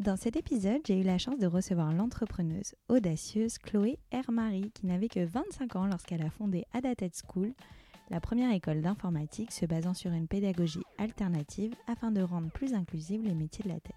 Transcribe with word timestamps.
Dans 0.00 0.16
cet 0.16 0.36
épisode, 0.36 0.80
j'ai 0.86 0.98
eu 0.98 1.02
la 1.02 1.18
chance 1.18 1.38
de 1.38 1.46
recevoir 1.46 1.92
l'entrepreneuse 1.92 2.74
audacieuse 2.88 3.58
Chloé 3.58 3.98
Hermary, 4.10 4.70
qui 4.72 4.86
n'avait 4.86 5.10
que 5.10 5.22
25 5.22 5.76
ans 5.76 5.84
lorsqu'elle 5.84 6.22
a 6.22 6.30
fondé 6.30 6.64
Adated 6.72 7.12
School, 7.14 7.52
la 8.08 8.18
première 8.18 8.50
école 8.50 8.80
d'informatique 8.80 9.52
se 9.52 9.66
basant 9.66 9.92
sur 9.92 10.10
une 10.12 10.26
pédagogie 10.26 10.86
alternative 10.96 11.74
afin 11.86 12.12
de 12.12 12.22
rendre 12.22 12.50
plus 12.50 12.72
inclusives 12.72 13.22
les 13.22 13.34
métiers 13.34 13.62
de 13.62 13.68
la 13.68 13.78
tech. 13.78 13.94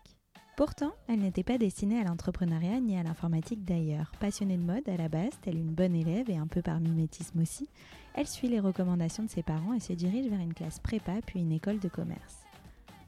Pourtant, 0.57 0.91
elle 1.07 1.21
n'était 1.21 1.41
pas 1.41 1.57
destinée 1.57 2.01
à 2.01 2.03
l'entrepreneuriat 2.03 2.81
ni 2.81 2.97
à 2.97 3.03
l'informatique 3.03 3.63
d'ailleurs. 3.63 4.11
Passionnée 4.19 4.57
de 4.57 4.65
mode 4.65 4.89
à 4.89 4.97
la 4.97 5.07
base, 5.07 5.39
telle 5.41 5.57
une 5.57 5.73
bonne 5.73 5.95
élève 5.95 6.29
et 6.29 6.35
un 6.35 6.47
peu 6.47 6.61
par 6.61 6.81
mimétisme 6.81 7.39
aussi, 7.39 7.69
elle 8.13 8.27
suit 8.27 8.49
les 8.49 8.59
recommandations 8.59 9.23
de 9.23 9.29
ses 9.29 9.41
parents 9.41 9.73
et 9.73 9.79
se 9.79 9.93
dirige 9.93 10.27
vers 10.27 10.41
une 10.41 10.53
classe 10.53 10.81
prépa 10.81 11.13
puis 11.25 11.39
une 11.39 11.53
école 11.53 11.79
de 11.79 11.87
commerce. 11.87 12.42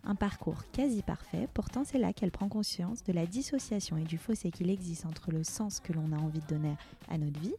Un 0.08 0.14
parcours 0.14 0.64
quasi 0.72 1.02
parfait, 1.02 1.48
pourtant 1.54 1.84
c'est 1.84 1.98
là 1.98 2.14
qu'elle 2.14 2.30
prend 2.30 2.48
conscience 2.48 3.04
de 3.04 3.12
la 3.12 3.26
dissociation 3.26 3.98
et 3.98 4.04
du 4.04 4.20
fossé 4.20 4.52
qu'il 4.52 4.70
existe 4.70 5.06
entre 5.08 5.32
le 5.32 5.44
sens 5.44 5.80
que 5.80 5.94
l'on 5.94 6.12
a 6.12 6.18
envie 6.18 6.42
de 6.42 6.48
donner 6.48 6.76
à 7.10 7.18
notre 7.18 7.40
vie, 7.40 7.56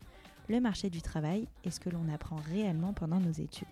le 0.49 0.61
marché 0.61 0.89
du 0.89 1.03
travail 1.03 1.49
et 1.65 1.73
ce 1.73 1.81
que 1.81 1.91
l'on 1.91 2.09
apprend 2.09 2.37
réellement 2.37 2.93
pendant 2.93 3.19
nos 3.19 3.33
études. 3.33 3.67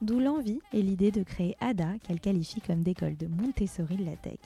D'où 0.00 0.20
l'envie 0.20 0.60
et 0.72 0.80
l'idée 0.80 1.10
de 1.10 1.22
créer 1.22 1.54
ADA 1.60 1.98
qu'elle 1.98 2.20
qualifie 2.20 2.62
comme 2.62 2.82
d'école 2.82 3.16
de 3.16 3.26
Montessori 3.26 3.96
de 3.96 4.04
la 4.04 4.16
tech. 4.16 4.38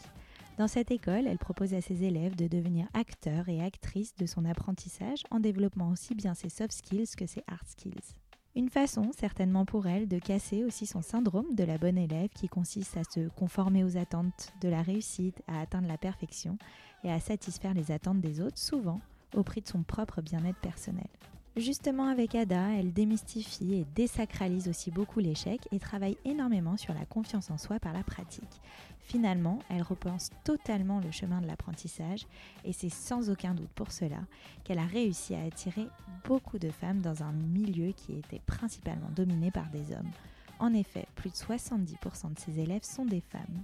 Dans 0.58 0.68
cette 0.68 0.90
école, 0.90 1.26
elle 1.26 1.38
propose 1.38 1.72
à 1.72 1.80
ses 1.80 2.02
élèves 2.02 2.34
de 2.34 2.48
devenir 2.48 2.86
acteurs 2.94 3.48
et 3.48 3.62
actrices 3.62 4.16
de 4.16 4.26
son 4.26 4.44
apprentissage 4.44 5.22
en 5.30 5.40
développant 5.40 5.90
aussi 5.90 6.14
bien 6.14 6.34
ses 6.34 6.48
soft 6.48 6.72
skills 6.72 7.14
que 7.16 7.26
ses 7.26 7.44
hard 7.46 7.66
skills. 7.66 8.21
Une 8.54 8.68
façon, 8.68 9.12
certainement 9.18 9.64
pour 9.64 9.86
elle, 9.86 10.08
de 10.08 10.18
casser 10.18 10.62
aussi 10.62 10.84
son 10.84 11.00
syndrome 11.00 11.54
de 11.54 11.64
la 11.64 11.78
bonne 11.78 11.96
élève 11.96 12.28
qui 12.34 12.48
consiste 12.48 12.98
à 12.98 13.04
se 13.04 13.28
conformer 13.30 13.82
aux 13.82 13.96
attentes 13.96 14.52
de 14.60 14.68
la 14.68 14.82
réussite, 14.82 15.42
à 15.48 15.60
atteindre 15.62 15.88
la 15.88 15.96
perfection 15.96 16.58
et 17.02 17.10
à 17.10 17.18
satisfaire 17.18 17.72
les 17.72 17.90
attentes 17.90 18.20
des 18.20 18.42
autres, 18.42 18.58
souvent 18.58 19.00
au 19.34 19.42
prix 19.42 19.62
de 19.62 19.68
son 19.68 19.82
propre 19.82 20.20
bien-être 20.20 20.60
personnel. 20.60 21.08
Justement 21.56 22.08
avec 22.08 22.34
Ada, 22.34 22.70
elle 22.78 22.94
démystifie 22.94 23.74
et 23.74 23.86
désacralise 23.94 24.68
aussi 24.68 24.90
beaucoup 24.90 25.20
l'échec 25.20 25.60
et 25.70 25.78
travaille 25.78 26.16
énormément 26.24 26.78
sur 26.78 26.94
la 26.94 27.04
confiance 27.04 27.50
en 27.50 27.58
soi 27.58 27.78
par 27.78 27.92
la 27.92 28.02
pratique. 28.02 28.62
Finalement, 29.00 29.58
elle 29.68 29.82
repense 29.82 30.30
totalement 30.44 31.00
le 31.00 31.10
chemin 31.10 31.42
de 31.42 31.46
l'apprentissage 31.46 32.26
et 32.64 32.72
c'est 32.72 32.88
sans 32.88 33.28
aucun 33.28 33.52
doute 33.52 33.68
pour 33.74 33.92
cela 33.92 34.20
qu'elle 34.64 34.78
a 34.78 34.86
réussi 34.86 35.34
à 35.34 35.42
attirer 35.42 35.88
beaucoup 36.24 36.58
de 36.58 36.70
femmes 36.70 37.02
dans 37.02 37.22
un 37.22 37.32
milieu 37.32 37.92
qui 37.92 38.12
était 38.12 38.40
principalement 38.46 39.10
dominé 39.14 39.50
par 39.50 39.68
des 39.70 39.92
hommes. 39.92 40.10
En 40.58 40.72
effet, 40.72 41.06
plus 41.16 41.30
de 41.30 41.36
70% 41.36 42.32
de 42.32 42.38
ses 42.38 42.60
élèves 42.60 42.84
sont 42.84 43.04
des 43.04 43.20
femmes. 43.20 43.62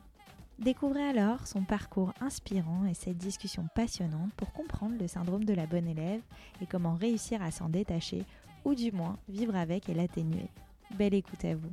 Découvrez 0.58 1.04
alors 1.04 1.46
son 1.46 1.62
parcours 1.62 2.12
inspirant 2.20 2.84
et 2.84 2.94
cette 2.94 3.16
discussion 3.16 3.68
passionnante 3.76 4.32
pour 4.36 4.52
comprendre 4.52 4.96
le 5.00 5.06
syndrome 5.06 5.44
de 5.44 5.54
la 5.54 5.66
bonne 5.66 5.86
élève 5.86 6.20
et 6.60 6.66
comment 6.66 6.94
réussir 6.94 7.40
à 7.42 7.52
s'en 7.52 7.68
détacher 7.68 8.24
ou 8.64 8.74
du 8.74 8.90
moins 8.90 9.16
vivre 9.28 9.54
avec 9.54 9.88
et 9.88 9.94
l'atténuer. 9.94 10.48
Belle 10.96 11.14
écoute 11.14 11.44
à 11.44 11.54
vous. 11.54 11.70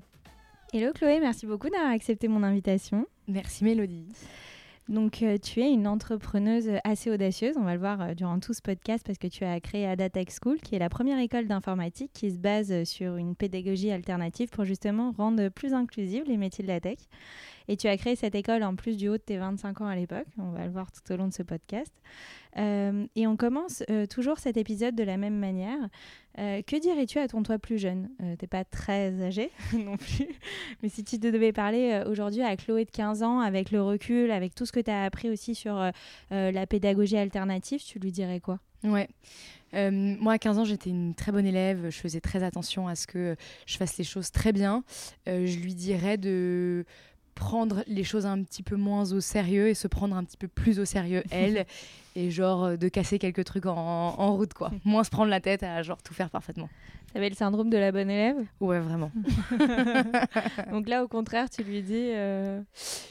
Hello 0.71 0.93
Chloé, 0.93 1.19
merci 1.19 1.47
beaucoup 1.47 1.69
d'avoir 1.69 1.91
accepté 1.91 2.27
mon 2.27 2.43
invitation. 2.43 3.07
Merci 3.27 3.63
Mélodie. 3.63 4.07
Donc, 4.87 5.23
euh, 5.23 5.37
tu 5.37 5.61
es 5.61 5.71
une 5.71 5.87
entrepreneuse 5.87 6.69
assez 6.83 7.09
audacieuse, 7.09 7.57
on 7.57 7.63
va 7.63 7.73
le 7.73 7.79
voir 7.79 8.01
euh, 8.01 8.13
durant 8.13 8.39
tout 8.39 8.53
ce 8.53 8.61
podcast, 8.61 9.03
parce 9.05 9.17
que 9.17 9.27
tu 9.27 9.43
as 9.43 9.59
créé 9.59 9.87
Ada 9.87 10.09
Tech 10.09 10.27
School, 10.39 10.59
qui 10.59 10.75
est 10.75 10.79
la 10.79 10.89
première 10.89 11.17
école 11.19 11.47
d'informatique 11.47 12.11
qui 12.13 12.29
se 12.29 12.37
base 12.37 12.83
sur 12.83 13.15
une 13.15 13.35
pédagogie 13.35 13.91
alternative 13.91 14.49
pour 14.49 14.63
justement 14.63 15.11
rendre 15.17 15.49
plus 15.49 15.73
inclusive 15.73 16.23
les 16.27 16.37
métiers 16.37 16.63
de 16.63 16.67
la 16.69 16.79
tech. 16.79 16.99
Et 17.67 17.77
tu 17.77 17.87
as 17.87 17.97
créé 17.97 18.15
cette 18.15 18.35
école 18.35 18.63
en 18.63 18.75
plus 18.75 18.97
du 18.97 19.09
haut 19.09 19.17
de 19.17 19.21
tes 19.21 19.37
25 19.37 19.81
ans 19.81 19.87
à 19.87 19.95
l'époque. 19.95 20.27
On 20.37 20.51
va 20.51 20.65
le 20.65 20.71
voir 20.71 20.91
tout 20.91 21.11
au 21.11 21.17
long 21.17 21.27
de 21.27 21.33
ce 21.33 21.43
podcast. 21.43 21.93
Euh, 22.57 23.05
et 23.15 23.27
on 23.27 23.35
commence 23.35 23.83
euh, 23.89 24.05
toujours 24.05 24.37
cet 24.39 24.57
épisode 24.57 24.95
de 24.95 25.03
la 25.03 25.17
même 25.17 25.37
manière. 25.37 25.79
Euh, 26.37 26.61
que 26.61 26.79
dirais-tu 26.79 27.19
à 27.19 27.27
ton 27.27 27.43
toi 27.43 27.57
plus 27.57 27.77
jeune? 27.77 28.09
T'es 28.37 28.47
pas 28.47 28.65
très 28.65 29.21
âgé 29.21 29.51
non 29.73 29.97
plus. 29.97 30.27
Mais 30.83 30.89
si 30.89 31.03
tu 31.03 31.19
te 31.19 31.27
devais 31.27 31.53
parler 31.53 32.03
aujourd'hui 32.07 32.41
à 32.41 32.55
Chloé 32.57 32.85
de 32.85 32.91
15 32.91 33.23
ans, 33.23 33.39
avec 33.39 33.71
le 33.71 33.81
recul, 33.81 34.31
avec 34.31 34.53
tout 34.53 34.65
ce 34.65 34.71
que 34.71 34.79
tu 34.79 34.91
as 34.91 35.03
appris 35.03 35.29
aussi 35.29 35.55
sur 35.55 35.91
la 36.31 36.67
pédagogie 36.67 37.17
alternative, 37.17 37.81
tu 37.83 37.99
lui 37.99 38.11
dirais 38.11 38.39
quoi? 38.39 38.59
Ouais. 38.83 39.07
moi, 39.73 40.33
à 40.33 40.37
15 40.37 40.59
ans, 40.59 40.65
j'étais 40.65 40.89
une 40.89 41.15
très 41.15 41.31
bonne 41.31 41.45
élève. 41.45 41.89
Je 41.89 41.97
faisais 41.97 42.21
très 42.21 42.43
attention 42.43 42.87
à 42.87 42.95
ce 42.95 43.07
que 43.07 43.35
je 43.65 43.77
fasse 43.77 43.97
les 43.97 44.03
choses 44.03 44.31
très 44.31 44.51
bien. 44.51 44.83
je 45.25 45.59
lui 45.59 45.73
dirais 45.73 46.17
de 46.17 46.85
prendre 47.35 47.83
les 47.87 48.03
choses 48.03 48.25
un 48.25 48.41
petit 48.41 48.63
peu 48.63 48.75
moins 48.75 49.11
au 49.11 49.19
sérieux 49.19 49.67
et 49.67 49.73
se 49.73 49.87
prendre 49.87 50.15
un 50.15 50.23
petit 50.23 50.37
peu 50.37 50.47
plus 50.47 50.79
au 50.79 50.85
sérieux 50.85 51.23
elle 51.31 51.65
et 52.15 52.31
genre 52.31 52.63
euh, 52.63 52.75
de 52.77 52.87
casser 52.87 53.19
quelques 53.19 53.43
trucs 53.43 53.65
en, 53.65 53.75
en, 53.75 54.35
route 54.35 54.53
quoi. 54.53 54.71
Moins 54.85 55.03
se 55.03 55.09
prendre 55.09 55.29
la 55.29 55.41
tête 55.41 55.61
à 55.61 55.83
genre 55.83 56.01
tout 56.01 56.13
faire 56.13 56.29
parfaitement 56.29 56.69
T'avais 57.15 57.29
le 57.29 57.35
syndrome 57.35 57.69
de 57.69 57.77
la 57.77 57.93
bonne 57.93 58.09
élève 58.09 58.35
Ouais, 58.59 58.77
vraiment. 58.81 59.09
Donc 60.71 60.89
là, 60.89 61.01
au 61.01 61.07
contraire, 61.07 61.49
tu 61.49 61.63
lui 61.63 61.81
dis. 61.81 62.09
Euh, 62.11 62.59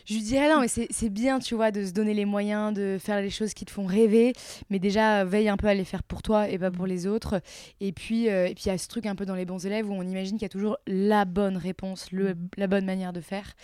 je 0.04 0.12
lui 0.12 0.20
dirais 0.20 0.50
non, 0.50 0.60
mais 0.60 0.68
c'est 0.68 1.08
bien, 1.08 1.38
tu 1.38 1.54
vois, 1.54 1.70
de 1.70 1.86
se 1.86 1.92
donner 1.92 2.12
les 2.12 2.26
moyens 2.26 2.74
de 2.74 2.98
faire 3.00 3.22
les 3.22 3.30
choses 3.30 3.54
qui 3.54 3.64
te 3.64 3.70
font 3.70 3.86
rêver, 3.86 4.34
mais 4.68 4.78
déjà, 4.78 5.24
veille 5.24 5.48
un 5.48 5.56
peu 5.56 5.68
à 5.68 5.74
les 5.74 5.86
faire 5.86 6.02
pour 6.02 6.20
toi 6.20 6.50
et 6.50 6.58
pas 6.58 6.70
pour 6.70 6.86
les 6.86 7.06
autres. 7.06 7.40
Et 7.80 7.92
puis, 7.92 8.28
euh, 8.28 8.46
et 8.46 8.54
puis 8.54 8.64
il 8.66 8.68
y 8.68 8.72
a 8.72 8.76
ce 8.76 8.88
truc 8.88 9.06
un 9.06 9.14
peu 9.14 9.24
dans 9.24 9.36
les 9.36 9.46
bons 9.46 9.64
élèves 9.64 9.88
où 9.88 9.94
on 9.94 10.02
imagine 10.02 10.36
qu'il 10.36 10.42
y 10.42 10.44
a 10.44 10.50
toujours 10.50 10.76
la 10.86 11.24
bonne 11.24 11.56
réponse, 11.56 12.12
le, 12.12 12.34
la 12.58 12.66
bonne 12.66 12.84
manière 12.84 13.14
de 13.14 13.22
faire. 13.22 13.54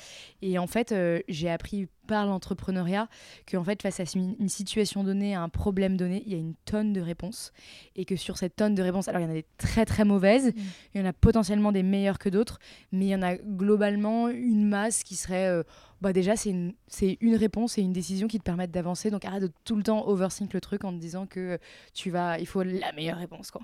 Et 0.40 0.58
en 0.58 0.66
fait, 0.66 0.92
euh, 0.92 1.20
j'ai 1.28 1.50
appris 1.50 1.86
par 2.10 2.26
l'entrepreneuriat 2.26 3.09
qu'en 3.48 3.62
fait, 3.62 3.81
face 3.82 4.00
à 4.00 4.04
une 4.16 4.48
situation 4.48 5.04
donnée, 5.04 5.37
à 5.37 5.43
un 5.43 5.48
problème 5.48 5.97
donné, 5.97 6.25
il 6.26 6.32
y 6.32 6.34
a 6.34 6.38
une 6.38 6.56
tonne 6.65 6.93
de 6.93 7.00
réponses. 7.00 7.53
Et 7.94 8.04
que 8.04 8.16
sur 8.16 8.37
cette 8.37 8.56
tonne 8.56 8.75
de 8.75 8.82
réponses, 8.82 9.06
alors 9.06 9.21
il 9.21 9.25
y 9.25 9.26
en 9.28 9.31
a 9.31 9.34
des 9.34 9.47
très 9.59 9.84
très 9.87 10.04
mauvaises, 10.04 10.49
mm. 10.49 10.60
il 10.93 11.00
y 11.00 11.04
en 11.04 11.06
a 11.06 11.12
potentiellement 11.12 11.70
des 11.70 11.84
meilleures 11.84 12.19
que 12.19 12.28
d'autres, 12.28 12.59
mais 12.91 13.06
il 13.06 13.10
y 13.10 13.15
en 13.15 13.22
a 13.22 13.37
globalement 13.37 14.28
une 14.28 14.66
masse 14.66 15.04
qui 15.04 15.15
serait. 15.15 15.47
Euh, 15.47 15.62
bah 16.00 16.12
déjà, 16.12 16.34
c'est 16.34 16.50
une, 16.50 16.72
une 17.20 17.37
réponse 17.37 17.78
et 17.78 17.82
une 17.82 17.93
décision 17.93 18.26
qui 18.26 18.38
te 18.38 18.44
permettent 18.44 18.72
d'avancer. 18.72 19.12
Donc 19.12 19.25
arrête 19.25 19.43
de 19.43 19.53
tout 19.65 19.76
le 19.76 19.84
temps 19.84 20.09
overthink 20.09 20.53
le 20.53 20.60
truc 20.60 20.82
en 20.82 20.93
te 20.93 20.99
disant 20.99 21.26
que 21.26 21.60
tu 21.94 22.10
vas, 22.10 22.41
il 22.41 22.47
faut 22.47 22.65
la 22.65 22.91
meilleure 22.93 23.19
réponse. 23.19 23.53
quoi. 23.53 23.62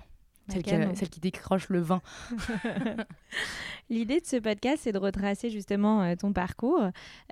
Celle 0.49 0.62
qui, 1.11 1.21
décroche 1.21 1.69
le 1.71 1.81
vin. 1.81 2.01
L'idée 3.91 4.21
de 4.21 4.27
ce 4.27 4.37
podcast, 4.37 4.81
c'est 4.83 4.93
de 4.93 4.99
retracer 4.99 5.51
justement 5.51 6.03
euh, 6.03 6.15
ton 6.15 6.33
parcours. 6.33 6.81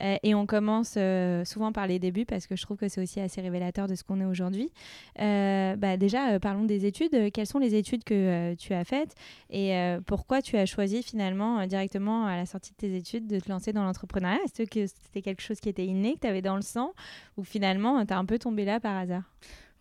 Euh, 0.01 0.17
et 0.23 0.35
on 0.35 0.47
commence 0.47 0.95
euh, 0.97 1.45
souvent 1.45 1.73
par 1.73 1.87
les 1.87 1.99
débuts 1.99 2.27
parce 2.27 2.47
que 2.47 2.57
je 2.57 2.63
trouve 2.63 2.77
que 2.77 2.89
c'est 2.89 3.01
aussi 3.01 3.21
assez 3.21 3.41
révélateur 3.41 3.87
de 3.87 3.95
ce 3.95 4.03
qu'on 4.03 4.21
est 4.21 4.25
aujourd'hui. 4.25 4.71
Bah, 5.17 5.97
déjà, 5.97 6.41
parlons 6.41 6.65
des 6.65 6.87
études. 6.87 7.33
Quelles 7.33 7.47
sont 7.47 7.59
les 7.59 7.75
études 7.75 8.05
que 8.05 8.55
tu 8.55 8.73
as 8.75 8.85
faites 8.85 9.15
et 9.51 9.75
pourquoi 10.07 10.43
tu 10.43 10.57
as 10.57 10.67
choisi 10.67 11.03
finalement 11.03 11.67
directement 11.67 12.27
à 12.27 12.37
la 12.37 12.47
sortie 12.47 12.73
de 12.73 12.77
tes 12.77 12.97
études 12.97 13.27
de 13.27 13.39
te 13.41 13.49
lancer 13.49 13.73
dans 13.73 13.85
l'entrepreneuriat? 13.85 14.39
Est-ce 14.45 14.63
que 14.65 14.87
c'était 14.87 15.23
quelque 15.23 15.43
chose 15.43 15.61
qui 15.61 15.69
était 15.69 15.87
inné, 15.87 16.15
que 16.15 16.21
tu 16.21 16.27
avais 16.27 16.43
dans 16.43 16.57
le 16.57 16.63
sang 16.63 16.93
ou 17.37 17.45
finalement 17.45 18.05
tu 18.05 18.13
as 18.13 18.19
un 18.19 18.25
peu 18.25 18.39
tombé 18.39 18.65
là 18.65 18.81
par 18.81 18.97
hasard? 18.97 19.23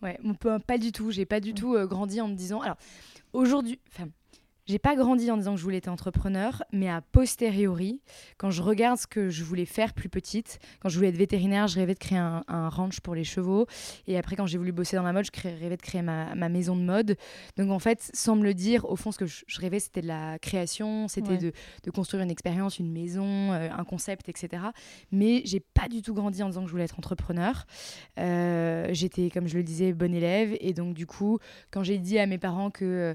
Ouais, 0.02 0.18
pas 0.66 0.78
du 0.78 0.92
tout. 0.92 1.10
J'ai 1.10 1.24
pas 1.24 1.40
du 1.40 1.54
tout 1.54 1.76
grandi 1.86 2.20
en 2.20 2.28
me 2.28 2.34
disant. 2.34 2.60
Alors, 2.60 2.76
aujourd'hui, 3.34 3.80
enfin, 3.88 4.08
j'ai 4.66 4.78
pas 4.78 4.96
grandi 4.96 5.30
en 5.30 5.36
disant 5.36 5.52
que 5.52 5.58
je 5.58 5.62
voulais 5.62 5.76
être 5.76 5.88
entrepreneur, 5.88 6.62
mais 6.72 6.88
a 6.88 7.02
posteriori, 7.02 8.00
quand 8.38 8.50
je 8.50 8.62
regarde 8.62 8.98
ce 8.98 9.06
que 9.06 9.28
je 9.28 9.44
voulais 9.44 9.66
faire 9.66 9.92
plus 9.92 10.08
petite, 10.08 10.58
quand 10.80 10.88
je 10.88 10.96
voulais 10.96 11.10
être 11.10 11.18
vétérinaire, 11.18 11.66
je 11.68 11.78
rêvais 11.78 11.92
de 11.92 11.98
créer 11.98 12.18
un, 12.18 12.42
ranch 12.48 13.00
pour 13.00 13.14
les 13.14 13.24
chevaux. 13.24 13.66
Et 14.06 14.16
après, 14.16 14.36
quand 14.36 14.46
j'ai 14.46 14.56
voulu 14.56 14.72
bosser 14.72 14.96
dans 14.96 15.02
la 15.02 15.12
mode, 15.12 15.26
je 15.26 15.40
rêvais 15.42 15.76
de 15.76 15.82
créer 15.82 16.00
ma, 16.00 16.34
maison 16.48 16.76
de 16.76 16.82
mode. 16.82 17.16
Donc 17.56 17.70
en 17.70 17.78
fait, 17.78 18.10
sans 18.14 18.36
me 18.36 18.44
le 18.44 18.54
dire, 18.54 18.88
au 18.90 18.96
fond, 18.96 19.12
ce 19.12 19.18
que 19.18 19.26
je, 19.26 19.44
rêvais, 19.60 19.80
c'était 19.80 20.00
de 20.00 20.06
la 20.06 20.38
création, 20.38 21.08
c'était 21.08 21.36
de, 21.36 21.52
construire 21.90 22.22
une 22.22 22.30
expérience, 22.30 22.78
une 22.78 22.90
maison, 22.90 23.52
euh, 23.52 23.68
un 23.70 23.84
concept, 23.84 24.28
etc. 24.28 24.62
Mais 25.12 25.42
j'ai 25.44 25.60
pas 25.60 25.88
du 25.88 26.02
tout 26.02 26.14
grandi 26.14 26.42
en 26.42 26.48
disant 26.48 26.62
que 26.62 26.66
je 26.66 26.72
voulais 26.72 26.84
être 26.84 26.98
entrepreneur. 26.98 27.66
Euh, 28.18 28.88
j'étais, 28.92 29.30
comme 29.30 29.46
je 29.46 29.56
le 29.56 29.62
disais, 29.62 29.92
bonne 29.92 30.14
élève. 30.14 30.56
Et 30.60 30.72
donc 30.72 30.94
du 30.94 31.06
coup, 31.06 31.38
quand 31.70 31.82
j'ai 31.82 31.98
dit 31.98 32.18
à 32.18 32.26
mes 32.26 32.38
parents 32.38 32.70
que 32.70 33.14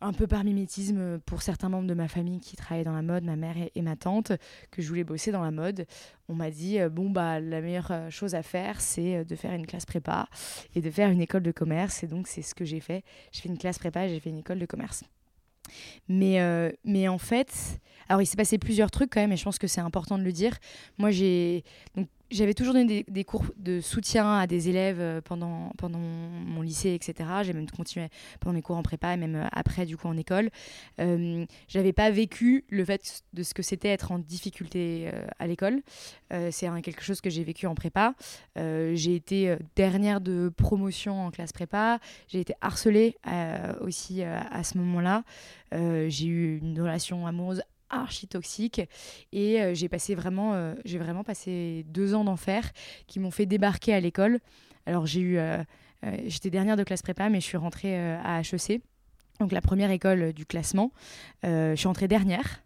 un 0.00 0.12
peu 0.12 0.26
par 0.26 0.44
mimétisme 0.44 1.18
pour 1.20 1.42
certains 1.42 1.68
membres 1.68 1.86
de 1.86 1.94
ma 1.94 2.08
famille 2.08 2.40
qui 2.40 2.56
travaillaient 2.56 2.84
dans 2.84 2.94
la 2.94 3.02
mode, 3.02 3.24
ma 3.24 3.36
mère 3.36 3.56
et, 3.74 3.82
ma 3.82 3.96
tante, 3.96 4.32
que 4.70 4.82
je 4.82 4.88
voulais 4.88 5.04
bosser 5.04 5.32
dans 5.32 5.42
la 5.42 5.50
mode. 5.50 5.86
On 6.28 6.34
m'a 6.34 6.50
dit 6.50 6.78
bon 6.90 7.10
bah 7.10 7.40
la 7.40 7.60
meilleure 7.60 7.92
chose 8.10 8.34
à 8.34 8.42
faire 8.42 8.80
c'est 8.80 9.24
de 9.24 9.36
faire 9.36 9.52
une 9.52 9.66
classe 9.66 9.84
prépa 9.84 10.28
et 10.74 10.80
de 10.80 10.90
faire 10.90 11.10
une 11.10 11.20
école 11.20 11.42
de 11.42 11.52
commerce 11.52 12.02
et 12.02 12.06
donc 12.06 12.28
c'est 12.28 12.42
ce 12.42 12.54
que 12.54 12.64
j'ai 12.64 12.80
fait. 12.80 13.04
J'ai 13.32 13.42
fait 13.42 13.48
une 13.48 13.58
classe 13.58 13.78
prépa, 13.78 14.08
j'ai 14.08 14.20
fait 14.20 14.30
une 14.30 14.38
école 14.38 14.58
de 14.58 14.66
commerce. 14.66 15.04
Mais, 16.08 16.40
euh, 16.40 16.70
mais 16.84 17.08
en 17.08 17.18
fait, 17.18 17.80
alors 18.08 18.22
il 18.22 18.26
s'est 18.26 18.36
passé 18.36 18.58
plusieurs 18.58 18.90
trucs 18.90 19.10
quand 19.10 19.20
même, 19.20 19.32
et 19.32 19.36
je 19.36 19.44
pense 19.44 19.58
que 19.58 19.66
c'est 19.66 19.80
important 19.80 20.18
de 20.18 20.24
le 20.24 20.32
dire. 20.32 20.58
Moi, 20.98 21.10
j'ai 21.10 21.64
j'avais 22.30 22.54
toujours 22.54 22.74
donné 22.74 23.04
des, 23.06 23.24
cours 23.24 23.44
de 23.56 23.80
soutien 23.80 24.38
à 24.38 24.46
des 24.46 24.68
élèves 24.68 25.00
euh, 25.00 25.20
pendant, 25.20 25.72
pendant 25.76 25.98
mon 25.98 26.62
lycée, 26.62 26.94
etc. 26.94 27.28
J'ai 27.42 27.52
même 27.52 27.68
continué 27.68 28.08
pendant 28.40 28.54
mes 28.54 28.62
cours 28.62 28.76
en 28.76 28.82
prépa 28.82 29.14
et 29.14 29.16
même 29.16 29.36
euh, 29.36 29.48
après, 29.52 29.86
du 29.86 29.96
coup, 29.96 30.08
en 30.08 30.16
école. 30.16 30.50
Euh, 31.00 31.44
j'avais 31.68 31.92
pas 31.92 32.10
vécu 32.10 32.64
le 32.68 32.84
fait 32.84 33.22
de 33.32 33.42
ce 33.42 33.54
que 33.54 33.62
c'était 33.62 33.88
être 33.88 34.12
en 34.12 34.18
difficulté 34.18 35.10
à 35.38 35.46
l'école. 35.46 35.82
c'est 36.50 36.68
quelque 36.82 37.02
chose 37.02 37.20
que 37.20 37.30
j'ai 37.30 37.44
vécu 37.44 37.66
en 37.66 37.74
prépa. 37.74 38.14
j'ai 38.56 39.14
été 39.14 39.56
dernière 39.76 40.20
de 40.20 40.52
promotion 40.56 41.26
en 41.26 41.30
classe 41.30 41.52
prépa. 41.52 41.98
J'ai 42.28 42.40
été 42.40 42.54
harcelée 42.60 43.16
aussi 43.80 44.22
à 44.22 44.62
ce 44.64 44.78
moment-là. 44.78 45.24
j'ai 45.72 46.26
eu 46.26 46.58
une 46.58 46.80
relation 46.80 47.26
amoureuse 47.26 47.62
archi 47.90 48.26
toxique 48.26 48.80
et 49.32 49.60
euh, 49.60 49.74
j'ai 49.74 49.88
passé 49.88 50.14
vraiment 50.14 50.54
euh, 50.54 50.74
j'ai 50.84 50.98
vraiment 50.98 51.24
passé 51.24 51.84
deux 51.88 52.14
ans 52.14 52.24
d'enfer 52.24 52.70
qui 53.06 53.20
m'ont 53.20 53.30
fait 53.30 53.46
débarquer 53.46 53.92
à 53.92 54.00
l'école 54.00 54.38
alors 54.86 55.06
j'ai 55.06 55.20
eu 55.20 55.38
euh, 55.38 55.62
j'étais 56.26 56.50
dernière 56.50 56.76
de 56.76 56.84
classe 56.84 57.02
prépa 57.02 57.28
mais 57.28 57.40
je 57.40 57.46
suis 57.46 57.56
rentrée 57.56 57.98
à 57.98 58.40
HEC 58.40 58.80
donc 59.40 59.52
la 59.52 59.60
première 59.60 59.90
école 59.90 60.32
du 60.32 60.46
classement 60.46 60.92
je 61.42 61.74
suis 61.76 61.88
rentrée 61.88 62.08
dernière 62.08 62.62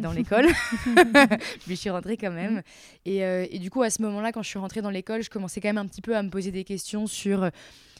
dans 0.00 0.12
l'école. 0.16 0.46
mais 0.96 1.38
je 1.68 1.74
suis 1.74 1.90
rentrée 1.90 2.16
quand 2.16 2.30
même. 2.30 2.62
Et, 3.04 3.18
et, 3.18 3.58
du 3.58 3.68
coup, 3.70 3.82
à 3.82 3.90
ce 3.90 4.00
moment-là, 4.00 4.32
quand 4.32 4.42
je 4.42 4.48
suis 4.48 4.58
rentrée 4.58 4.80
dans 4.80 4.88
l'école, 4.88 5.22
je 5.22 5.28
commençais 5.28 5.60
quand 5.60 5.68
même 5.68 5.76
un 5.76 5.86
petit 5.86 6.00
peu 6.00 6.16
à 6.16 6.22
me 6.22 6.30
poser 6.30 6.52
des 6.52 6.64
questions 6.64 7.06
sur 7.06 7.50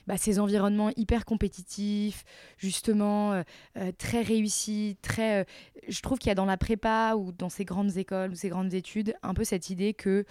bah, 0.06 0.16
ces 0.16 0.38
environnements 0.38 0.90
hyper 0.96 1.24
compétitifs, 1.24 2.24
justement 2.58 3.32
euh, 3.32 3.42
euh, 3.78 3.92
très 3.96 4.22
réussis, 4.22 4.96
très. 5.02 5.42
Euh, 5.42 5.44
je 5.88 6.00
trouve 6.00 6.18
qu'il 6.18 6.28
y 6.28 6.32
a 6.32 6.34
dans 6.34 6.44
la 6.44 6.56
prépa 6.56 7.14
ou 7.16 7.32
dans 7.32 7.48
ces 7.48 7.64
grandes 7.64 7.96
écoles 7.96 8.32
ou 8.32 8.34
ces 8.34 8.48
grandes 8.48 8.74
études 8.74 9.14
un 9.22 9.34
peu 9.34 9.44
cette 9.44 9.70
idée 9.70 9.94
que 9.94 10.24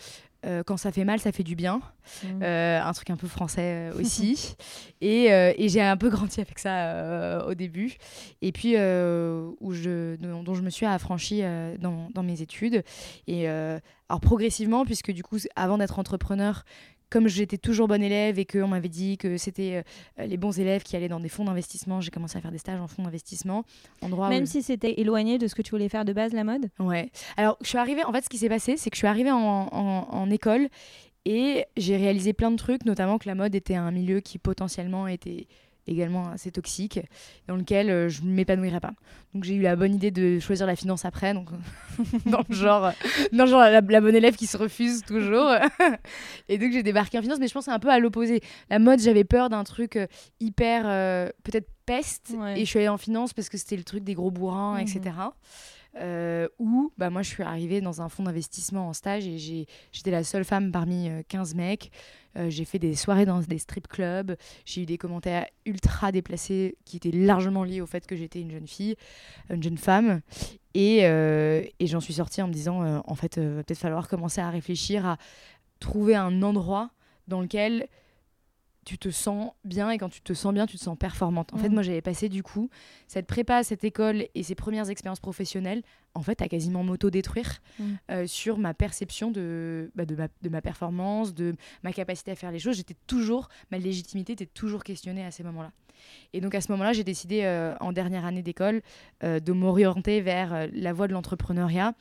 quand 0.66 0.76
ça 0.76 0.92
fait 0.92 1.06
mal, 1.06 1.22
ça 1.22 1.32
fait 1.32 1.44
du 1.44 1.56
bien. 1.56 1.82
Mmh. 2.22 2.44
un 2.44 2.92
truc 2.92 3.10
un 3.12 3.16
peu 3.16 3.30
français 3.30 3.92
aussi. 3.98 4.58
et, 5.00 5.28
et 5.28 5.70
j'ai 5.70 5.82
un 5.82 5.96
peu 5.96 6.10
grandi 6.10 6.42
avec 6.42 6.60
ça 6.60 7.46
au 7.48 7.54
début. 7.54 7.96
Et 8.42 8.52
puis, 8.52 8.74
où 8.74 9.72
je, 9.72 10.18
dont, 10.18 10.54
je 10.54 10.62
me 10.62 10.70
suis 10.70 10.86
affranchie 10.86 11.44
dans, 11.80 12.10
dans, 12.14 12.24
mes 12.24 12.42
études. 12.42 12.84
Et 13.26 13.48
alors, 13.48 14.20
progressivement, 14.22 14.84
puisque 14.84 15.12
du 15.12 15.24
coup, 15.24 15.38
avant 15.56 15.78
d'être 15.78 15.98
entrepreneur, 15.98 16.66
comme 17.14 17.28
j'étais 17.28 17.60
toujours 17.60 17.88
bonne 17.88 18.02
élève 18.02 18.40
et 18.40 18.46
qu'on 18.46 18.68
m'avait 18.68 18.90
dit 18.90 19.20
que 19.20 19.38
c'était 19.38 19.84
euh, 20.20 20.26
les 20.26 20.36
bons 20.36 20.60
élèves 20.60 20.82
qui 20.82 20.96
allaient 20.96 21.08
dans 21.08 21.20
des 21.20 21.30
fonds 21.30 21.46
d'investissement, 21.46 22.02
j'ai 22.02 22.10
commencé 22.10 22.40
à 22.40 22.42
faire 22.42 22.52
des 22.52 22.58
stages 22.58 22.82
en 22.82 22.88
fonds 22.88 23.04
d'investissement. 23.04 23.66
Même 24.02 24.48
si 24.48 24.64
c'était 24.64 25.00
éloigné 25.00 25.38
de 25.38 25.46
ce 25.46 25.54
que 25.54 25.62
tu 25.62 25.70
voulais 25.70 25.90
faire 25.90 26.06
de 26.06 26.14
base, 26.14 26.34
la 26.34 26.44
mode? 26.44 26.70
Ouais. 26.80 27.12
Alors, 27.38 27.56
je 27.62 27.68
suis 27.68 27.78
arrivée, 27.78 28.04
en 28.04 28.12
fait, 28.12 28.24
ce 28.24 28.30
qui 28.30 28.40
s'est 28.40 28.50
passé, 28.50 28.78
c'est 28.78 28.90
que 28.90 28.96
je 28.96 29.02
suis 29.02 29.08
arrivée 29.08 29.30
en, 29.30 29.38
en 29.38 30.30
école 30.32 30.70
et 31.26 31.66
j'ai 31.78 31.98
réalisé 31.98 32.34
plein 32.34 32.50
de 32.50 32.56
trucs, 32.56 32.84
notamment 32.84 33.20
que 33.20 33.28
la 33.28 33.36
mode 33.36 33.54
était 33.54 33.76
un 33.76 33.92
milieu 33.92 34.20
qui 34.20 34.40
potentiellement 34.40 35.08
était 35.08 35.46
également 35.88 36.30
assez 36.30 36.52
toxique, 36.52 37.00
dans 37.48 37.56
lequel 37.56 37.90
euh, 37.90 38.10
je 38.10 38.24
ne 38.24 38.32
m'épanouirais 38.32 38.80
pas. 38.80 38.94
Donc 39.34 39.44
j'ai 39.44 39.56
eu 39.56 39.62
la 39.62 39.76
bonne 39.76 39.94
idée 39.94 40.12
de 40.12 40.40
choisir 40.40 40.66
la 40.66 40.76
finance 40.76 41.06
après, 41.06 41.34
donc 41.34 41.50
dans 42.26 42.44
le 42.48 42.56
genre, 42.56 42.92
dans 43.32 43.46
genre 43.46 43.62
la, 43.62 43.82
bonne 43.82 44.16
élève 44.16 44.36
qui 44.36 44.48
se 44.48 44.58
refuse 44.58 45.04
toujours. 45.04 45.52
et 46.50 46.58
donc 46.58 46.72
j'ai 46.72 46.84
débarqué 46.84 47.18
en 47.18 47.22
finance, 47.22 47.40
mais 47.40 47.48
je 47.48 47.54
pense 47.54 47.66
c'est 47.66 47.72
un 47.72 47.80
peu 47.80 47.90
à 47.90 48.00
l'opposé. 48.00 48.42
La 48.70 48.80
mode, 48.80 49.00
j'avais 49.00 49.24
peur 49.24 49.50
d'un 49.50 49.64
truc 49.64 49.96
euh, 49.96 50.08
hyper 50.40 50.84
euh, 50.86 51.30
peut-être 51.44 51.70
peste, 51.86 52.34
et 52.56 52.62
je 52.62 52.66
suis 52.66 52.80
allée 52.80 52.88
en 52.88 52.98
finance 52.98 53.34
parce 53.34 53.50
que 53.50 53.58
c'était 53.58 53.76
le 53.76 53.84
truc 53.84 54.04
des 54.04 54.14
gros 54.14 54.32
bourrins, 54.32 54.78
etc. 54.78 55.02
Euh, 55.96 56.48
où 56.58 56.92
bah, 56.98 57.12
moi 57.12 57.22
je 57.22 57.30
suis 57.30 57.44
arrivée 57.44 57.80
dans 57.80 58.02
un 58.02 58.10
fonds 58.10 58.24
d'investissement 58.24 58.88
en 58.88 58.94
stage 58.94 59.28
et 59.28 59.38
j'étais 59.92 60.10
la 60.10 60.24
seule 60.24 60.44
femme 60.44 60.72
parmi 60.72 61.10
15 61.28 61.56
mecs. 61.56 61.92
Euh, 62.38 62.50
j'ai 62.50 62.66
fait 62.66 62.80
des 62.80 62.96
soirées 62.96 63.26
dans 63.26 63.40
des 63.40 63.58
strip 63.58 63.88
clubs. 63.88 64.36
J'ai 64.66 64.82
eu 64.82 64.86
des 64.86 64.98
commentaires 64.98 65.48
ultra 65.66 66.12
déplacés 66.12 66.76
qui 66.86 66.98
étaient 66.98 67.12
largement 67.12 67.64
liés 67.64 67.82
au 67.82 67.86
fait 67.86 68.06
que 68.08 68.16
j'étais 68.16 68.42
une 68.42 68.52
jeune 68.52 68.68
fille, 68.68 68.96
une 69.50 69.62
jeune 69.62 69.78
femme. 69.78 70.22
Et, 70.74 71.06
euh, 71.06 71.64
j'en 71.82 72.00
suis 72.00 72.14
sortie 72.14 72.42
en 72.42 72.48
me 72.48 72.54
disant, 72.54 72.84
euh, 72.84 73.00
en 73.06 73.16
fait, 73.16 73.38
va 73.38 73.64
peut-être 73.64 73.80
falloir 73.80 74.08
commencer 74.08 74.42
à 74.42 74.50
réfléchir 74.50 75.06
à 75.06 75.18
trouver 75.80 76.16
un 76.16 76.42
endroit 76.42 76.92
dans 77.28 77.42
lequel 77.42 77.88
tu 78.86 78.98
te 78.98 79.10
sens 79.10 79.52
bien 79.64 79.90
et 79.90 79.98
quand 79.98 80.10
tu 80.10 80.22
te 80.22 80.34
sens 80.34 80.54
bien, 80.54 80.66
tu 80.66 80.78
te 80.78 80.84
sens 80.84 80.98
performante. 80.98 81.54
En 81.54 81.58
fait, 81.58 81.70
mm. 81.70 81.74
moi, 81.74 81.84
j'avais 81.84 82.02
passé 82.02 82.30
du 82.30 82.44
coup 82.44 82.70
cette 83.08 83.28
prépa, 83.28 83.64
cette 83.64 83.84
école 83.84 84.28
et 84.36 84.44
ces 84.44 84.56
premières 84.56 84.90
expériences 84.90 85.20
professionnelles, 85.20 85.84
en 86.16 86.22
fait, 86.22 86.42
à 86.42 86.48
quasiment 86.48 86.84
m'auto-détruire 86.84 87.62
mm. 87.80 87.84
euh, 88.12 88.28
sur 88.28 88.58
ma 88.58 88.74
perception 88.74 89.32
de, 89.32 89.92
bah, 89.96 90.06
de, 90.06 90.16
ma, 90.16 90.28
de, 90.42 90.50
ma, 90.50 90.62
performance, 90.62 91.34
de 91.34 91.56
ma 91.84 91.94
capacité 91.94 92.32
à 92.32 92.36
faire 92.36 92.52
les 92.52 92.60
choses. 92.60 92.78
J'étais 92.78 92.98
toujours, 93.08 93.50
ma 93.72 93.78
légitimité 93.78 94.34
était 94.34 94.46
toujours 94.46 94.84
questionnée 94.84 95.24
à 95.24 95.32
ces 95.32 95.44
moments-là. 95.44 95.72
Et 96.34 96.42
donc 96.42 96.54
à 96.54 96.62
ce 96.62 96.72
moment-là, 96.72 96.92
j'ai 96.92 97.04
décidé 97.04 97.44
euh, 97.44 97.76
en 97.80 97.94
dernière 97.94 98.26
année 98.26 98.42
d'école 98.42 98.82
euh, 99.24 99.40
de 99.40 99.54
m'orienter 99.54 100.22
vers 100.22 100.68
la 100.74 100.92
voie 100.92 101.08
de 101.08 101.14
l'entrepreneuriat 101.14 101.94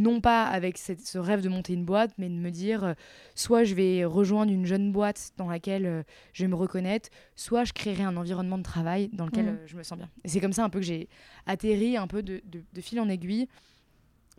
non 0.00 0.20
pas 0.20 0.44
avec 0.46 0.78
ce 0.78 1.18
rêve 1.18 1.42
de 1.42 1.48
monter 1.48 1.74
une 1.74 1.84
boîte, 1.84 2.12
mais 2.18 2.28
de 2.28 2.34
me 2.34 2.50
dire 2.50 2.84
euh, 2.84 2.94
soit 3.34 3.64
je 3.64 3.74
vais 3.74 4.04
rejoindre 4.04 4.52
une 4.52 4.64
jeune 4.64 4.92
boîte 4.92 5.32
dans 5.36 5.48
laquelle 5.48 5.86
euh, 5.86 6.02
je 6.32 6.42
vais 6.42 6.48
me 6.48 6.54
reconnaître, 6.54 7.10
soit 7.36 7.64
je 7.64 7.72
créerai 7.72 8.02
un 8.02 8.16
environnement 8.16 8.58
de 8.58 8.62
travail 8.62 9.10
dans 9.12 9.26
lequel 9.26 9.44
mmh. 9.44 9.48
euh, 9.48 9.66
je 9.66 9.76
me 9.76 9.82
sens 9.82 9.98
bien. 9.98 10.08
Et 10.24 10.28
c'est 10.28 10.40
comme 10.40 10.52
ça 10.52 10.64
un 10.64 10.70
peu 10.70 10.80
que 10.80 10.86
j'ai 10.86 11.08
atterri 11.46 11.96
un 11.96 12.06
peu 12.06 12.22
de, 12.22 12.40
fil 12.80 12.98
en 12.98 13.08
aiguille, 13.08 13.46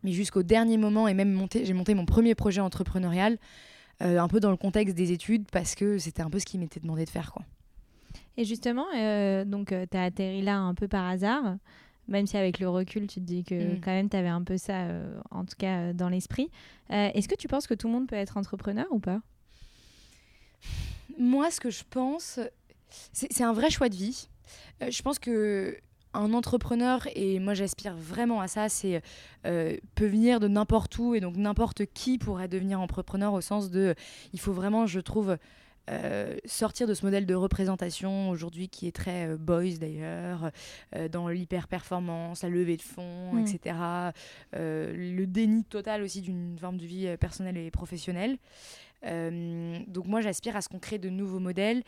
mais 0.04 0.12
jusqu'au 0.12 0.44
dernier 0.44 0.78
moment, 0.78 1.08
et 1.08 1.14
même 1.14 1.32
monté, 1.32 1.64
j'ai 1.66 1.74
monté 1.74 1.94
mon 1.94 2.06
premier 2.06 2.34
projet 2.34 2.62
entrepreneurial, 2.62 3.38
un 4.00 4.28
peu 4.28 4.40
dans 4.40 4.50
le 4.50 4.58
contexte 4.58 4.96
des 4.96 5.12
études, 5.12 5.46
parce 5.52 5.76
que 5.76 6.00
c'était 6.00 6.24
un 6.24 6.30
peu 6.32 6.40
ce 6.40 6.46
qui 6.46 6.58
m'était 6.58 6.80
demandé 6.80 7.06
de 7.06 7.10
faire. 7.12 7.32
Quoi. 7.32 7.44
Et 8.36 8.46
justement, 8.46 8.88
donc 9.46 9.68
tu 9.68 9.98
as 9.98 10.04
atterri 10.04 10.42
là 10.42 10.58
un 10.58 10.74
peu 10.74 10.88
par 10.88 11.08
hasard 11.08 11.58
même 12.08 12.28
si 12.28 12.38
avec 12.38 12.60
le 12.60 12.70
recul, 12.70 13.08
tu 13.08 13.20
te 13.20 13.26
dis 13.26 13.44
que 13.44 13.76
mm. 13.76 13.82
quand 13.82 13.92
même, 13.92 14.10
tu 14.10 14.18
avais 14.18 14.28
un 14.28 14.44
peu 14.44 14.58
ça, 14.58 14.84
euh, 14.84 15.20
en 15.32 15.46
tout 15.46 15.56
cas, 15.58 15.80
euh, 15.80 15.94
dans 15.94 16.10
l'esprit. 16.10 16.50
Euh, 16.92 17.10
est-ce 17.14 17.28
que 17.28 17.36
tu 17.36 17.48
penses 17.48 17.68
que 17.68 17.74
tout 17.74 17.88
le 17.88 17.94
monde 17.94 18.08
peut 18.08 18.16
être 18.16 18.38
entrepreneur 18.38 18.86
ou 18.92 19.00
pas? 19.00 19.22
Moi, 21.18 21.52
ce 21.52 21.60
que 21.60 21.70
je 21.70 21.84
pense, 21.90 22.40
c'est 23.14 23.44
un 23.44 23.54
vrai 23.54 23.70
choix 23.70 23.90
de 23.90 23.96
vie. 23.96 24.28
je 24.82 25.02
pense 25.02 25.20
que 25.20 25.78
un 26.14 26.34
entrepreneur, 26.34 27.08
et 27.16 27.40
moi 27.40 27.54
j'aspire 27.54 27.96
vraiment 27.96 28.42
à 28.42 28.50
ça, 28.50 28.68
c'est 28.68 29.02
peut 29.44 30.06
venir 30.06 30.42
de 30.42 30.50
n'importe 30.50 30.98
où 30.98 31.16
et 31.16 31.22
donc 31.22 31.38
n'importe 31.38 31.86
qui 31.86 32.18
pourrait 32.18 32.50
devenir 32.50 32.82
entrepreneur 32.82 33.32
au 33.34 33.40
sens 33.40 33.72
de, 33.72 33.96
il 34.34 34.40
faut 34.40 34.52
vraiment, 34.52 34.88
je 34.88 35.00
trouve, 35.00 35.38
euh, 35.92 36.38
sortir 36.46 36.88
de 36.88 36.94
ce 36.94 37.06
modèle 37.06 37.26
de 37.26 37.36
représentation 37.36 38.30
aujourd'hui 38.30 38.70
qui 38.70 38.88
est 38.88 38.96
très 38.96 39.28
euh, 39.28 39.38
boys 39.38 39.78
d'ailleurs, 39.80 40.52
euh, 40.96 41.10
dans 41.10 41.28
l'hyper-performance, 41.28 42.44
la 42.44 42.50
levée 42.50 42.78
de 42.78 42.82
fonds, 42.82 43.34
mm. 43.34 43.40
etc. 43.40 43.76
le 44.54 45.26
déni 45.26 45.64
total 45.66 46.02
aussi 46.02 46.22
d'une 46.22 46.58
forme 46.58 46.78
de 46.78 46.86
vie 46.86 47.18
personnelle 47.20 47.58
et 47.58 47.72
professionnelle. 47.72 48.38
donc 49.04 50.06
moi 50.06 50.22
j'aspire 50.22 50.56
à 50.56 50.62
ce 50.62 50.70
qu'on 50.70 50.80
crée 50.80 51.00
de 51.00 51.10
nouveaux 51.10 51.40
modèles. 51.40 51.84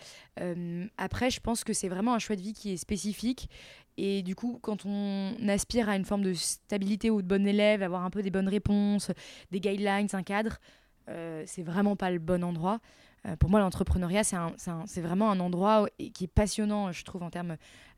après 0.97 1.29
je 1.29 1.39
pense 1.39 1.63
que 1.63 1.73
c'est 1.73 1.89
vraiment 1.89 2.13
un 2.13 2.19
choix 2.19 2.35
de 2.35 2.41
vie 2.41 2.53
qui 2.53 2.73
est 2.73 2.77
spécifique 2.77 3.49
et 3.97 4.23
du 4.23 4.35
coup, 4.35 4.57
quand 4.61 4.85
on 4.85 5.35
aspire 5.47 5.87
à 5.87 5.95
une 5.95 6.05
forme 6.05 6.23
de 6.23 6.33
stabilité 6.33 7.11
ou 7.11 7.21
de 7.21 7.27
bon 7.27 7.45
élève, 7.45 7.83
avoir 7.83 8.03
un 8.03 8.09
peu 8.09 8.23
des 8.23 8.31
bonnes 8.31 8.47
réponses, 8.49 9.11
des 9.51 9.59
guidelines, 9.59 10.07
un 10.13 10.23
cadre, 10.23 10.57
c'est 11.07 11.63
vraiment 11.63 11.95
pas 11.95 12.11
le 12.11 12.19
bon 12.19 12.43
endroit. 12.43 12.79
Euh, 13.25 13.35
pour 13.35 13.49
moi, 13.49 13.59
l'entrepreneuriat, 13.59 14.23
c'est 14.23 15.01
vraiment 15.01 15.31
un 15.31 15.39
endroit 15.39 15.87
qui 16.13 16.25
est 16.25 16.33
passionnant, 16.33 16.91
je 16.91 17.03
trouve, 17.03 17.23
en 17.23 17.29
termes 17.29 17.57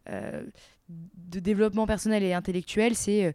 euh, 0.10 0.46
de 0.90 1.40
développement 1.40 1.88
personnel 1.88 2.24
et 2.24 2.34
intellectuel. 2.34 2.96
C'est 2.96 3.18
il 3.18 3.26
euh, 3.26 3.32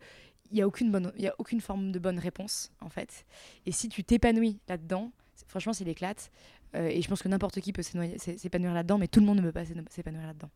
n'y 0.52 0.62
a, 0.62 0.66
aucune 0.66 1.12
y 1.18 1.26
a 1.26 1.34
aucune 1.38 1.60
forme 1.60 1.92
de 1.92 1.98
bonne 1.98 2.18
réponse, 2.18 2.72
en 2.80 2.88
fait. 2.88 3.26
Et 3.66 3.72
si 3.72 3.88
tu 3.88 4.04
t'épanouis 4.04 4.60
là-dedans, 4.68 5.10
franchement, 5.46 5.72
c'est 5.72 5.84
l'éclate. 5.84 6.30
et 6.74 7.02
je 7.02 7.08
pense 7.08 7.22
que 7.22 7.28
n'importe 7.28 7.60
qui 7.60 7.72
peut 7.72 7.82
s'épanouir 7.82 8.74
là-dedans, 8.74 8.98
mais 8.98 9.08
tout 9.08 9.20
le 9.20 9.26
monde 9.26 9.38
ne 9.38 9.42
peut 9.42 9.52
pas 9.52 9.64
s'épanouir 9.64 10.26
là-dedans. 10.26 10.50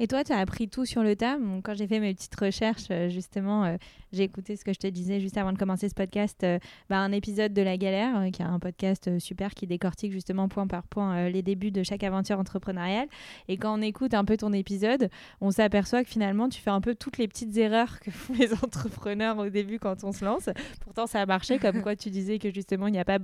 Et 0.00 0.06
toi, 0.06 0.24
tu 0.24 0.32
as 0.32 0.38
appris 0.38 0.68
tout 0.68 0.84
sur 0.84 1.02
le 1.02 1.14
tas? 1.16 1.38
quand 1.62 1.74
j'ai 1.74 1.86
fait 1.86 2.00
mes 2.00 2.14
petites 2.14 2.34
recherches, 2.38 2.86
euh, 2.90 3.08
justement, 3.08 3.64
euh, 3.64 3.76
j'ai 4.12 4.24
écouté 4.24 4.56
ce 4.56 4.64
que 4.64 4.72
je 4.72 4.78
te 4.78 4.86
disais 4.86 5.20
juste 5.20 5.36
avant 5.38 5.52
de 5.52 5.58
commencer 5.58 5.88
ce 5.88 5.94
podcast, 5.94 6.42
euh, 6.44 6.58
bah, 6.90 6.98
un 6.98 7.12
épisode 7.12 7.52
de 7.52 7.62
La 7.62 7.76
Galère, 7.76 8.30
qui 8.32 8.42
est 8.42 8.44
un 8.44 8.58
podcast 8.58 9.18
super 9.18 9.54
qui 9.54 9.66
décortique 9.66 10.12
justement 10.12 10.48
point 10.48 10.66
par 10.66 10.84
point 10.84 11.28
les 11.28 11.42
débuts 11.42 11.70
de 11.70 11.82
chaque 11.82 12.02
aventure 12.02 12.38
entrepreneuriale. 12.38 13.08
Et 13.48 13.56
quand 13.56 13.78
on 13.78 13.82
écoute 13.82 14.14
un 14.14 14.24
peu 14.24 14.36
ton 14.36 14.52
épisode, 14.52 15.10
on 15.40 15.50
s'aperçoit 15.50 16.02
que 16.04 16.10
finalement, 16.10 16.48
tu 16.48 16.60
fais 16.60 16.70
un 16.70 16.80
peu 16.80 16.94
toutes 16.94 17.18
les 17.18 17.28
petites 17.28 17.56
erreurs 17.56 18.00
que 18.00 18.10
font 18.10 18.34
les 18.34 18.52
entrepreneurs 18.64 19.38
au 19.38 19.48
début 19.48 19.78
quand 19.78 20.04
on 20.04 20.12
se 20.12 20.24
lance. 20.24 20.48
Pourtant, 20.80 21.06
ça 21.06 21.20
a 21.20 21.26
marché, 21.26 21.58
comme 21.58 21.82
quoi 21.82 21.96
tu 21.96 22.10
disais 22.10 22.38
que 22.38 22.52
justement, 22.52 22.88
il 22.88 22.92
n'y 22.92 22.98
a 22.98 23.04
pas 23.04 23.18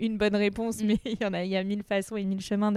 une 0.00 0.18
bonne 0.18 0.36
réponse, 0.36 0.82
mm. 0.82 0.86
mais 0.86 0.96
il 1.04 1.18
y 1.20 1.24
en 1.24 1.32
a, 1.32 1.44
il 1.44 1.50
y 1.50 1.56
a 1.56 1.64
mille 1.64 1.82
façons 1.82 2.16
et 2.16 2.24
mille 2.24 2.40
chemins 2.40 2.72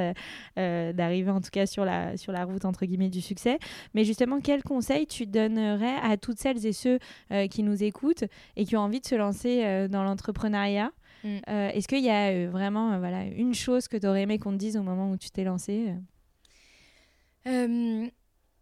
d'arriver 0.56 1.32
en 1.32 1.42
tout 1.42 1.50
cas 1.52 1.66
sur 1.66 1.86
la, 1.86 2.18
sur 2.18 2.32
la 2.32 2.46
route 2.46 2.66
entre 2.66 2.86
guillemets 2.86 3.10
du 3.10 3.22
succès. 3.22 3.60
Mais 3.94 4.04
justement, 4.04 4.40
quel 4.42 4.64
conseil 4.64 5.08
tu 5.08 5.26
donnerais 5.26 5.96
à 6.02 6.18
toutes 6.18 6.40
celles 6.40 6.66
et 6.66 6.74
ceux 6.74 7.00
euh, 7.32 7.48
qui 7.48 7.64
nous 7.64 7.84
écoutent 7.84 8.26
et 8.56 8.66
qui 8.66 8.76
ont 8.76 8.82
envie 8.82 9.00
de 9.00 9.06
se 9.06 9.16
lancer 9.16 9.64
euh, 9.64 9.88
dans 9.88 10.04
l'entrepreneuriat? 10.04 10.92
Mm. 11.24 11.38
euh, 11.50 11.70
Est-ce 11.70 11.88
qu'il 11.88 12.04
y 12.04 12.10
a 12.10 12.48
vraiment 12.48 13.00
voilà, 13.00 13.26
une 13.26 13.54
chose 13.54 13.88
que 13.88 13.98
tu 13.98 14.08
aurais 14.08 14.24
aimé 14.24 14.40
qu'on 14.40 14.52
te 14.52 14.58
dise 14.58 14.78
au 14.78 14.84
moment 14.84 15.12
où 15.12 15.18
tu 15.18 15.30
t'es 15.30 15.44
lancé 15.44 15.94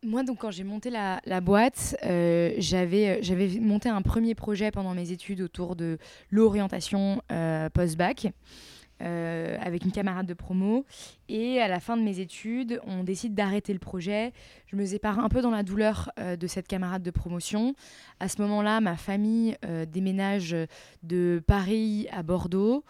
moi, 0.03 0.23
donc, 0.23 0.39
quand 0.39 0.51
j'ai 0.51 0.63
monté 0.63 0.89
la, 0.89 1.41
boîte, 1.41 1.95
j'avais, 2.03 3.21
j'avais 3.21 3.59
monté 3.59 3.89
un 3.89 4.01
premier 4.01 4.35
projet 4.35 4.71
pendant 4.71 4.93
mes 4.93 5.11
études 5.11 5.41
autour 5.41 5.75
de 5.75 5.97
l'orientation 6.31 7.21
post-bac. 7.73 8.31
Euh, 9.01 9.57
avec 9.59 9.83
une 9.83 9.91
camarade 9.91 10.27
de 10.27 10.33
promo. 10.33 10.85
Et 11.27 11.59
à 11.59 11.67
la 11.67 11.79
fin 11.79 11.97
de 11.97 12.03
mes 12.03 12.19
études, 12.19 12.79
on 12.85 13.03
décide 13.03 13.33
d'arrêter 13.33 13.73
le 13.73 13.79
projet. 13.79 14.31
Je 14.67 14.75
me 14.75 14.85
sépare 14.85 15.17
un 15.19 15.29
peu 15.29 15.41
dans 15.41 15.49
la 15.49 15.63
douleur 15.63 16.11
euh, 16.19 16.35
de 16.35 16.45
cette 16.45 16.67
camarade 16.67 17.01
de 17.01 17.09
promotion. 17.09 17.73
À 18.19 18.27
ce 18.27 18.39
moment-là, 18.43 18.79
ma 18.79 18.97
famille 18.97 19.57
euh, 19.65 19.85
déménage 19.85 20.55
de 21.01 21.41
Paris 21.47 22.07
à 22.11 22.21
Bordeaux. 22.21 22.83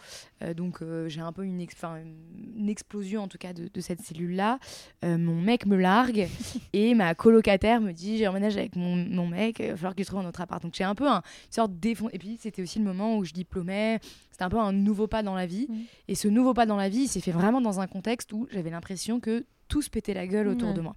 donc 0.56 0.80
j'ai 1.08 1.22
un 1.22 1.32
peu 1.32 1.46
une, 1.46 1.62
une, 1.62 2.70
explosion 2.70 3.24
en 3.24 3.28
tout 3.28 3.38
cas 3.38 3.54
de, 3.54 3.70
de 3.72 3.82
cette 3.82 4.02
cellule-là. 4.02 4.60
mon 5.04 5.40
mec 5.40 5.66
me 5.66 5.78
largue 5.78 6.28
et 6.74 6.94
ma 6.94 7.16
colocataire 7.16 7.80
me 7.80 7.92
dit 7.92 8.18
j'ai 8.18 8.28
emménage 8.28 8.58
avec 8.58 8.76
mon, 8.76 8.96
mon, 8.96 9.28
mec, 9.28 9.60
il 9.60 9.70
va 9.70 9.76
falloir 9.76 9.96
que 9.96 10.04
je 10.04 10.08
trouve 10.08 10.20
un 10.20 10.28
autre 10.28 10.42
appart. 10.42 10.62
Donc 10.62 10.74
j'ai 10.76 10.84
un 10.84 10.96
peu 10.96 11.08
un, 11.08 11.18
une 11.18 11.52
sorte 11.52 11.80
défond. 11.80 12.10
Et 12.12 12.20
puis 12.20 12.38
c'était 12.40 12.62
aussi 12.62 12.80
le 12.80 12.86
moment 12.86 13.18
où 13.18 13.24
je 13.24 13.34
diplômais 13.34 14.00
un 14.44 14.50
peu 14.50 14.60
un 14.60 14.72
nouveau 14.72 15.08
pas 15.08 15.24
dans 15.24 15.36
la 15.36 15.46
vie. 15.46 15.68
Mm. 15.70 15.80
Et 16.08 16.16
ce 16.16 16.28
nouveau 16.28 16.54
pas 16.54 16.66
dans 16.66 16.78
la 16.78 16.90
vie, 16.90 17.04
il 17.04 17.08
s'est 17.08 17.22
fait 17.22 17.32
vraiment 17.32 17.62
dans 17.62 17.80
un 17.80 17.88
contexte 17.88 18.34
où 18.34 18.48
j'avais 18.52 18.70
l'impression 18.70 19.20
que 19.20 19.46
tout 19.68 19.82
se 19.82 19.90
pétait 19.90 20.14
la 20.14 20.28
gueule 20.28 20.48
autour 20.48 20.74
de 20.74 20.82
moi. 20.82 20.96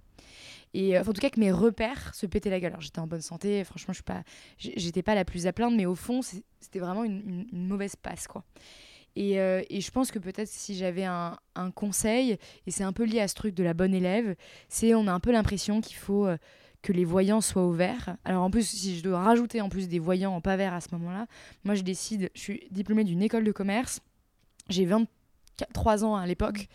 Et 0.75 0.97
euh, 0.97 1.01
en 1.01 1.05
tout 1.05 1.21
cas 1.21 1.29
que 1.29 1.39
mes 1.39 1.53
repères 1.53 2.13
se 2.13 2.25
pétaient 2.25 2.49
la 2.49 2.59
gueule. 2.59 2.71
Alors 2.71 2.81
j'étais 2.81 2.99
en 2.99 3.07
bonne 3.07 3.21
santé, 3.21 3.63
franchement 3.63 3.93
je 3.93 3.97
suis 3.97 4.03
pas, 4.03 4.23
j'étais 4.57 5.01
pas 5.01 5.15
la 5.15 5.23
plus 5.23 5.47
à 5.47 5.53
plaindre, 5.53 5.77
mais 5.77 5.85
au 5.85 5.95
fond 5.95 6.21
c'était 6.21 6.79
vraiment 6.79 7.05
une, 7.05 7.47
mauvaise 7.53 7.95
passe 7.95 8.27
quoi. 8.27 8.43
Et, 9.15 9.39
euh, 9.39 9.63
et, 9.69 9.79
je 9.79 9.89
pense 9.91 10.11
que 10.11 10.19
peut-être 10.19 10.49
si 10.49 10.75
j'avais 10.75 11.05
un, 11.05 11.37
un, 11.55 11.71
conseil, 11.71 12.37
et 12.67 12.71
c'est 12.71 12.83
un 12.83 12.91
peu 12.91 13.05
lié 13.05 13.21
à 13.21 13.29
ce 13.29 13.35
truc 13.35 13.55
de 13.55 13.63
la 13.63 13.73
bonne 13.73 13.93
élève, 13.93 14.35
c'est 14.67 14.93
on 14.93 15.07
a 15.07 15.13
un 15.13 15.21
peu 15.21 15.31
l'impression 15.31 15.79
qu'il 15.79 15.95
faut 15.95 16.27
euh, 16.27 16.35
que 16.85 16.93
les 16.93 17.03
voyants 17.03 17.41
soient 17.41 17.65
ouverts. 17.65 18.15
Alors 18.25 18.43
en 18.43 18.51
plus, 18.51 18.67
si 18.67 18.95
je 18.95 19.03
dois 19.03 19.19
rajouter 19.19 19.59
en 19.59 19.69
plus 19.69 19.89
des 19.89 19.97
voyants 19.97 20.35
en 20.35 20.39
pas 20.39 20.55
vert 20.55 20.73
à 20.73 20.81
ce 20.81 20.89
moment-là, 20.91 21.25
moi 21.63 21.73
je 21.73 21.81
décide, 21.81 22.29
je 22.35 22.39
suis 22.39 22.67
diplômée 22.69 23.03
d'une 23.03 23.23
école 23.23 23.43
de 23.43 23.51
commerce, 23.51 24.01
j'ai 24.69 24.85
23 24.85 26.05
ans 26.05 26.15
à 26.15 26.27
l'époque, 26.27 26.67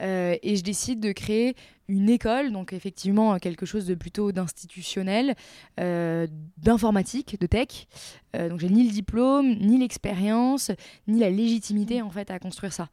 euh, 0.00 0.34
et 0.42 0.56
je 0.56 0.62
décide 0.62 1.00
de 1.00 1.12
créer 1.12 1.56
une 1.90 2.08
école, 2.08 2.52
donc 2.52 2.72
effectivement 2.72 3.38
quelque 3.38 3.66
chose 3.66 3.84
de 3.84 3.94
plutôt 3.94 4.30
d'institutionnel, 4.30 5.34
euh, 5.80 6.28
d'informatique, 6.56 7.38
de 7.40 7.46
tech. 7.46 7.88
Euh, 8.36 8.48
donc 8.48 8.60
j'ai 8.60 8.68
ni 8.68 8.84
le 8.84 8.92
diplôme, 8.92 9.56
ni 9.56 9.76
l'expérience, 9.76 10.70
ni 11.08 11.18
la 11.18 11.30
légitimité 11.30 12.00
en 12.00 12.10
fait 12.10 12.30
à 12.30 12.38
construire 12.38 12.72
ça. 12.72 12.88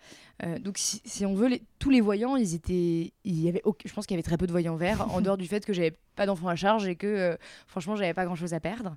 donc 0.61 0.77
si, 0.77 1.25
on 1.25 1.35
veut, 1.35 1.59
tous 1.77 1.91
les 1.91 2.01
voyants, 2.01 2.35
ils 2.35 2.55
étaient, 2.55 3.13
il 3.23 3.39
y 3.39 3.47
avait, 3.47 3.61
je 3.85 3.93
pense 3.93 4.07
qu'il 4.07 4.15
y 4.15 4.17
avait 4.17 4.23
très 4.23 4.37
peu 4.37 4.47
de 4.47 4.51
voyants 4.51 4.75
verts, 4.75 5.13
en 5.13 5.21
dehors 5.21 5.37
du 5.37 5.47
fait 5.47 5.63
que 5.63 5.73
j'avais 5.73 5.95
pas 6.15 6.25
d'enfants 6.25 6.47
à 6.47 6.55
charge 6.55 6.87
et 6.87 6.95
que 6.95 7.37
franchement 7.67 7.95
j'avais 7.95 8.15
pas 8.15 8.25
grand 8.25 8.35
chose 8.35 8.55
à 8.55 8.59
perdre. 8.59 8.95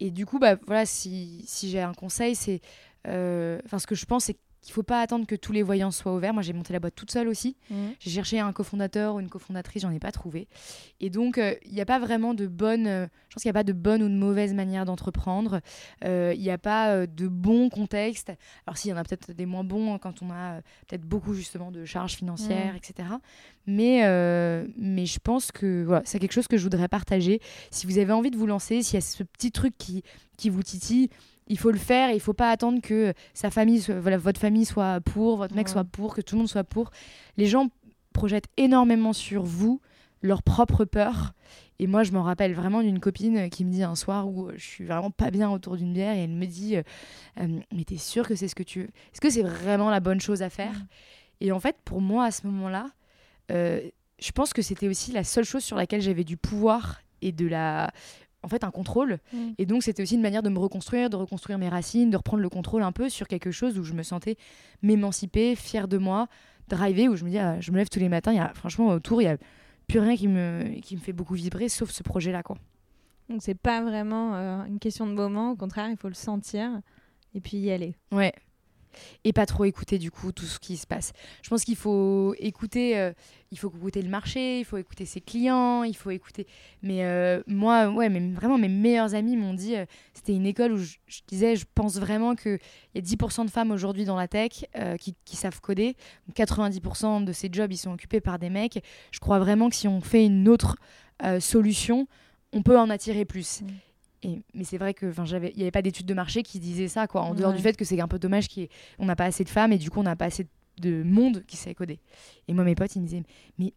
Et 0.00 0.10
du 0.10 0.26
coup, 0.26 0.40
bah 0.40 0.56
voilà, 0.66 0.84
si, 0.84 1.44
si 1.46 1.70
j'ai 1.70 1.80
un 1.80 1.94
conseil, 1.94 2.34
c'est, 2.34 2.60
enfin 3.06 3.78
ce 3.78 3.86
que 3.86 3.94
je 3.94 4.04
pense, 4.04 4.24
c'est 4.24 4.38
qu'il 4.60 4.72
faut 4.72 4.82
pas 4.82 5.00
attendre 5.00 5.26
que 5.26 5.34
tous 5.34 5.52
les 5.52 5.62
voyants 5.62 5.90
soient 5.90 6.14
ouverts. 6.14 6.34
Moi, 6.34 6.42
j'ai 6.42 6.52
monté 6.52 6.72
la 6.72 6.80
boîte 6.80 6.94
toute 6.94 7.10
seule 7.10 7.28
aussi. 7.28 7.56
Mmh. 7.70 7.74
J'ai 8.00 8.10
cherché 8.10 8.40
un 8.40 8.52
cofondateur 8.52 9.14
ou 9.14 9.20
une 9.20 9.28
cofondatrice, 9.28 9.82
j'en 9.82 9.90
ai 9.90 10.00
pas 10.00 10.12
trouvé. 10.12 10.48
Et 11.00 11.10
donc, 11.10 11.38
euh, 11.38 11.54
il 11.64 11.72
n'y 11.72 11.80
a 11.80 11.86
pas 11.86 11.98
vraiment 11.98 12.34
de 12.34 12.46
bonne. 12.46 12.86
Euh, 12.86 13.06
je 13.28 13.34
pense 13.34 13.42
qu'il 13.42 13.48
n'y 13.48 13.56
a 13.56 13.60
pas 13.60 13.64
de 13.64 13.72
bonne 13.72 14.02
ou 14.02 14.08
de 14.08 14.14
mauvaise 14.14 14.54
manière 14.54 14.84
d'entreprendre. 14.84 15.60
Euh, 16.04 16.32
il 16.34 16.40
n'y 16.40 16.50
a 16.50 16.58
pas 16.58 17.06
de 17.06 17.28
bon 17.28 17.68
contexte. 17.68 18.32
Alors, 18.66 18.76
s'il 18.76 18.90
y 18.90 18.94
en 18.94 18.96
a 18.96 19.04
peut-être 19.04 19.32
des 19.32 19.46
moins 19.46 19.64
bons 19.64 19.94
hein, 19.94 19.98
quand 19.98 20.22
on 20.22 20.30
a 20.30 20.60
peut-être 20.86 21.04
beaucoup 21.04 21.34
justement 21.34 21.70
de 21.70 21.84
charges 21.84 22.14
financières, 22.14 22.74
mmh. 22.74 22.76
etc. 22.76 23.08
Mais, 23.66 24.02
mais 24.76 25.06
je 25.06 25.18
pense 25.18 25.52
que 25.52 25.84
voilà, 25.84 26.02
c'est 26.04 26.18
quelque 26.18 26.32
chose 26.32 26.48
que 26.48 26.56
je 26.56 26.62
voudrais 26.62 26.88
partager. 26.88 27.40
Si 27.70 27.86
vous 27.86 27.98
avez 27.98 28.12
envie 28.12 28.30
de 28.30 28.36
vous 28.36 28.46
lancer, 28.46 28.82
s'il 28.82 28.94
y 28.94 28.98
a 28.98 29.02
ce 29.02 29.22
petit 29.22 29.52
truc 29.52 29.74
qui, 29.76 30.02
qui 30.38 30.48
vous 30.48 30.62
titille, 30.62 31.10
il 31.48 31.58
faut 31.58 31.70
le 31.70 31.78
faire 31.78 32.10
et 32.10 32.14
il 32.14 32.20
faut 32.20 32.34
pas 32.34 32.50
attendre 32.50 32.80
que 32.80 33.12
sa 33.34 33.50
famille, 33.50 33.80
voilà, 34.00 34.16
votre 34.16 34.40
famille 34.40 34.64
soit 34.64 35.00
pour, 35.00 35.36
votre 35.36 35.54
mec 35.54 35.68
soit 35.68 35.84
pour, 35.84 36.14
que 36.14 36.20
tout 36.20 36.36
le 36.36 36.40
monde 36.40 36.48
soit 36.48 36.64
pour. 36.64 36.90
Les 37.36 37.46
gens 37.46 37.68
projettent 38.12 38.48
énormément 38.56 39.12
sur 39.12 39.42
vous 39.42 39.80
leur 40.22 40.42
propre 40.42 40.84
peur. 40.84 41.32
Et 41.78 41.86
moi, 41.86 42.02
je 42.02 42.10
m'en 42.12 42.22
rappelle 42.22 42.54
vraiment 42.54 42.82
d'une 42.82 42.98
copine 42.98 43.48
qui 43.50 43.64
me 43.64 43.70
dit 43.70 43.84
un 43.84 43.94
soir 43.94 44.28
où 44.28 44.50
je 44.56 44.64
suis 44.64 44.84
vraiment 44.84 45.10
pas 45.10 45.30
bien 45.30 45.48
autour 45.50 45.76
d'une 45.76 45.92
bière 45.92 46.16
et 46.16 46.24
elle 46.24 46.30
me 46.30 46.46
dit 46.46 46.76
euh, 46.76 46.82
euh, 47.40 47.60
Mais 47.72 47.84
t'es 47.84 47.98
sûr 47.98 48.26
que 48.26 48.34
c'est 48.34 48.48
ce 48.48 48.54
que 48.54 48.64
tu 48.64 48.80
veux? 48.80 48.88
Est-ce 49.12 49.20
que 49.20 49.30
c'est 49.30 49.42
vraiment 49.42 49.90
la 49.90 50.00
bonne 50.00 50.20
chose 50.20 50.42
à 50.42 50.50
faire? 50.50 50.74
Et 51.40 51.52
en 51.52 51.60
fait, 51.60 51.76
pour 51.84 52.00
moi, 52.00 52.24
à 52.24 52.30
ce 52.32 52.46
moment-là, 52.48 52.90
euh, 53.52 53.80
je 54.18 54.32
pense 54.32 54.52
que 54.52 54.62
c'était 54.62 54.88
aussi 54.88 55.12
la 55.12 55.22
seule 55.22 55.44
chose 55.44 55.62
sur 55.62 55.76
laquelle 55.76 56.02
j'avais 56.02 56.24
du 56.24 56.36
pouvoir 56.36 57.00
et 57.22 57.30
de 57.30 57.46
la 57.46 57.92
en 58.48 58.50
fait 58.50 58.64
un 58.64 58.70
contrôle. 58.70 59.18
Mm. 59.32 59.50
Et 59.58 59.66
donc 59.66 59.82
c'était 59.82 60.02
aussi 60.02 60.14
une 60.14 60.22
manière 60.22 60.42
de 60.42 60.48
me 60.48 60.58
reconstruire, 60.58 61.10
de 61.10 61.16
reconstruire 61.16 61.58
mes 61.58 61.68
racines, 61.68 62.10
de 62.10 62.16
reprendre 62.16 62.42
le 62.42 62.48
contrôle 62.48 62.82
un 62.82 62.92
peu 62.92 63.08
sur 63.08 63.28
quelque 63.28 63.50
chose 63.50 63.78
où 63.78 63.84
je 63.84 63.92
me 63.92 64.02
sentais 64.02 64.36
m'émanciper, 64.82 65.54
fière 65.54 65.86
de 65.86 65.98
moi, 65.98 66.28
driver, 66.68 67.08
où 67.08 67.16
je 67.16 67.24
me 67.24 67.30
dis, 67.30 67.38
ah, 67.38 67.60
je 67.60 67.70
me 67.70 67.76
lève 67.76 67.88
tous 67.88 68.00
les 68.00 68.08
matins, 68.08 68.32
y 68.32 68.38
a, 68.38 68.52
franchement 68.54 68.88
autour, 68.88 69.20
il 69.20 69.26
n'y 69.26 69.30
a 69.30 69.36
plus 69.86 70.00
rien 70.00 70.16
qui 70.16 70.28
me, 70.28 70.80
qui 70.80 70.96
me 70.96 71.00
fait 71.00 71.12
beaucoup 71.12 71.34
vibrer, 71.34 71.68
sauf 71.68 71.90
ce 71.90 72.02
projet-là. 72.02 72.42
quoi. 72.42 72.56
Donc 73.28 73.42
c'est 73.42 73.54
pas 73.54 73.82
vraiment 73.82 74.34
euh, 74.34 74.64
une 74.64 74.78
question 74.78 75.06
de 75.06 75.12
moment, 75.12 75.52
au 75.52 75.56
contraire, 75.56 75.88
il 75.90 75.96
faut 75.96 76.08
le 76.08 76.14
sentir 76.14 76.80
et 77.34 77.40
puis 77.40 77.58
y 77.58 77.70
aller. 77.70 77.94
Ouais, 78.10 78.32
et 79.24 79.32
pas 79.32 79.46
trop 79.46 79.64
écouter 79.64 79.98
du 79.98 80.10
coup 80.10 80.32
tout 80.32 80.44
ce 80.44 80.58
qui 80.58 80.76
se 80.76 80.86
passe. 80.86 81.12
Je 81.42 81.48
pense 81.48 81.64
qu'il 81.64 81.76
faut 81.76 82.34
écouter, 82.38 82.98
euh, 82.98 83.12
il 83.50 83.58
faut 83.58 83.68
écouter 83.68 84.02
le 84.02 84.08
marché, 84.08 84.60
il 84.60 84.64
faut 84.64 84.76
écouter 84.76 85.04
ses 85.04 85.20
clients, 85.20 85.82
il 85.82 85.96
faut 85.96 86.10
écouter. 86.10 86.46
Mais 86.82 87.04
euh, 87.04 87.42
moi, 87.46 87.88
ouais, 87.88 88.08
mais 88.08 88.20
vraiment 88.32 88.58
mes 88.58 88.68
meilleurs 88.68 89.14
amis 89.14 89.36
m'ont 89.36 89.54
dit, 89.54 89.76
euh, 89.76 89.84
c'était 90.14 90.34
une 90.34 90.46
école 90.46 90.72
où 90.72 90.78
je, 90.78 90.96
disais, 91.26 91.56
je 91.56 91.64
pense 91.74 91.98
vraiment 91.98 92.34
qu'il 92.34 92.58
y 92.94 92.98
a 92.98 93.02
10% 93.02 93.44
de 93.44 93.50
femmes 93.50 93.70
aujourd'hui 93.70 94.04
dans 94.04 94.16
la 94.16 94.28
tech 94.28 94.64
qui, 95.00 95.36
savent 95.36 95.60
coder, 95.60 95.96
90% 96.34 97.24
de 97.24 97.32
ces 97.32 97.48
jobs 97.52 97.72
ils 97.72 97.76
sont 97.76 97.92
occupés 97.92 98.20
par 98.20 98.38
des 98.38 98.50
mecs. 98.50 98.82
Je 99.12 99.20
crois 99.20 99.38
vraiment 99.38 99.68
que 99.70 99.76
si 99.76 99.88
on 99.88 100.00
fait 100.00 100.24
une 100.24 100.48
autre 100.48 100.76
solution, 101.40 102.06
on 102.52 102.62
peut 102.62 102.78
en 102.78 102.90
attirer 102.90 103.24
plus. 103.24 103.62
Mmh 103.62 103.66
mais 104.24 104.64
c'est 104.64 104.78
vrai 104.78 104.94
que 104.94 105.06
il 105.06 105.56
n'y 105.56 105.62
avait 105.62 105.70
pas 105.70 105.82
d'études 105.82 106.06
de 106.06 106.14
marché 106.14 106.42
qui 106.42 106.58
disaient 106.58 106.88
ça, 106.88 107.06
quoi, 107.06 107.22
en 107.22 107.34
dehors 107.34 107.52
du 107.52 107.62
fait 107.62 107.76
que 107.76 107.84
c'est 107.84 108.00
un 108.00 108.08
peu 108.08 108.18
dommage 108.18 108.48
qu'on 108.48 109.04
n'a 109.04 109.16
pas 109.16 109.26
assez 109.26 109.44
de 109.44 109.48
femmes 109.48 109.72
et 109.72 109.78
du 109.78 109.90
coup 109.90 110.00
on 110.00 110.04
n'a 110.04 110.16
pas 110.16 110.26
assez 110.26 110.46
de 110.80 111.02
monde 111.02 111.44
qui 111.46 111.56
sait 111.56 111.74
coder. 111.74 112.00
Et 112.48 112.54
moi 112.54 112.64
mes 112.64 112.74
potes 112.74 112.94
ils 112.96 113.02
me 113.02 113.06
disaient 113.06 113.22
mais 113.58 113.72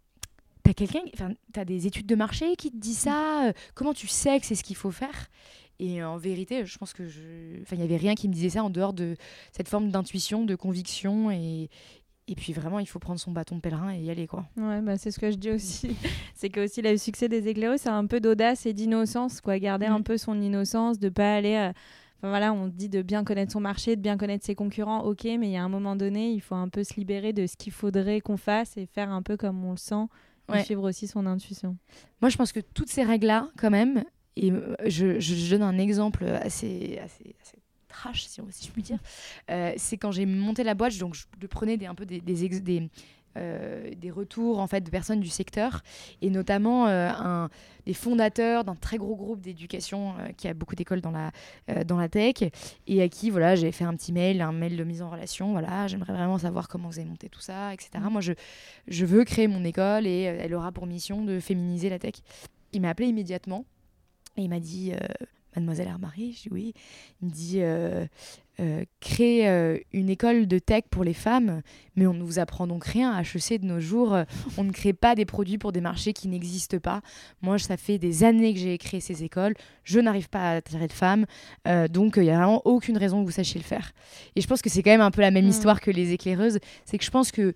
t'as 0.63 0.73
quelqu'un, 0.73 1.01
enfin 1.13 1.31
t'as 1.53 1.65
des 1.65 1.87
études 1.87 2.07
de 2.07 2.15
marché 2.15 2.55
qui 2.55 2.71
te 2.71 2.77
disent 2.77 2.99
ça, 2.99 3.47
euh, 3.47 3.53
comment 3.75 3.93
tu 3.93 4.07
sais 4.07 4.39
que 4.39 4.45
c'est 4.45 4.55
ce 4.55 4.63
qu'il 4.63 4.75
faut 4.75 4.91
faire? 4.91 5.27
Et 5.79 6.03
en 6.03 6.17
vérité 6.17 6.65
je 6.65 6.77
pense 6.77 6.93
que 6.93 7.07
je, 7.07 7.61
enfin 7.61 7.75
il 7.75 7.81
y 7.81 7.83
avait 7.83 7.97
rien 7.97 8.15
qui 8.15 8.27
me 8.27 8.33
disait 8.33 8.49
ça 8.49 8.63
en 8.63 8.69
dehors 8.69 8.93
de 8.93 9.15
cette 9.51 9.67
forme 9.67 9.89
d'intuition, 9.89 10.45
de 10.45 10.55
conviction 10.55 11.31
et, 11.31 11.69
et 12.31 12.35
puis 12.35 12.53
vraiment, 12.53 12.79
il 12.79 12.85
faut 12.85 12.97
prendre 12.97 13.19
son 13.19 13.31
bâton 13.31 13.57
de 13.57 13.59
pèlerin 13.59 13.93
et 13.93 13.99
y 13.99 14.09
aller, 14.09 14.25
quoi. 14.25 14.45
Ouais, 14.55 14.79
bah, 14.79 14.97
c'est 14.97 15.11
ce 15.11 15.19
que 15.19 15.29
je 15.29 15.35
dis 15.35 15.51
aussi. 15.51 15.97
c'est 16.33 16.49
que 16.49 16.63
aussi 16.63 16.81
le 16.81 16.95
succès 16.95 17.27
des 17.27 17.45
éclaireux, 17.49 17.75
c'est 17.75 17.89
un 17.89 18.05
peu 18.05 18.21
d'audace 18.21 18.65
et 18.65 18.71
d'innocence, 18.71 19.41
quoi. 19.41 19.59
Garder 19.59 19.87
un 19.87 19.99
mm. 19.99 20.03
peu 20.03 20.17
son 20.17 20.41
innocence, 20.41 20.97
de 20.97 21.09
pas 21.09 21.35
aller. 21.35 21.55
Euh, 21.55 21.73
enfin 22.19 22.29
voilà, 22.29 22.53
on 22.53 22.67
dit 22.67 22.87
de 22.87 23.01
bien 23.01 23.25
connaître 23.25 23.51
son 23.51 23.59
marché, 23.59 23.97
de 23.97 24.01
bien 24.01 24.15
connaître 24.15 24.45
ses 24.45 24.55
concurrents, 24.55 25.03
ok, 25.03 25.25
mais 25.25 25.49
il 25.49 25.51
y 25.51 25.57
a 25.57 25.63
un 25.63 25.69
moment 25.69 25.97
donné, 25.97 26.31
il 26.31 26.39
faut 26.39 26.55
un 26.55 26.69
peu 26.69 26.85
se 26.85 26.93
libérer 26.93 27.33
de 27.33 27.45
ce 27.47 27.57
qu'il 27.57 27.73
faudrait 27.73 28.21
qu'on 28.21 28.37
fasse 28.37 28.77
et 28.77 28.85
faire 28.85 29.11
un 29.11 29.21
peu 29.21 29.35
comme 29.35 29.65
on 29.65 29.71
le 29.71 29.77
sent, 29.77 30.05
et 30.53 30.63
suivre 30.63 30.87
aussi 30.87 31.07
son 31.07 31.25
intuition. 31.25 31.75
Moi, 32.21 32.29
je 32.29 32.37
pense 32.37 32.53
que 32.53 32.61
toutes 32.61 32.89
ces 32.89 33.03
règles-là, 33.03 33.49
quand 33.57 33.71
même, 33.71 34.03
et 34.37 34.51
euh, 34.51 34.75
je, 34.85 35.19
je, 35.19 35.49
donne 35.49 35.63
un 35.63 35.77
exemple 35.77 36.23
assez, 36.25 36.97
assez, 37.03 37.35
assez 37.41 37.60
trash, 37.91 38.25
si, 38.25 38.41
si 38.49 38.67
je 38.67 38.71
puis 38.71 38.81
dire, 38.81 38.99
euh, 39.49 39.73
c'est 39.77 39.97
quand 39.97 40.11
j'ai 40.11 40.25
monté 40.25 40.63
la 40.63 40.73
boîte, 40.73 40.97
donc 40.97 41.15
je 41.15 41.47
prenais 41.47 41.77
des, 41.77 41.85
un 41.85 41.95
peu 41.95 42.05
des, 42.05 42.21
des, 42.21 42.89
des 43.35 44.11
retours 44.11 44.59
en 44.59 44.67
fait 44.67 44.81
de 44.81 44.89
personnes 44.89 45.21
du 45.21 45.29
secteur 45.29 45.83
et 46.21 46.29
notamment 46.29 46.87
un, 46.87 47.49
des 47.85 47.93
fondateurs 47.93 48.65
d'un 48.65 48.75
très 48.75 48.97
gros 48.97 49.15
groupe 49.15 49.39
d'éducation 49.39 50.15
qui 50.35 50.49
a 50.49 50.53
beaucoup 50.53 50.75
d'écoles 50.75 50.99
dans 50.99 51.11
la 51.11 51.31
dans 51.85 51.95
la 51.95 52.09
tech 52.09 52.43
et 52.87 53.01
à 53.01 53.07
qui 53.07 53.29
voilà 53.29 53.55
j'ai 53.55 53.71
fait 53.71 53.85
un 53.85 53.95
petit 53.95 54.11
mail 54.11 54.41
un 54.41 54.51
mail 54.51 54.75
de 54.75 54.83
mise 54.83 55.01
en 55.01 55.09
relation 55.09 55.53
voilà 55.53 55.87
j'aimerais 55.87 56.11
vraiment 56.11 56.39
savoir 56.39 56.67
comment 56.67 56.89
vous 56.89 56.99
avez 56.99 57.07
monté 57.07 57.29
tout 57.29 57.39
ça 57.39 57.73
etc 57.73 57.89
mmh. 58.01 58.09
moi 58.09 58.19
je 58.19 58.33
je 58.89 59.05
veux 59.05 59.23
créer 59.23 59.47
mon 59.47 59.63
école 59.63 60.05
et 60.07 60.23
elle 60.23 60.53
aura 60.53 60.73
pour 60.73 60.85
mission 60.85 61.23
de 61.23 61.39
féminiser 61.39 61.89
la 61.89 61.99
tech 61.99 62.15
il 62.73 62.81
m'a 62.81 62.89
appelé 62.89 63.07
immédiatement 63.07 63.65
et 64.37 64.41
il 64.41 64.49
m'a 64.49 64.59
dit 64.59 64.93
Mademoiselle 65.55 65.87
Armarie 65.87 66.33
Je 66.33 66.43
dis 66.43 66.49
oui. 66.51 66.73
Il 67.21 67.27
me 67.27 67.31
dit 67.31 67.57
euh, 67.61 68.05
euh, 68.59 68.83
créer 68.99 69.49
euh, 69.49 69.77
une 69.91 70.09
école 70.09 70.47
de 70.47 70.59
tech 70.59 70.83
pour 70.89 71.03
les 71.03 71.13
femmes, 71.13 71.61
mais 71.95 72.07
on 72.07 72.13
ne 72.13 72.23
vous 72.23 72.39
apprend 72.39 72.67
donc 72.67 72.85
rien. 72.85 73.11
À 73.11 73.21
HEC 73.21 73.61
de 73.61 73.65
nos 73.65 73.79
jours, 73.79 74.17
on 74.57 74.63
ne 74.63 74.71
crée 74.71 74.93
pas 74.93 75.15
des 75.15 75.25
produits 75.25 75.57
pour 75.57 75.71
des 75.71 75.81
marchés 75.81 76.13
qui 76.13 76.27
n'existent 76.27 76.79
pas. 76.79 77.01
Moi, 77.41 77.59
ça 77.59 77.77
fait 77.77 77.97
des 77.97 78.23
années 78.23 78.53
que 78.53 78.59
j'ai 78.59 78.77
créé 78.77 78.99
ces 78.99 79.23
écoles. 79.23 79.55
Je 79.83 79.99
n'arrive 79.99 80.29
pas 80.29 80.51
à 80.51 80.55
attirer 80.55 80.87
de 80.87 80.93
femmes. 80.93 81.25
donc, 81.89 82.13
il 82.17 82.23
n'y 82.23 82.29
a 82.29 82.37
vraiment 82.37 82.61
aucune 82.65 82.97
raison 82.97 83.21
que 83.21 83.25
vous 83.25 83.31
sachiez 83.31 83.59
le 83.59 83.65
faire. 83.65 83.91
Et 84.35 84.41
je 84.41 84.47
pense 84.47 84.61
que 84.61 84.69
c'est 84.69 84.83
quand 84.83 84.91
même 84.91 85.01
un 85.01 85.11
peu 85.11 85.21
la 85.21 85.31
même 85.31 85.45
mm. 85.45 85.49
histoire 85.49 85.81
que 85.81 85.91
les 85.91 86.13
éclaireuses. 86.13 86.59
C'est 86.85 86.97
que 86.97 87.05
je 87.05 87.11
pense 87.11 87.31
que 87.31 87.53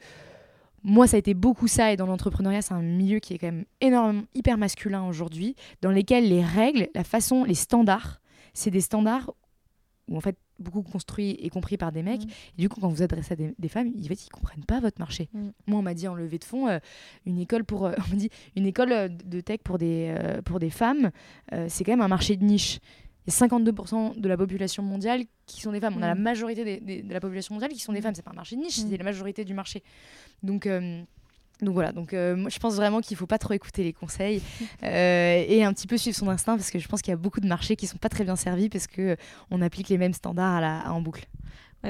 moi, 0.85 1.07
ça 1.07 1.15
a 1.15 1.19
été 1.19 1.33
beaucoup 1.33 1.67
ça, 1.67 1.91
et 1.91 1.97
dans 1.97 2.05
l'entrepreneuriat, 2.05 2.61
c'est 2.61 2.75
un 2.75 2.81
milieu 2.83 3.19
qui 3.19 3.33
est 3.33 3.39
quand 3.39 3.47
même 3.47 3.65
énormément, 3.81 4.23
hyper 4.35 4.57
masculin 4.57 5.03
aujourd'hui, 5.07 5.55
dans 5.81 5.89
lesquels 5.89 6.29
les 6.29 6.43
règles, 6.43 6.89
la 6.93 7.03
façon, 7.03 7.43
les 7.43 7.55
standards, 7.55 8.21
c'est 8.53 8.69
des 8.69 8.81
standards 8.81 9.33
où 10.07 10.15
en 10.15 10.21
fait 10.21 10.37
beaucoup 10.59 10.83
construits 10.83 11.31
et 11.41 11.49
compris 11.49 11.77
par 11.77 11.91
des 11.91 12.03
mecs. 12.03 12.23
Mm. 12.25 12.29
Et 12.57 12.61
du 12.61 12.69
coup, 12.69 12.79
quand 12.79 12.87
vous 12.87 13.01
adressez 13.01 13.33
à 13.33 13.35
des, 13.35 13.67
femmes, 13.67 13.91
ils, 13.95 14.09
ne 14.09 14.29
comprennent 14.31 14.63
pas 14.63 14.79
votre 14.79 14.99
marché. 14.99 15.27
Mm. 15.33 15.49
Moi, 15.67 15.79
on 15.79 15.81
m'a 15.81 15.95
dit 15.95 16.07
en 16.07 16.15
levée 16.15 16.37
de 16.37 16.43
fonds, 16.43 16.67
euh, 16.67 16.77
une 17.25 17.39
école 17.39 17.63
pour, 17.63 17.87
euh, 17.87 17.93
on 18.13 18.15
dit 18.15 18.29
une 18.55 18.67
école 18.67 18.91
euh, 18.91 19.07
de 19.07 19.41
tech 19.41 19.59
pour 19.63 19.79
des, 19.79 20.15
pour 20.45 20.59
des 20.59 20.69
femmes, 20.69 21.09
c'est 21.67 21.83
quand 21.83 21.93
même 21.93 22.01
un 22.01 22.07
marché 22.07 22.35
de 22.35 22.43
niche 22.43 22.79
y 23.27 23.31
a 23.31 23.47
52% 23.47 24.19
de 24.19 24.27
la 24.27 24.37
population 24.37 24.83
mondiale 24.83 25.23
qui 25.45 25.61
sont 25.61 25.71
des 25.71 25.79
femmes. 25.79 25.95
On 25.97 26.01
a 26.01 26.07
la 26.07 26.15
mm. 26.15 26.21
majorité 26.21 26.79
de 26.79 27.13
la 27.13 27.19
population 27.19 27.55
mondiale 27.55 27.71
qui 27.71 27.79
sont 27.79 27.93
des 27.93 27.99
mm. 27.99 28.03
femmes. 28.03 28.15
C'est 28.15 28.21
pas 28.21 28.31
un 28.31 28.35
marché 28.35 28.55
de 28.55 28.61
niche, 28.61 28.75
c'est 28.75 28.85
mm. 28.85 28.97
la 28.97 29.03
majorité 29.03 29.45
du 29.45 29.53
marché. 29.53 29.83
Donc, 30.43 30.65
euh, 30.65 31.01
donc 31.61 31.73
voilà, 31.73 31.91
donc 31.91 32.13
euh, 32.13 32.35
moi, 32.35 32.49
je 32.49 32.59
pense 32.59 32.75
vraiment 32.75 32.99
qu'il 32.99 33.15
faut 33.15 33.27
pas 33.27 33.37
trop 33.37 33.53
écouter 33.53 33.83
les 33.83 33.93
conseils 33.93 34.41
euh, 34.83 35.45
et 35.47 35.63
un 35.63 35.73
petit 35.73 35.87
peu 35.87 35.97
suivre 35.97 36.17
son 36.17 36.29
instinct 36.29 36.57
parce 36.57 36.69
que 36.69 36.79
je 36.79 36.87
pense 36.87 37.01
qu'il 37.01 37.11
y 37.11 37.13
a 37.13 37.17
beaucoup 37.17 37.39
de 37.39 37.47
marchés 37.47 37.75
qui 37.75 37.87
sont 37.87 37.97
pas 37.97 38.09
très 38.09 38.23
bien 38.25 38.35
servis 38.35 38.69
parce 38.69 38.87
que 38.87 39.15
on 39.51 39.61
applique 39.61 39.89
les 39.89 39.97
mêmes 39.97 40.13
standards 40.13 40.55
à 40.55 40.61
la, 40.61 40.91
en 40.91 41.01
boucle. 41.01 41.25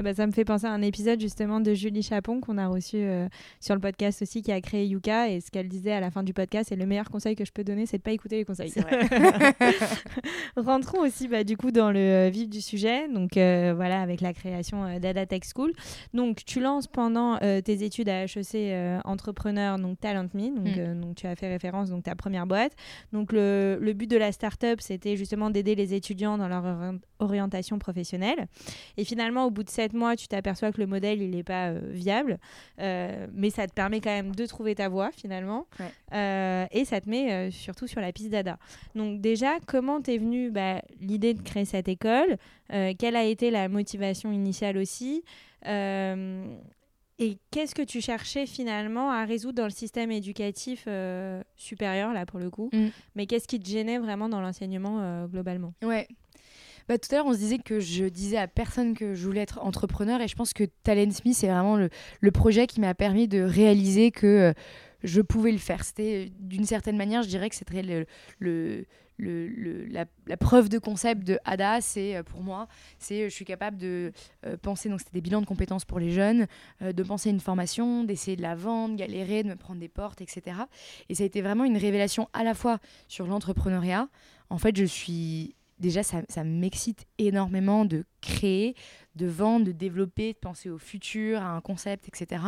Bah, 0.01 0.13
ça 0.13 0.27
me 0.27 0.31
fait 0.31 0.45
penser 0.45 0.65
à 0.65 0.71
un 0.71 0.81
épisode 0.81 1.21
justement 1.21 1.61
de 1.61 1.73
Julie 1.73 2.03
Chapon 2.03 2.41
qu'on 2.41 2.57
a 2.57 2.67
reçu 2.67 2.97
euh, 2.97 3.27
sur 3.61 3.75
le 3.75 3.81
podcast 3.81 4.21
aussi, 4.21 4.41
qui 4.41 4.51
a 4.51 4.59
créé 4.59 4.85
Yuka. 4.85 5.29
Et 5.29 5.39
ce 5.39 5.51
qu'elle 5.51 5.69
disait 5.69 5.93
à 5.93 5.99
la 5.99 6.11
fin 6.11 6.23
du 6.23 6.33
podcast, 6.33 6.71
et 6.71 6.75
le 6.75 6.85
meilleur 6.85 7.09
conseil 7.09 7.35
que 7.35 7.45
je 7.45 7.51
peux 7.51 7.63
donner, 7.63 7.85
c'est 7.85 7.97
de 7.97 8.03
pas 8.03 8.11
écouter 8.11 8.37
les 8.37 8.45
conseils. 8.45 8.73
Rentrons 10.57 10.99
aussi 10.99 11.27
bah, 11.27 11.43
du 11.43 11.55
coup 11.55 11.71
dans 11.71 11.91
le 11.91 11.99
euh, 11.99 12.29
vif 12.29 12.49
du 12.49 12.61
sujet. 12.61 13.07
Donc 13.07 13.37
euh, 13.37 13.73
voilà, 13.75 14.01
avec 14.01 14.21
la 14.21 14.33
création 14.33 14.99
d'Ada 14.99 15.25
Tech 15.25 15.43
School. 15.53 15.71
Donc 16.13 16.43
tu 16.45 16.59
lances 16.59 16.87
pendant 16.87 17.37
tes 17.37 17.83
études 17.83 18.09
à 18.09 18.25
HEC 18.25 19.01
entrepreneur, 19.05 19.77
donc 19.77 19.99
Talent 19.99 20.27
Me. 20.33 20.55
Donc, 20.55 20.75
mm. 20.75 21.01
donc 21.01 21.15
tu 21.15 21.27
as 21.27 21.35
fait 21.35 21.47
référence 21.47 21.89
donc 21.89 22.03
ta 22.03 22.15
première 22.15 22.47
boîte. 22.47 22.73
Donc 23.13 23.31
le, 23.31 23.77
le 23.79 23.93
but 23.93 24.09
de 24.09 24.17
la 24.17 24.31
startup, 24.31 24.81
c'était 24.81 25.15
justement 25.15 25.49
d'aider 25.49 25.75
les 25.75 25.93
étudiants 25.93 26.37
dans 26.37 26.47
leur 26.47 26.63
orientation 27.19 27.79
professionnelle. 27.79 28.47
Et 28.97 29.05
finalement, 29.05 29.45
au 29.45 29.51
bout 29.51 29.63
de 29.63 29.69
sept 29.85 29.93
mois, 29.93 30.15
tu 30.15 30.27
t'aperçois 30.27 30.71
que 30.71 30.81
le 30.81 30.87
modèle, 30.87 31.21
il 31.21 31.31
n'est 31.31 31.43
pas 31.43 31.69
euh, 31.69 31.79
viable. 31.91 32.39
Euh, 32.79 33.27
mais 33.33 33.49
ça 33.49 33.67
te 33.67 33.73
permet 33.73 34.01
quand 34.01 34.09
même 34.09 34.35
de 34.35 34.45
trouver 34.45 34.73
ta 34.75 34.89
voie, 34.89 35.11
finalement. 35.11 35.67
Euh, 36.13 36.65
et 36.71 36.85
ça 36.85 37.01
te 37.01 37.09
met 37.09 37.51
surtout 37.51 37.87
sur 37.87 38.01
la 38.01 38.11
piste 38.11 38.29
d'ADA. 38.29 38.57
Donc 38.95 39.21
déjà, 39.21 39.59
comment 39.67 40.01
t'es 40.01 40.17
venue 40.17 40.49
bah, 40.49 40.81
l'idée 40.99 41.33
de 41.33 41.41
créer 41.41 41.65
cette 41.65 41.87
école? 41.87 42.37
Quelle 42.69 43.15
a 43.15 43.23
été 43.23 43.51
la 43.51 43.69
motivation 43.69 44.31
initiale 44.31 44.77
aussi? 44.77 45.23
Et 47.17 47.37
qu'est-ce 47.51 47.75
que 47.75 47.81
tu 47.81 48.01
cherchais 48.01 48.45
finalement 48.45 49.09
à 49.11 49.23
résoudre 49.23 49.55
dans 49.55 49.65
le 49.65 49.69
système 49.69 50.11
éducatif 50.11 50.87
supérieur, 51.55 52.13
là 52.13 52.25
pour 52.25 52.39
le 52.39 52.49
coup? 52.49 52.69
Mm. 52.73 52.87
Mais 53.15 53.27
qu'est-ce 53.27 53.47
qui 53.47 53.59
te 53.59 53.69
gênait 53.69 53.99
vraiment 53.99 54.29
dans 54.29 54.41
l'enseignement 54.41 55.27
globalement? 55.27 55.73
Ouais, 55.83 56.07
bah, 56.87 56.99
tout 56.99 57.13
à 57.13 57.17
l'heure, 57.17 57.25
on 57.25 57.33
se 57.33 57.39
disait 57.39 57.57
que 57.57 57.79
je 57.79 58.05
disais 58.05 58.37
à 58.37 58.47
personne 58.47 58.93
que 58.93 59.15
je 59.15 59.25
voulais 59.25 59.41
être 59.41 59.59
entrepreneur 59.63 60.21
et 60.21 60.27
je 60.27 60.35
pense 60.35 60.53
que 60.53 60.63
Talent 60.83 61.09
Me, 61.25 61.33
c'est 61.33 61.47
vraiment 61.47 61.77
le, 61.77 62.31
projet 62.31 62.67
qui 62.67 62.79
m'a 62.79 62.93
permis 62.93 63.27
de 63.27 63.41
réaliser 63.41 64.11
que 64.11 64.27
euh, 64.27 64.53
je 65.03 65.21
pouvais 65.21 65.51
le 65.51 65.57
faire. 65.57 65.83
C'était 65.83 66.31
d'une 66.39 66.65
certaine 66.65 66.95
manière, 66.95 67.23
je 67.23 67.27
dirais 67.27 67.49
que 67.49 67.55
c'était 67.55 68.05
le, 68.37 68.85
la, 69.17 70.37
preuve 70.37 70.69
de 70.69 70.77
concept 70.77 71.23
de 71.23 71.39
ADA, 71.43 71.81
c'est 71.81 72.17
euh, 72.17 72.23
pour 72.23 72.41
moi, 72.41 72.67
c'est 72.99 73.23
je 73.29 73.33
suis 73.33 73.45
capable 73.45 73.77
de 73.77 74.11
euh, 74.45 74.55
penser, 74.55 74.87
donc 74.87 74.99
c'était 74.99 75.13
des 75.13 75.21
bilans 75.21 75.41
de 75.41 75.47
compétences 75.47 75.85
pour 75.85 75.97
les 75.97 76.11
jeunes, 76.11 76.45
de 76.81 77.03
penser 77.03 77.31
une 77.31 77.39
formation, 77.39 78.03
d'essayer 78.03 78.37
de 78.37 78.43
la 78.43 78.53
vendre, 78.53 78.95
galérer, 78.95 79.41
de 79.41 79.49
me 79.49 79.55
prendre 79.55 79.79
des 79.79 79.89
portes, 79.89 80.21
etc. 80.21 80.57
Et 81.09 81.15
ça 81.15 81.23
a 81.23 81.25
été 81.25 81.41
vraiment 81.41 81.63
une 81.63 81.77
révélation 81.77 82.29
à 82.33 82.43
la 82.43 82.53
fois 82.53 82.77
sur 83.07 83.25
l'entrepreneuriat. 83.25 84.07
En 84.51 84.59
fait, 84.59 84.77
je 84.77 84.85
suis 84.85 85.54
déjà, 85.79 86.03
ça, 86.03 86.21
ça 86.29 86.43
m'excite 86.43 87.05
énormément 87.17 87.85
de 87.85 88.05
créer, 88.21 88.75
de 89.15 89.27
vendre, 89.27 89.65
de 89.65 89.71
développer, 89.71 90.33
de 90.33 90.37
penser 90.37 90.69
au 90.69 90.77
futur, 90.77 91.41
à 91.41 91.49
un 91.49 91.61
concept, 91.61 92.07
etc. 92.07 92.41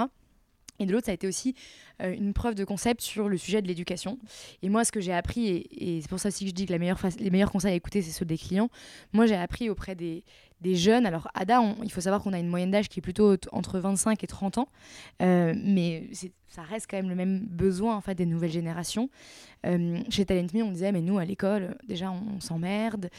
Et 0.79 0.85
de 0.85 0.91
l'autre, 0.91 1.05
ça 1.05 1.11
a 1.11 1.15
été 1.15 1.27
aussi 1.27 1.55
euh, 2.01 2.13
une 2.13 2.33
preuve 2.33 2.55
de 2.55 2.63
concept 2.63 3.01
sur 3.01 3.29
le 3.29 3.37
sujet 3.37 3.61
de 3.61 3.67
l'éducation. 3.67 4.19
Et 4.61 4.69
moi, 4.69 4.85
ce 4.85 4.91
que 4.91 4.99
j'ai 4.99 5.13
appris, 5.13 5.47
et, 5.47 6.01
c'est 6.01 6.09
pour 6.09 6.19
ça 6.19 6.29
aussi 6.29 6.43
que 6.45 6.49
je 6.49 6.55
dis 6.55 6.65
que 6.65 6.73
les 6.73 7.29
meilleurs 7.29 7.51
conseils 7.51 7.71
à 7.71 7.75
écouter, 7.75 8.01
c'est 8.01 8.11
ceux 8.11 8.25
des 8.25 8.37
clients. 8.37 8.69
Moi, 9.13 9.25
j'ai 9.25 9.35
appris 9.35 9.69
auprès 9.69 9.95
des, 9.95 10.23
des 10.61 10.75
jeunes. 10.75 11.05
Alors, 11.05 11.27
Ada, 11.33 11.61
il 11.83 11.91
faut 11.91 12.01
savoir 12.01 12.21
qu'on 12.21 12.33
a 12.33 12.39
une 12.39 12.47
moyenne 12.47 12.71
d'âge 12.71 12.89
qui 12.89 12.99
est 12.99 13.01
plutôt 13.01 13.35
entre 13.51 13.79
25 13.79 14.23
et 14.23 14.27
30 14.27 14.57
ans. 14.57 14.69
Euh, 15.21 15.53
mais 15.63 16.09
ça 16.47 16.61
reste 16.61 16.87
quand 16.89 16.97
même 16.97 17.09
le 17.09 17.15
même 17.15 17.39
besoin 17.39 17.95
en 17.95 18.01
fait, 18.01 18.15
des 18.15 18.25
nouvelles 18.25 18.51
générations. 18.51 19.09
Euh, 19.65 19.99
chez 20.09 20.25
Talent 20.25 20.47
Me, 20.53 20.63
on 20.63 20.71
disait, 20.71 20.91
mais 20.91 21.01
nous, 21.01 21.17
à 21.17 21.25
l'école, 21.25 21.77
déjà, 21.87 22.11
on, 22.11 22.39
s'emmerde 22.39 23.09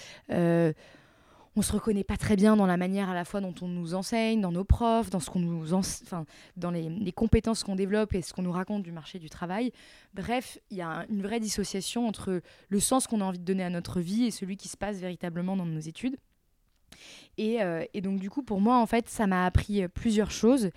on 1.59 1.63
se 1.63 1.73
reconnaît 1.73 2.05
pas 2.05 2.17
très 2.17 2.37
bien 2.37 2.57
dans 2.57 2.67
la 2.67 2.77
manière 2.77 3.11
à 3.11 3.15
la 3.15 3.25
fois 3.25 3.41
dont 3.41 3.55
on 3.63 3.67
nous 3.67 3.95
enseigne, 3.95 4.41
dans 4.41 4.53
nos 4.53 4.63
profs, 4.63 5.11
dans 5.11 5.19
ce 5.19 5.29
qu'on 5.29 5.41
nous 5.41 5.75
enfin, 5.75 6.25
dans 6.57 6.71
les, 6.71 7.13
compétences 7.13 7.65
qu'on 7.65 7.75
développe 7.75 8.15
et 8.15 8.23
ce 8.23 8.33
qu'on 8.33 8.43
nous 8.43 8.53
raconte 8.53 8.85
du 8.85 8.93
marché 8.93 9.19
du 9.19 9.29
travail. 9.29 9.73
Bref, 10.15 10.59
il 10.71 10.77
y 10.77 10.83
a 10.83 11.05
une 11.11 11.21
vraie 11.21 11.41
dissociation 11.41 12.07
entre 12.07 12.41
le 12.69 12.81
sens 12.81 13.09
qu'on 13.09 13.21
a 13.21 13.25
envie 13.25 13.41
de 13.41 13.45
donner 13.45 13.65
à 13.65 13.71
notre 13.71 14.01
vie 14.01 14.25
et 14.25 14.31
celui 14.31 14.57
qui 14.57 14.69
se 14.69 14.77
passe 14.77 14.99
véritablement 14.99 15.57
dans 15.57 15.67
nos 15.67 15.81
études. 15.81 16.17
Et, 17.37 17.63
euh, 17.63 17.85
donc 18.03 18.21
du 18.21 18.31
coup, 18.31 18.43
pour 18.43 18.61
moi, 18.61 18.79
en 18.79 18.87
fait, 18.87 19.09
ça 19.09 19.27
m'a 19.27 19.47
appris 19.47 19.87
plusieurs 19.89 20.31
choses. 20.31 20.71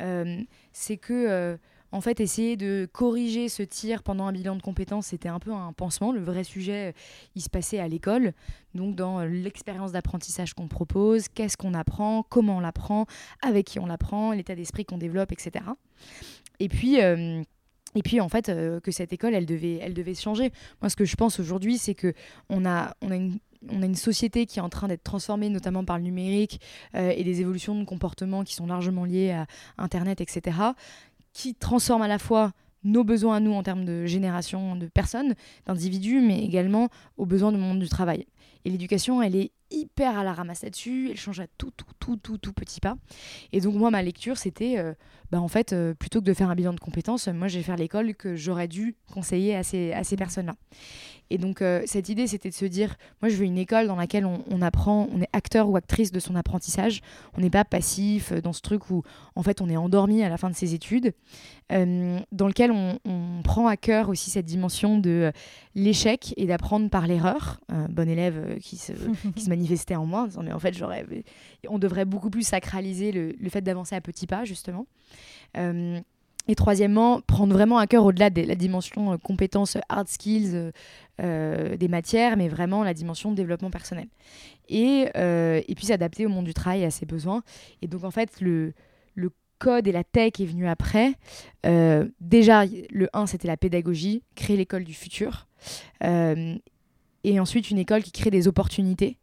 Euh, 0.00 0.40
c'est 0.72 0.96
que 0.96 1.58
en 1.90 2.02
fait, 2.02 2.20
essayer 2.20 2.56
de 2.56 2.86
corriger 2.92 3.48
ce 3.48 3.62
tir 3.62 4.02
pendant 4.02 4.26
un 4.26 4.32
bilan 4.32 4.56
de 4.56 4.62
compétences, 4.62 5.06
c'était 5.06 5.30
un 5.30 5.38
peu 5.38 5.52
un 5.52 5.72
pansement. 5.72 6.12
Le 6.12 6.20
vrai 6.20 6.44
sujet, 6.44 6.92
il 7.34 7.40
se 7.40 7.48
passait 7.48 7.78
à 7.78 7.88
l'école, 7.88 8.34
donc 8.74 8.94
dans 8.94 9.22
l'expérience 9.22 9.92
d'apprentissage 9.92 10.52
qu'on 10.52 10.68
propose, 10.68 11.28
qu'est-ce 11.28 11.56
qu'on 11.56 11.72
apprend, 11.72 12.24
comment 12.28 12.58
on 12.58 12.60
l'apprend, 12.60 13.06
avec 13.40 13.66
qui 13.66 13.78
on 13.78 13.86
l'apprend, 13.86 14.32
l'état 14.32 14.54
d'esprit 14.54 14.84
qu'on 14.84 14.98
développe, 14.98 15.32
etc. 15.32 15.64
Et 16.60 16.68
puis... 16.68 17.00
Euh, 17.00 17.42
et 17.94 18.02
puis 18.02 18.20
en 18.20 18.28
fait 18.28 18.50
euh, 18.50 18.80
que 18.80 18.90
cette 18.90 19.14
école 19.14 19.34
elle 19.34 19.46
devait 19.46 19.78
elle 19.80 19.94
devait 19.94 20.14
changer. 20.14 20.52
Moi 20.82 20.90
ce 20.90 20.96
que 20.96 21.06
je 21.06 21.16
pense 21.16 21.40
aujourd'hui 21.40 21.78
c'est 21.78 21.94
que 21.94 22.12
on 22.50 22.66
a 22.66 22.94
on 23.00 23.10
a 23.10 23.16
une 23.16 23.38
on 23.68 23.82
a 23.82 23.86
une 23.86 23.94
société 23.94 24.46
qui 24.46 24.58
est 24.58 24.62
en 24.62 24.68
train 24.68 24.88
d'être 24.88 25.02
transformée, 25.02 25.48
notamment 25.48 25.84
par 25.84 25.98
le 25.98 26.04
numérique 26.04 26.60
euh, 26.94 27.12
et 27.16 27.24
des 27.24 27.40
évolutions 27.40 27.74
de 27.78 27.84
comportement 27.84 28.44
qui 28.44 28.54
sont 28.54 28.66
largement 28.66 29.04
liées 29.04 29.30
à 29.30 29.46
Internet, 29.78 30.20
etc 30.20 30.72
qui 31.38 31.54
transforme 31.54 32.02
à 32.02 32.08
la 32.08 32.18
fois 32.18 32.52
nos 32.82 33.04
besoins 33.04 33.36
à 33.36 33.40
nous 33.40 33.52
en 33.52 33.62
termes 33.62 33.84
de 33.84 34.06
génération 34.06 34.74
de 34.74 34.86
personnes, 34.86 35.34
d'individus, 35.66 36.20
mais 36.20 36.44
également 36.44 36.88
aux 37.16 37.26
besoins 37.26 37.52
du 37.52 37.58
monde 37.58 37.78
du 37.78 37.88
travail. 37.88 38.26
Et 38.64 38.70
l'éducation, 38.70 39.22
elle 39.22 39.36
est 39.36 39.52
hyper 39.70 40.18
à 40.18 40.24
la 40.24 40.32
ramasse 40.32 40.62
là-dessus, 40.62 41.10
elle 41.10 41.16
change 41.16 41.38
à 41.38 41.46
tout, 41.58 41.70
tout, 41.76 41.86
tout, 42.00 42.16
tout, 42.16 42.38
tout 42.38 42.52
petit 42.52 42.80
pas. 42.80 42.96
Et 43.52 43.60
donc 43.60 43.74
moi, 43.74 43.90
ma 43.90 44.02
lecture, 44.02 44.36
c'était, 44.36 44.78
euh, 44.78 44.94
bah, 45.30 45.40
en 45.40 45.48
fait, 45.48 45.72
euh, 45.72 45.94
plutôt 45.94 46.20
que 46.20 46.24
de 46.24 46.34
faire 46.34 46.50
un 46.50 46.54
bilan 46.54 46.72
de 46.72 46.80
compétences, 46.80 47.28
moi, 47.28 47.48
je 47.48 47.58
vais 47.58 47.62
faire 47.62 47.76
l'école 47.76 48.14
que 48.14 48.36
j'aurais 48.36 48.68
dû 48.68 48.96
conseiller 49.12 49.54
à 49.54 49.62
ces, 49.62 49.92
à 49.92 50.04
ces 50.04 50.16
personnes-là. 50.16 50.54
Et 51.30 51.38
donc, 51.38 51.60
euh, 51.60 51.82
cette 51.84 52.08
idée, 52.08 52.26
c'était 52.26 52.48
de 52.48 52.54
se 52.54 52.64
dire, 52.64 52.96
moi, 53.20 53.28
je 53.28 53.36
veux 53.36 53.44
une 53.44 53.58
école 53.58 53.86
dans 53.86 53.96
laquelle 53.96 54.24
on, 54.24 54.62
apprend, 54.62 55.08
on 55.12 55.20
est 55.20 55.28
acteur 55.32 55.68
ou 55.68 55.76
actrice 55.76 56.10
de 56.10 56.20
son 56.20 56.34
apprentissage. 56.36 57.02
On 57.36 57.40
n'est 57.40 57.50
pas 57.50 57.64
passif 57.64 58.32
euh, 58.32 58.40
dans 58.40 58.52
ce 58.52 58.62
truc 58.62 58.90
où, 58.90 59.02
en 59.34 59.42
fait, 59.42 59.60
on 59.60 59.68
est 59.68 59.76
endormi 59.76 60.22
à 60.22 60.28
la 60.28 60.38
fin 60.38 60.48
de 60.48 60.54
ses 60.54 60.74
études. 60.74 61.12
Euh, 61.70 62.18
dans 62.32 62.48
lequel 62.48 62.72
on, 62.72 62.98
prend 63.44 63.66
à 63.66 63.76
cœur 63.76 64.08
aussi 64.08 64.30
cette 64.30 64.46
dimension 64.46 64.98
de 64.98 65.32
l'échec 65.74 66.34
et 66.36 66.46
d'apprendre 66.46 66.90
par 66.90 67.06
l'erreur. 67.06 67.60
bon 67.88 68.08
élève 68.08 68.58
qui 68.60 68.76
se, 68.76 68.92
qui 69.36 69.44
se 69.44 69.48
manifestait 69.48 69.94
en 69.94 70.06
moi, 70.06 70.28
mais 70.42 70.52
en 70.52 70.58
fait, 70.58 70.76
j'aurais, 70.76 71.06
on 71.68 71.78
devrait 71.78 72.04
beaucoup 72.04 72.30
plus 72.30 72.42
sacraliser 72.42 73.12
le, 73.12 73.32
le 73.38 73.48
fait 73.48 73.60
d'avancer 73.60 73.94
à 73.94 74.00
petits 74.00 74.26
pas, 74.26 74.44
justement. 74.44 74.86
Et 76.48 76.54
troisièmement, 76.54 77.20
prendre 77.20 77.52
vraiment 77.52 77.76
à 77.76 77.86
cœur 77.86 78.04
au-delà 78.06 78.30
de 78.30 78.40
la 78.40 78.54
dimension 78.54 79.12
euh, 79.12 79.16
compétences, 79.18 79.76
hard 79.90 80.08
skills 80.08 80.72
euh, 81.20 81.76
des 81.76 81.88
matières, 81.88 82.38
mais 82.38 82.48
vraiment 82.48 82.82
la 82.82 82.94
dimension 82.94 83.30
de 83.30 83.36
développement 83.36 83.70
personnel. 83.70 84.08
Et, 84.70 85.06
et 85.14 85.74
puis 85.76 85.86
s'adapter 85.86 86.26
au 86.26 86.28
monde 86.28 86.44
du 86.44 86.54
travail 86.54 86.82
et 86.82 86.84
à 86.84 86.90
ses 86.90 87.06
besoins. 87.06 87.42
Et 87.80 87.86
donc 87.86 88.04
en 88.04 88.10
fait, 88.10 88.40
le, 88.40 88.72
le 89.14 89.30
code 89.58 89.86
et 89.86 89.92
la 89.92 90.04
tech 90.04 90.32
est 90.40 90.44
venu 90.44 90.68
après. 90.68 91.14
déjà, 92.20 92.64
le 92.90 93.08
1, 93.14 93.26
c'était 93.26 93.48
la 93.48 93.56
pédagogie, 93.56 94.22
créer 94.34 94.58
l'école 94.58 94.84
du 94.84 94.92
futur. 94.92 95.48
et 96.02 97.40
ensuite, 97.40 97.70
une 97.70 97.78
école 97.78 98.02
qui 98.02 98.12
crée 98.12 98.30
des 98.30 98.46
opportunités 98.46 99.16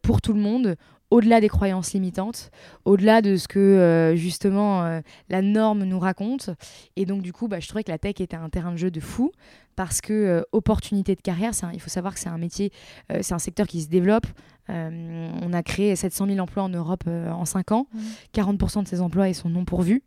pour 0.00 0.22
tout 0.22 0.32
le 0.32 0.40
monde 0.40 0.76
au-delà 1.14 1.40
des 1.40 1.48
croyances 1.48 1.92
limitantes, 1.92 2.50
au-delà 2.84 3.22
de 3.22 3.36
ce 3.36 3.46
que 3.46 3.60
euh, 3.60 4.16
justement 4.16 4.82
euh, 4.82 5.00
la 5.28 5.42
norme 5.42 5.84
nous 5.84 6.00
raconte. 6.00 6.50
Et 6.96 7.06
donc 7.06 7.22
du 7.22 7.32
coup, 7.32 7.46
bah, 7.46 7.60
je 7.60 7.68
trouvais 7.68 7.84
que 7.84 7.92
la 7.92 7.98
tech 7.98 8.20
était 8.20 8.34
un 8.34 8.48
terrain 8.48 8.72
de 8.72 8.78
jeu 8.78 8.90
de 8.90 8.98
fou 8.98 9.30
parce 9.76 10.00
que 10.00 10.12
euh, 10.12 10.42
opportunité 10.50 11.14
de 11.14 11.20
carrière, 11.20 11.52
il 11.72 11.80
faut 11.80 11.88
savoir 11.88 12.14
que 12.14 12.20
c'est 12.20 12.28
un 12.28 12.38
métier, 12.38 12.72
c'est 13.20 13.32
un 13.32 13.38
secteur 13.38 13.68
qui 13.68 13.82
se 13.82 13.88
développe. 13.88 14.26
on 14.68 15.52
a 15.52 15.62
créé 15.62 15.94
700 15.94 16.26
000 16.26 16.38
emplois 16.40 16.64
en 16.64 16.68
Europe 16.68 17.04
en 17.06 17.44
5 17.44 17.70
ans. 17.70 17.86
40% 18.34 18.82
de 18.82 18.88
ces 18.88 19.00
emplois 19.00 19.28
ils 19.28 19.34
sont 19.36 19.48
non 19.48 19.64
pourvus. 19.64 20.02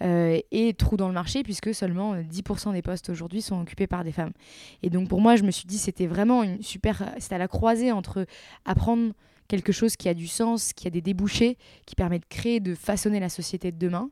et 0.00 0.74
trou 0.76 0.96
dans 0.96 1.08
le 1.08 1.14
marché 1.14 1.44
puisque 1.44 1.72
seulement 1.72 2.16
10% 2.16 2.72
des 2.72 2.82
postes 2.82 3.10
aujourd'hui 3.10 3.42
sont 3.42 3.60
occupés 3.60 3.86
par 3.86 4.02
des 4.02 4.12
femmes. 4.12 4.32
Et 4.82 4.90
donc 4.90 5.08
pour 5.08 5.20
moi, 5.20 5.36
je 5.36 5.44
me 5.44 5.52
suis 5.52 5.66
dit 5.66 5.78
c'était 5.78 6.08
vraiment 6.08 6.42
une 6.42 6.62
super... 6.62 7.12
C'était 7.18 7.36
à 7.36 7.38
la 7.38 7.48
croisée 7.48 7.92
entre 7.92 8.26
apprendre 8.64 9.12
quelque 9.48 9.72
chose 9.72 9.96
qui 9.96 10.08
a 10.08 10.14
du 10.14 10.28
sens, 10.28 10.72
qui 10.72 10.86
a 10.86 10.90
des 10.90 11.00
débouchés, 11.00 11.56
qui 11.86 11.94
permet 11.94 12.18
de 12.18 12.26
créer, 12.28 12.60
de 12.60 12.74
façonner 12.74 13.18
la 13.18 13.28
société 13.28 13.72
de 13.72 13.78
demain. 13.78 14.10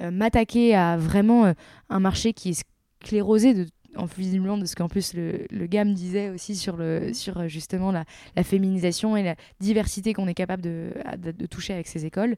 Euh, 0.00 0.10
m'attaquer 0.10 0.74
à 0.74 0.96
vraiment 0.96 1.46
euh, 1.46 1.52
un 1.88 2.00
marché 2.00 2.32
qui 2.32 2.50
est 2.50 2.64
sclérosé 3.02 3.54
de 3.54 3.66
en 3.94 4.06
visiblement 4.06 4.56
de 4.56 4.64
ce 4.64 4.74
qu'en 4.74 4.88
plus 4.88 5.12
le, 5.12 5.66
GAM 5.66 5.92
disait 5.92 6.30
aussi 6.30 6.56
sur, 6.56 6.78
le, 6.78 7.12
euh, 7.36 7.48
justement 7.48 7.92
la, 7.92 8.06
féminisation 8.42 9.18
et 9.18 9.22
la 9.22 9.34
diversité 9.60 10.14
qu'on 10.14 10.28
est 10.28 10.34
capable 10.34 10.62
de, 10.62 10.92
toucher 11.50 11.74
avec 11.74 11.86
ces 11.86 12.06
écoles. 12.06 12.36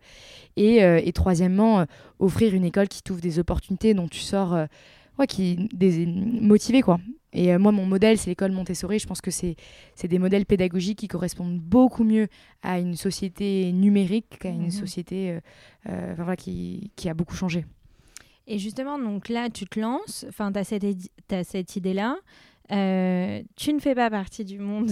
Et 0.57 1.13
troisièmement, 1.15 1.87
offrir 2.19 2.55
une 2.55 2.65
école 2.65 2.89
qui 2.89 3.05
t'ouvre 3.05 3.21
des 3.21 3.39
opportunités 3.39 3.95
dont 3.95 4.09
tu 4.09 4.19
sors 4.19 4.67
ouais, 5.19 5.27
qui, 5.27 5.69
des, 5.73 6.07
motivé 6.07 6.83
quoi. 6.83 6.99
Et 7.35 7.53
euh, 7.53 7.59
moi, 7.59 7.73
mon 7.73 7.85
modèle, 7.85 8.17
c'est 8.17 8.31
l'école 8.31 8.53
Montessori. 8.53 8.99
Je 9.01 9.07
pense 9.07 9.21
que 9.21 9.31
c'est 9.31 9.57
des 10.05 10.19
modèles 10.19 10.47
pédagogiques 10.47 11.01
qui 11.01 11.09
correspondent 11.09 11.59
beaucoup 11.59 12.05
mieux 12.05 12.29
à 12.63 12.79
une 12.79 12.95
société 12.95 13.73
numérique 13.73 14.39
qu'à 14.39 14.51
une 14.51 14.65
mhm. 14.65 14.71
société 14.71 15.33
euh, 15.33 15.41
euh, 15.89 16.15
voilà, 16.17 16.37
qui, 16.37 16.93
qui, 16.95 17.09
a 17.09 17.15
beaucoup 17.15 17.35
changé. 17.35 17.67
Et 18.47 18.59
justement, 18.59 18.99
donc 18.99 19.29
là, 19.29 19.51
tu 19.51 19.67
te 19.67 19.81
lances, 19.81 20.25
enfin, 20.29 20.53
tu 20.53 20.59
as 20.59 20.65
cette, 20.65 20.85
as 21.33 21.45
cette 21.45 21.77
idée-là. 21.77 22.17
Euh, 22.73 23.43
tu 23.57 23.75
ne 23.75 23.79
fais 23.79 23.95
pas 23.95 24.09
partie 24.09 24.45
du 24.45 24.59
monde 24.59 24.91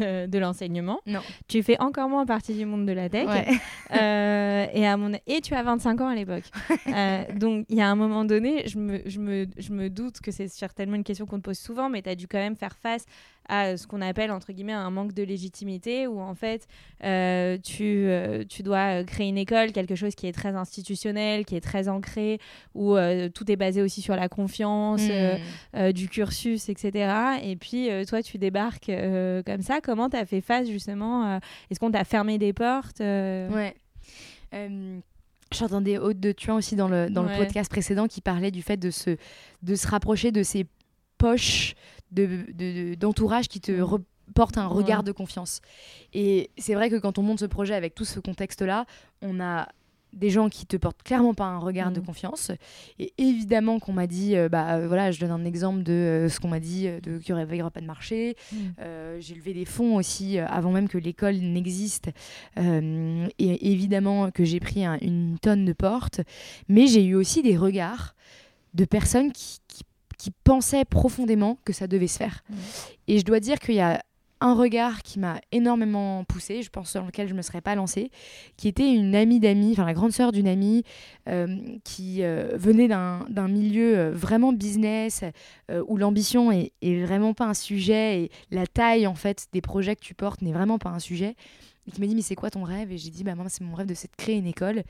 euh, 0.00 0.26
de 0.28 0.38
l'enseignement. 0.38 1.00
Non. 1.06 1.20
Tu 1.46 1.62
fais 1.62 1.80
encore 1.80 2.08
moins 2.08 2.26
partie 2.26 2.54
du 2.54 2.66
monde 2.66 2.86
de 2.86 2.92
la 2.92 3.08
tech. 3.08 3.28
Euh, 3.92 4.66
et, 4.72 4.86
à 4.86 4.96
mon... 4.96 5.12
et 5.26 5.42
tu 5.42 5.54
as 5.54 5.62
25 5.62 6.00
ans 6.00 6.08
à 6.08 6.14
l'époque. 6.14 6.44
donc, 7.38 7.66
il 7.68 7.76
y 7.76 7.82
a 7.82 7.90
un 7.90 7.94
moment 7.94 8.24
donné, 8.24 8.66
je 8.66 8.78
me, 8.78 9.02
je 9.04 9.18
me, 9.18 9.46
je 9.58 9.70
me 9.72 9.90
doute 9.90 10.20
que 10.20 10.30
c'est 10.30 10.48
certainement 10.48 10.94
une 10.94 11.04
question 11.04 11.26
qu'on 11.26 11.36
te 11.36 11.42
pose 11.42 11.58
souvent, 11.58 11.90
mais 11.90 12.00
tu 12.00 12.08
as 12.08 12.14
dû 12.14 12.26
quand 12.26 12.38
même 12.38 12.56
faire 12.56 12.74
face 12.74 13.04
à 13.48 13.76
ce 13.76 13.86
qu'on 13.86 14.00
appelle 14.00 14.30
entre 14.30 14.52
guillemets 14.52 14.72
un 14.72 14.90
manque 14.90 15.12
de 15.12 15.22
légitimité 15.22 16.06
où 16.06 16.20
en 16.20 16.34
fait 16.34 16.66
euh, 17.04 17.58
tu, 17.58 18.06
euh, 18.06 18.44
tu 18.48 18.62
dois 18.62 19.04
créer 19.04 19.28
une 19.28 19.38
école, 19.38 19.72
quelque 19.72 19.94
chose 19.94 20.14
qui 20.14 20.26
est 20.26 20.32
très 20.32 20.54
institutionnel, 20.54 21.44
qui 21.44 21.56
est 21.56 21.60
très 21.60 21.88
ancré, 21.88 22.38
où 22.74 22.96
euh, 22.96 23.28
tout 23.28 23.50
est 23.50 23.56
basé 23.56 23.82
aussi 23.82 24.00
sur 24.00 24.16
la 24.16 24.28
confiance 24.28 25.02
hmm. 25.02 25.92
du 25.92 26.08
cursus, 26.08 26.68
etc. 26.68 27.40
Et 27.42 27.56
puis 27.56 27.88
toi 28.08 28.22
tu 28.22 28.38
débarques 28.38 28.90
comme 29.46 29.62
ça, 29.62 29.80
comment 29.82 30.08
tu 30.08 30.16
as 30.16 30.26
fait 30.26 30.40
face 30.40 30.68
justement 30.68 31.36
Est-ce 31.70 31.80
qu'on 31.80 31.90
t'a 31.90 32.04
fermé 32.04 32.38
des 32.38 32.52
portes 32.52 33.00
Ouais. 33.00 33.74
J'entendais 35.52 35.98
Haute 35.98 36.18
de 36.18 36.32
Tuin 36.32 36.54
aussi 36.54 36.76
dans 36.76 36.88
le, 36.88 37.10
dans 37.10 37.22
le 37.22 37.36
podcast 37.36 37.70
précédent 37.70 38.06
qui 38.06 38.20
parlait 38.20 38.50
du 38.50 38.62
fait 38.62 38.78
de 38.78 38.90
se, 38.90 39.16
de 39.62 39.74
se 39.74 39.86
rapprocher 39.86 40.32
de 40.32 40.42
ses 40.42 40.66
poches 41.18 41.74
d'entourage 42.12 43.48
de, 43.48 43.52
qui 43.52 43.60
te 43.60 43.84
porte 44.34 44.58
un 44.58 44.66
regard 44.66 45.02
de 45.02 45.12
confiance. 45.12 45.60
Et 46.12 46.50
c'est 46.58 46.74
vrai 46.74 46.90
que 46.90 46.96
quand 46.96 47.18
on 47.18 47.22
monte 47.22 47.40
ce 47.40 47.46
projet 47.46 47.74
avec 47.74 47.94
tout 47.94 48.04
ce 48.04 48.20
contexte-là, 48.20 48.86
on 49.20 49.40
a 49.40 49.68
des 50.12 50.30
gens 50.30 50.48
qui 50.48 50.66
te 50.66 50.76
portent 50.76 51.02
clairement 51.02 51.34
pas 51.34 51.46
un 51.46 51.58
regard 51.58 51.90
de 51.90 52.00
mm. 52.00 52.04
confiance 52.04 52.52
et 52.98 53.12
évidemment 53.18 53.78
qu'on 53.78 53.92
m'a 53.92 54.06
dit 54.06 54.36
euh, 54.36 54.48
bah 54.48 54.74
euh, 54.74 54.86
voilà 54.86 55.10
je 55.10 55.20
donne 55.20 55.30
un 55.30 55.44
exemple 55.44 55.82
de 55.82 55.92
euh, 55.92 56.28
ce 56.28 56.38
qu'on 56.38 56.48
m'a 56.48 56.60
dit 56.60 56.86
de 57.02 57.18
qu'il 57.18 57.34
n'y 57.34 57.42
aurait 57.42 57.70
pas 57.70 57.80
de 57.80 57.86
marché 57.86 58.36
mm. 58.52 58.56
j'ai 59.18 59.34
levé 59.34 59.54
des 59.54 59.64
fonds 59.64 59.96
aussi 59.96 60.38
avant 60.38 60.70
même 60.70 60.88
que 60.88 60.98
l'école 60.98 61.36
n'existe 61.36 62.10
et 62.56 63.72
évidemment 63.72 64.30
que 64.30 64.44
j'ai 64.44 64.60
pris 64.60 64.84
une 64.84 65.38
tonne 65.40 65.64
de 65.64 65.72
portes 65.72 66.20
mais 66.68 66.86
j'ai 66.86 67.04
eu 67.04 67.14
aussi 67.14 67.42
des 67.42 67.56
regards 67.56 68.14
de 68.74 68.84
personnes 68.84 69.32
qui, 69.32 69.60
qui 69.68 69.84
qui 70.22 70.30
pensait 70.44 70.84
profondément 70.84 71.58
que 71.64 71.72
ça 71.72 71.88
devait 71.88 72.06
se 72.06 72.16
faire. 72.16 72.44
Mmh. 72.48 72.54
Et 73.08 73.18
je 73.18 73.24
dois 73.24 73.40
dire 73.40 73.58
qu'il 73.58 73.74
y 73.74 73.80
a 73.80 74.00
un 74.40 74.54
regard 74.54 75.02
qui 75.02 75.18
m'a 75.18 75.40
énormément 75.50 76.22
poussée, 76.22 76.62
je 76.62 76.70
pense 76.70 76.92
dans 76.92 77.06
lequel 77.06 77.26
je 77.26 77.32
ne 77.32 77.38
me 77.38 77.42
serais 77.42 77.60
pas 77.60 77.74
lancée, 77.74 78.12
qui 78.56 78.68
était 78.68 78.88
une 78.88 79.16
amie 79.16 79.40
d'amie, 79.40 79.72
enfin 79.72 79.84
la 79.84 79.94
grande 79.94 80.12
sœur 80.12 80.30
d'une 80.30 80.46
amie, 80.46 80.84
euh, 81.28 81.58
qui 81.82 82.22
euh, 82.22 82.50
venait 82.54 82.86
d'un 82.86 83.48
milieu 83.48 83.98
euh, 83.98 84.10
vraiment 84.12 84.52
business, 84.52 85.24
où 85.88 85.96
l'ambition 85.96 86.52
est, 86.52 86.70
est, 86.82 87.02
vraiment 87.04 87.34
pas 87.34 87.46
un 87.46 87.54
sujet, 87.54 88.22
et 88.22 88.30
la 88.52 88.68
taille 88.68 89.08
en 89.08 89.16
fait 89.16 89.48
des 89.52 89.60
projets 89.60 89.96
que 89.96 90.04
tu 90.04 90.14
portes 90.14 90.40
n'est 90.40 90.52
vraiment 90.52 90.78
pas 90.78 90.90
un 90.90 91.00
sujet 91.00 91.34
et 91.86 91.90
qui 91.90 92.00
m'a 92.00 92.06
dit 92.06 92.14
mais 92.14 92.22
c'est 92.22 92.36
quoi 92.36 92.50
ton 92.50 92.62
rêve? 92.62 92.92
Et 92.92 92.98
j'ai 92.98 93.10
dit 93.10 93.24
bah 93.24 93.34
moi 93.34 93.46
c'est 93.48 93.64
mon 93.64 93.74
rêve 93.74 93.88
de, 93.88 93.94
créer 94.16 94.36
une 94.36 94.46
école. 94.46 94.84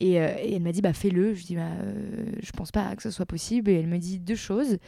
Et, 0.00 0.20
euh, 0.20 0.34
et 0.38 0.54
elle 0.54 0.62
m'a 0.62 0.72
dit 0.72 0.80
bah 0.80 0.94
fais-le. 0.94 1.34
Je 1.34 1.44
dis 1.44 1.56
bah 1.56 1.68
euh, 1.82 2.32
je 2.40 2.50
pense 2.52 2.70
pas 2.70 2.96
que 2.96 3.02
ce 3.02 3.10
soit 3.10 3.26
possible. 3.26 3.70
Et 3.70 3.74
elle 3.74 3.86
me 3.86 3.98
dit 3.98 4.18
deux 4.18 4.34
choses 4.34 4.78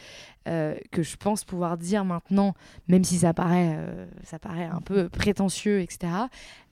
euh, 0.48 0.74
que 0.90 1.02
je 1.02 1.16
pense 1.16 1.44
pouvoir 1.44 1.76
dire 1.76 2.04
maintenant 2.04 2.54
même 2.88 3.04
si 3.04 3.18
ça 3.18 3.34
paraît 3.34 3.78
ça 4.24 4.38
paraît 4.38 4.64
un 4.64 4.80
peu 4.80 5.08
prétentieux 5.08 5.80
etc 5.80 6.12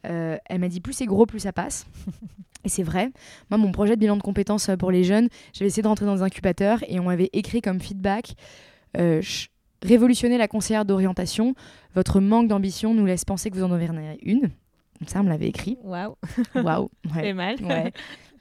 elle 0.05 0.59
m'a 0.59 0.69
dit 0.69 0.81
plus 0.81 0.95
c'est 0.95 1.07
gros 1.07 1.27
plus 1.27 1.41
ça 1.41 1.53
passe. 1.53 1.87
Et 2.65 2.69
c'est 2.69 2.83
vrai. 2.83 3.11
Moi 3.51 3.59
mon 3.59 3.73
projet 3.73 3.95
de 3.95 4.01
bilan 4.01 4.17
de 4.17 4.23
compétences 4.23 4.71
pour 4.79 4.91
les 4.91 5.05
jeunes 5.05 5.29
j'avais 5.53 5.69
essayé 5.69 5.83
de 5.83 5.89
rentrer 5.89 6.07
dans 6.07 6.23
un 6.23 6.27
incubateur 6.27 6.83
et 6.89 6.99
on 6.99 7.05
m'avait 7.05 7.31
écrit 7.35 7.61
comme 7.61 7.81
feedback 7.81 8.35
révolutionner 9.83 10.39
la 10.39 10.49
conseillère 10.49 10.85
d'orientation. 10.85 11.55
Votre 11.95 12.21
manque 12.21 12.49
d'ambition 12.49 12.95
nous 12.95 13.07
laisse 13.07 13.25
penser 13.25 13.51
que 13.51 13.57
vous 13.57 13.65
en 13.65 13.71
aurez 13.71 13.89
une. 14.23 14.51
Ça, 15.07 15.21
on 15.21 15.25
me 15.25 15.29
l'avait 15.29 15.49
écrit. 15.49 15.79
Waouh. 15.83 16.17
Waouh. 16.55 16.91
C'est 17.15 17.33
mal. 17.33 17.57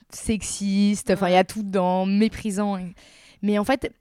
Sexiste, 0.09 1.11
enfin, 1.11 1.27
il 1.29 1.33
y 1.33 1.37
a 1.37 1.43
tout 1.43 1.63
dedans, 1.63 2.05
méprisant. 2.05 2.79
Mais 3.41 3.59
en 3.59 3.65
fait, 3.65 3.91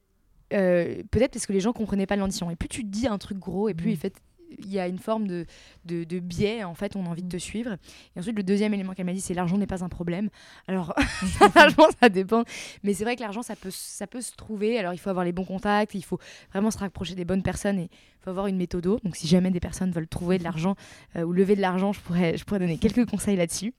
euh, 0.53 1.03
peut-être 1.11 1.33
parce 1.33 1.47
que 1.47 1.53
les 1.53 1.61
gens 1.61 1.73
comprenaient 1.73 2.07
pas 2.07 2.17
l'ambition. 2.17 2.51
Et 2.51 2.57
plus 2.57 2.69
tu 2.69 2.85
dis 2.85 3.07
un 3.09 3.19
truc 3.19 3.39
gros, 3.39 3.69
et 3.69 3.75
plus, 3.75 3.91
en 3.91 3.95
mm. 3.95 3.97
fait, 3.97 4.15
il 4.59 4.73
y 4.73 4.79
a 4.79 4.89
une 4.89 4.99
forme 4.99 5.27
de, 5.27 5.47
de, 5.85 6.19
biais, 6.19 6.65
en 6.65 6.75
fait, 6.75 6.97
on 6.97 7.05
a 7.07 7.09
envie 7.09 7.23
de 7.23 7.29
te 7.29 7.37
suivre. 7.37 7.77
Et 8.15 8.21
ensuite, 8.21 8.37
le 8.37 8.43
deuxième 8.43 8.75
élément 8.75 8.95
qu'elle 8.95 9.07
m'a 9.07 9.13
dit, 9.13 9.21
c'est 9.21 9.35
l'argent 9.35 9.59
n'est 9.59 9.67
pas 9.67 9.85
un 9.85 9.89
problème. 9.89 10.29
Alors, 10.69 10.95
l'argent, 11.55 11.89
ça 12.01 12.09
dépend. 12.09 12.45
Mais 12.83 12.95
c'est 12.95 13.05
vrai 13.05 13.17
que 13.17 13.23
l'argent, 13.23 13.43
ça 13.43 13.57
peut, 13.57 13.71
ça 13.73 14.07
peut 14.07 14.21
se 14.21 14.33
trouver. 14.33 14.79
Alors, 14.79 14.93
il 14.93 14.99
faut 14.99 15.11
avoir 15.11 15.25
les 15.25 15.33
bons 15.33 15.45
contacts, 15.45 15.95
il 15.95 16.05
faut 16.05 16.19
vraiment 16.53 16.71
se 16.71 16.79
rapprocher 16.79 17.15
des 17.15 17.25
bonnes 17.25 17.43
personnes 17.43 17.79
et 17.79 17.89
il 17.91 18.25
faut 18.25 18.31
avoir 18.31 18.47
une 18.47 18.57
méthode. 18.57 18.77
Donc, 18.85 19.17
si 19.17 19.27
jamais 19.27 19.51
des 19.51 19.61
personnes 19.61 19.91
veulent 19.91 20.09
trouver 20.09 20.39
de 20.39 20.45
l'argent 20.45 20.75
euh, 21.17 21.23
ou 21.23 21.33
lever 21.33 21.57
de 21.57 21.61
l'argent, 21.61 21.93
je 21.93 22.01
pourrais, 22.01 22.37
je 22.37 22.45
pourrais 22.45 22.61
donner 22.61 22.79
quelques 22.79 23.09
conseils 23.09 23.37
là-dessus. 23.37 23.75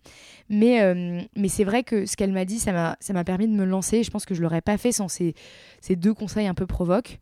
Mais, 0.49 0.81
euh, 0.81 1.21
mais 1.35 1.49
c'est 1.49 1.63
vrai 1.63 1.83
que 1.83 2.05
ce 2.05 2.15
qu'elle 2.15 2.31
m'a 2.31 2.45
dit, 2.45 2.59
ça 2.59 2.95
m'a 3.09 3.23
permis 3.23 3.47
de 3.47 3.53
me 3.53 3.65
lancer. 3.65 4.03
Je 4.03 4.11
pense 4.11 4.25
que 4.25 4.33
je 4.33 4.39
ne 4.39 4.43
l'aurais 4.43 4.61
pas 4.61 4.77
fait 4.77 4.91
sans 4.91 5.07
ces, 5.07 5.33
ces 5.81 5.95
deux 5.95 6.13
conseils 6.13 6.47
un 6.47 6.53
peu 6.53 6.65
provoques. 6.65 7.19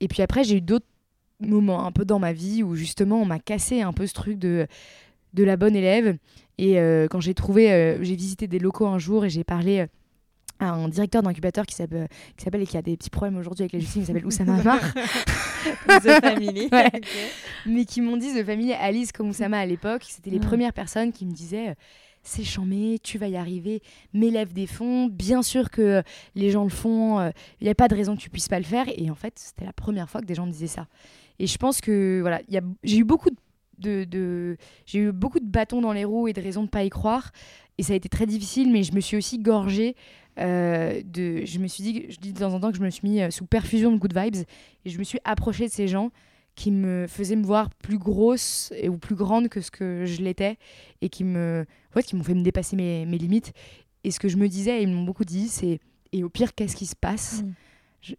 Et 0.00 0.08
puis 0.08 0.22
après, 0.22 0.44
j'ai 0.44 0.56
eu 0.56 0.60
d'autres 0.60 0.86
moment 1.40 1.86
un 1.86 1.92
peu 1.92 2.04
dans 2.04 2.18
ma 2.18 2.32
vie 2.32 2.62
où 2.62 2.74
justement 2.74 3.20
on 3.20 3.26
m'a 3.26 3.38
cassé 3.38 3.82
un 3.82 3.92
peu 3.92 4.06
ce 4.06 4.14
truc 4.14 4.38
de, 4.38 4.66
de 5.34 5.44
la 5.44 5.56
bonne 5.56 5.76
élève. 5.76 6.16
Et 6.58 6.78
euh, 6.78 7.08
quand 7.08 7.20
j'ai 7.20 7.34
trouvé, 7.34 7.72
euh, 7.72 8.02
j'ai 8.02 8.16
visité 8.16 8.46
des 8.46 8.58
locaux 8.58 8.86
un 8.86 8.98
jour 8.98 9.24
et 9.24 9.30
j'ai 9.30 9.44
parlé 9.44 9.80
euh, 9.80 9.86
à 10.58 10.72
un 10.72 10.88
directeur 10.88 11.22
d'incubateur 11.22 11.64
qui 11.64 11.74
s'appelle 11.74 12.08
et 12.60 12.66
qui 12.66 12.76
a 12.76 12.82
des 12.82 12.96
petits 12.96 13.10
problèmes 13.10 13.38
aujourd'hui 13.38 13.62
avec 13.62 13.72
la 13.72 13.78
justice, 13.78 14.02
qui 14.02 14.06
s'appelle 14.06 14.26
Oussama 14.26 14.56
Amar. 14.56 14.80
The 15.86 16.20
Family. 16.20 16.68
Mais 17.66 17.84
qui 17.84 18.00
m'ont 18.02 18.16
dit 18.16 18.34
The 18.34 18.44
Family, 18.44 18.74
Alice 18.74 19.12
comme 19.12 19.30
Oussama 19.30 19.58
à 19.58 19.66
l'époque, 19.66 20.04
c'était 20.06 20.30
les 20.30 20.40
premières 20.40 20.72
personnes 20.72 21.12
qui 21.12 21.24
me 21.24 21.32
disaient 21.32 21.74
c'est 22.22 22.44
chambé, 22.44 22.98
tu 23.02 23.16
vas 23.16 23.28
y 23.28 23.36
arriver, 23.36 23.80
mais 24.12 24.28
lève 24.28 24.52
des 24.52 24.66
fonds, 24.66 25.06
bien 25.06 25.40
sûr 25.40 25.70
que 25.70 26.02
les 26.34 26.50
gens 26.50 26.64
le 26.64 26.70
font, 26.70 27.18
il 27.60 27.64
n'y 27.64 27.70
a 27.70 27.74
pas 27.74 27.88
de 27.88 27.94
raison 27.94 28.14
que 28.14 28.20
tu 28.20 28.28
puisses 28.28 28.48
pas 28.48 28.58
le 28.58 28.66
faire. 28.66 28.84
Et 28.94 29.10
en 29.10 29.14
fait, 29.14 29.32
c'était 29.38 29.64
la 29.64 29.72
première 29.72 30.10
fois 30.10 30.20
que 30.20 30.26
des 30.26 30.34
gens 30.34 30.44
me 30.44 30.52
disaient 30.52 30.66
ça. 30.66 30.86
Et 31.40 31.46
je 31.46 31.56
pense 31.56 31.80
que 31.80 32.20
voilà, 32.20 32.40
j'ai 32.84 32.98
eu 32.98 33.04
beaucoup 33.04 33.30
de, 33.78 34.56
j'ai 34.84 34.98
eu 34.98 35.10
beaucoup 35.10 35.40
de 35.40 35.46
bâtons 35.46 35.80
dans 35.80 35.94
les 35.94 36.04
roues 36.04 36.28
et 36.28 36.34
de 36.34 36.40
raisons 36.40 36.64
de 36.64 36.68
pas 36.68 36.84
y 36.84 36.90
croire. 36.90 37.32
Et 37.78 37.82
ça 37.82 37.94
a 37.94 37.96
été 37.96 38.10
très 38.10 38.26
difficile, 38.26 38.70
mais 38.70 38.82
je 38.82 38.92
me 38.92 39.00
suis 39.00 39.16
aussi 39.16 39.38
gorgée 39.38 39.96
de, 40.36 41.44
je 41.44 41.58
me 41.58 41.66
suis 41.66 41.82
dit, 41.82 42.06
je 42.10 42.18
dis 42.18 42.34
de 42.34 42.38
temps 42.38 42.52
en 42.52 42.60
temps 42.60 42.70
que 42.70 42.76
je 42.76 42.82
me 42.82 42.90
suis 42.90 43.08
mis 43.08 43.32
sous 43.32 43.46
perfusion 43.46 43.90
de 43.90 43.96
good 43.96 44.14
vibes 44.14 44.44
et 44.84 44.90
je 44.90 44.98
me 44.98 45.02
suis 45.02 45.18
approchée 45.24 45.66
de 45.66 45.72
ces 45.72 45.88
gens 45.88 46.10
qui 46.56 46.70
me 46.70 47.06
faisaient 47.08 47.36
me 47.36 47.44
voir 47.44 47.70
plus 47.70 47.96
grosse 47.96 48.70
et, 48.76 48.90
ou 48.90 48.98
plus 48.98 49.14
grande 49.14 49.48
que 49.48 49.62
ce 49.62 49.70
que 49.70 50.04
je 50.04 50.20
l'étais 50.20 50.58
et 51.00 51.08
qui 51.08 51.24
me 51.24 51.64
ouais, 51.96 52.02
qui 52.02 52.16
m'ont 52.16 52.22
fait 52.22 52.34
me 52.34 52.42
dépasser 52.42 52.76
mes, 52.76 53.06
limites 53.06 53.54
et 54.04 54.10
ce 54.10 54.20
que 54.20 54.28
je 54.28 54.36
me 54.36 54.46
disais 54.46 54.82
ils 54.82 54.88
m'ont 54.88 55.04
beaucoup 55.04 55.24
dit 55.24 55.48
c'est 55.48 55.80
et 56.12 56.22
au 56.22 56.28
pire 56.28 56.54
qu'est-ce 56.54 56.76
qui 56.76 56.86
se 56.86 56.96
passe? 56.96 57.42
Mm. 57.42 57.52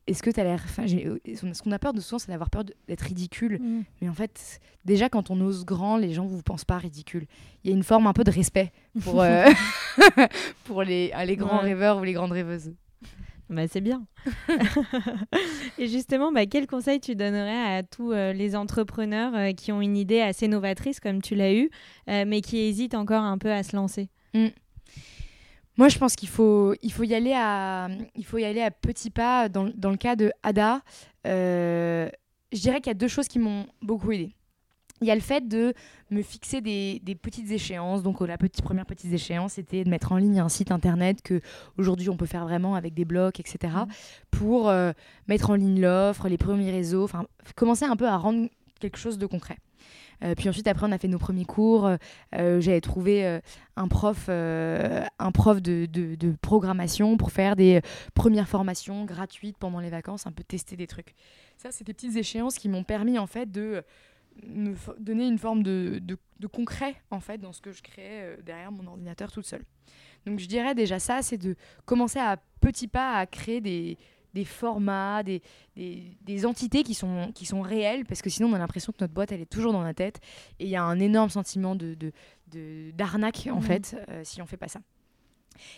Est-ce 0.08 0.22
que 0.22 0.30
tu 0.30 0.40
as 0.40 0.44
l'air. 0.44 0.62
Enfin, 0.64 0.88
ce 0.88 1.62
qu'on 1.64 1.72
a 1.72 1.80
peur 1.80 1.94
de 1.94 2.02
souvent, 2.02 2.20
c'est 2.20 2.32
d'avoir 2.32 2.50
peur 2.50 2.64
d'être 2.88 3.02
ridicule. 3.02 3.60
Mm. 3.62 3.84
Mais 4.02 4.10
en 4.10 4.14
fait, 4.14 4.60
déjà, 4.86 5.10
quand 5.10 5.32
on 5.32 5.42
ose 5.42 5.66
grand, 5.66 5.98
les 5.98 6.14
gens 6.14 6.26
ne 6.26 6.30
vous 6.30 6.44
pensent 6.44 6.66
pas 6.66 6.78
ridicule. 6.78 7.26
Il 7.64 7.72
y 7.72 7.74
a 7.74 7.76
une 7.76 7.84
forme 7.84 8.08
un 8.08 8.14
peu 8.14 8.24
de 8.24 8.32
respect 8.32 8.72
pour, 9.04 9.22
euh, 9.22 9.46
pour 10.66 10.84
les, 10.84 11.12
les 11.26 11.36
grands 11.36 11.60
rêveurs 11.60 11.98
ou 11.98 12.04
les 12.04 12.14
grandes 12.14 12.32
rêveuses. 12.32 12.74
Bah, 13.52 13.68
c'est 13.68 13.82
bien. 13.82 14.06
et 15.78 15.88
justement, 15.88 16.32
bah, 16.32 16.46
quel 16.46 16.68
conseil 16.68 17.02
tu 17.02 17.16
donnerais 17.16 17.78
à 17.78 17.84
tous 17.84 18.14
euh, 18.14 18.32
les 18.32 18.56
entrepreneurs 18.56 19.36
euh, 19.36 19.52
qui 19.52 19.74
ont 19.74 19.82
une 19.82 19.98
idée 19.98 20.22
assez 20.22 20.48
novatrice 20.48 21.02
comme 21.02 21.22
tu 21.22 21.36
l'as 21.36 21.54
eu, 21.54 21.70
euh, 22.10 22.24
mais 22.26 22.40
qui 22.40 22.60
hésitent 22.60 22.96
encore 22.96 23.24
un 23.24 23.38
peu 23.38 23.52
à 23.52 23.64
se 23.64 23.76
lancer? 23.76 24.10
Mm. 24.34 24.48
Moi, 25.78 25.90
je 25.90 25.98
pense 25.98 26.16
qu'il 26.16 26.30
faut, 26.30 26.76
il 26.82 26.92
faut, 26.92 27.04
y 27.04 27.16
aller 27.16 27.34
à, 27.34 27.88
il 28.16 28.26
faut 28.26 28.38
y 28.38 28.46
aller 28.46 28.62
à 28.62 28.72
petits 28.72 29.10
pas. 29.10 29.50
Dans, 29.50 29.72
dans 29.76 29.90
le 29.90 29.98
cas 29.98 30.16
de 30.16 30.32
Ada, 30.44 30.82
je 31.26 32.10
dirais 32.52 32.82
qu'il 32.82 32.88
y 32.88 32.92
a 32.92 32.96
deux 32.96 33.08
choses 33.08 33.28
qui 33.28 33.40
m'ont 33.40 33.66
beaucoup 33.82 34.12
aidé 34.12 34.36
il 35.02 35.08
y 35.08 35.12
a 35.12 35.16
le 35.16 35.22
fait 35.22 35.48
de 35.48 35.74
me 36.12 36.22
fixer 36.22 36.62
des, 36.62 37.02
petites 37.22 37.52
échéances. 37.52 38.04
Donc, 38.04 38.22
la 38.22 38.38
petite, 38.38 38.62
première 38.62 38.86
petite 38.86 39.12
échéance, 39.12 39.54
c'était 39.54 39.84
de 39.84 39.90
mettre 39.90 40.12
en 40.12 40.18
ligne 40.18 40.40
un 40.40 40.50
site 40.50 40.72
internet 40.72 41.22
que 41.22 41.42
aujourd'hui 41.78 42.10
on 42.10 42.18
peut 42.18 42.26
faire 42.26 42.44
vraiment 42.44 42.76
avec 42.76 42.94
des 42.94 43.06
blogs, 43.06 43.40
etc. 43.40 43.74
Mmh. 43.74 43.88
Pour 44.30 44.70
euh, 44.70 44.92
mettre 45.28 45.50
en 45.50 45.56
ligne 45.56 45.82
l'offre, 45.82 46.28
les 46.28 46.38
premiers 46.38 46.72
réseaux, 46.72 47.04
enfin, 47.04 47.26
commencer 47.56 47.86
un 47.86 47.96
peu 47.96 48.08
à 48.08 48.18
rendre 48.18 48.48
quelque 48.80 48.98
chose 48.98 49.18
de 49.18 49.26
concret. 49.26 49.58
Euh, 50.24 50.36
puis 50.36 50.50
ensuite, 50.50 50.68
après, 50.68 50.88
on 50.88 50.92
a 50.92 50.98
fait 50.98 51.08
nos 51.08 51.18
premiers 51.18 51.46
cours. 51.46 51.88
Euh, 52.36 52.62
j'avais 52.62 52.82
trouvé 52.82 53.40
un 53.76 53.88
prof, 53.88 54.30
un 54.30 55.32
prof 55.34 55.62
de, 55.62 55.86
de, 55.86 56.36
programmation 56.42 57.18
pour 57.18 57.32
faire 57.32 57.56
des 57.56 57.82
premières 58.14 58.48
formations 58.48 59.06
gratuites 59.06 59.58
pendant 59.58 59.80
les 59.80 59.90
vacances, 59.90 60.28
un 60.28 60.32
peu 60.32 60.44
tester 60.44 60.76
des 60.76 60.88
trucs. 60.88 61.16
Ça, 61.58 61.72
c'est 61.72 61.84
des 61.84 61.94
petites 61.94 62.16
échéances 62.16 62.58
qui 62.58 62.70
m'ont 62.70 62.84
permis 62.84 63.20
en 63.20 63.28
fait 63.28 63.52
de 63.52 63.84
me 64.44 64.76
donner 65.00 65.28
une 65.28 65.38
forme 65.38 65.64
de, 65.64 66.00
de, 66.00 66.48
concret 66.48 66.96
en 67.12 67.20
fait 67.20 67.38
dans 67.38 67.54
ce 67.54 67.62
que 67.62 67.72
je 67.72 67.82
créais 67.82 68.24
euh, 68.24 68.42
derrière 68.42 68.72
mon 68.72 68.88
ordinateur 68.88 69.32
toute 69.32 69.46
seule. 69.46 69.64
Donc 70.26 70.40
je 70.40 70.48
dirais 70.48 70.76
déjà 70.76 71.00
ça, 71.00 71.22
c'est 71.22 71.38
de 71.38 71.56
commencer 71.86 72.20
à 72.20 72.38
petits 72.60 72.88
pas 72.88 73.16
à 73.16 73.26
créer 73.26 73.62
des, 73.62 73.98
des 74.34 74.46
formats, 74.46 75.24
des, 75.24 75.42
des, 75.76 76.18
des, 76.22 76.46
entités 76.46 76.84
qui 76.84 76.94
sont, 76.94 77.32
qui 77.34 77.46
sont 77.46 77.62
réelles, 77.62 78.06
parce 78.06 78.22
que 78.22 78.30
sinon 78.30 78.50
on 78.50 78.54
a 78.54 78.58
l'impression 78.58 78.92
que 78.92 78.98
notre 79.02 79.14
boîte 79.14 79.32
elle 79.32 79.42
est 79.42 79.52
toujours 79.52 79.74
dans 79.74 79.84
la 79.84 79.94
tête, 79.94 80.20
et 80.60 80.66
il 80.66 80.70
y 80.70 80.76
a 80.76 80.84
un 80.84 81.00
énorme 81.00 81.30
sentiment 81.30 81.76
de, 81.76 81.96
d'arnaque 82.94 83.48
en 83.52 83.60
mmh. 83.60 83.62
fait 83.62 83.96
euh, 84.10 84.22
si 84.24 84.42
on 84.42 84.46
fait 84.46 84.58
pas 84.58 84.68
ça. 84.68 84.82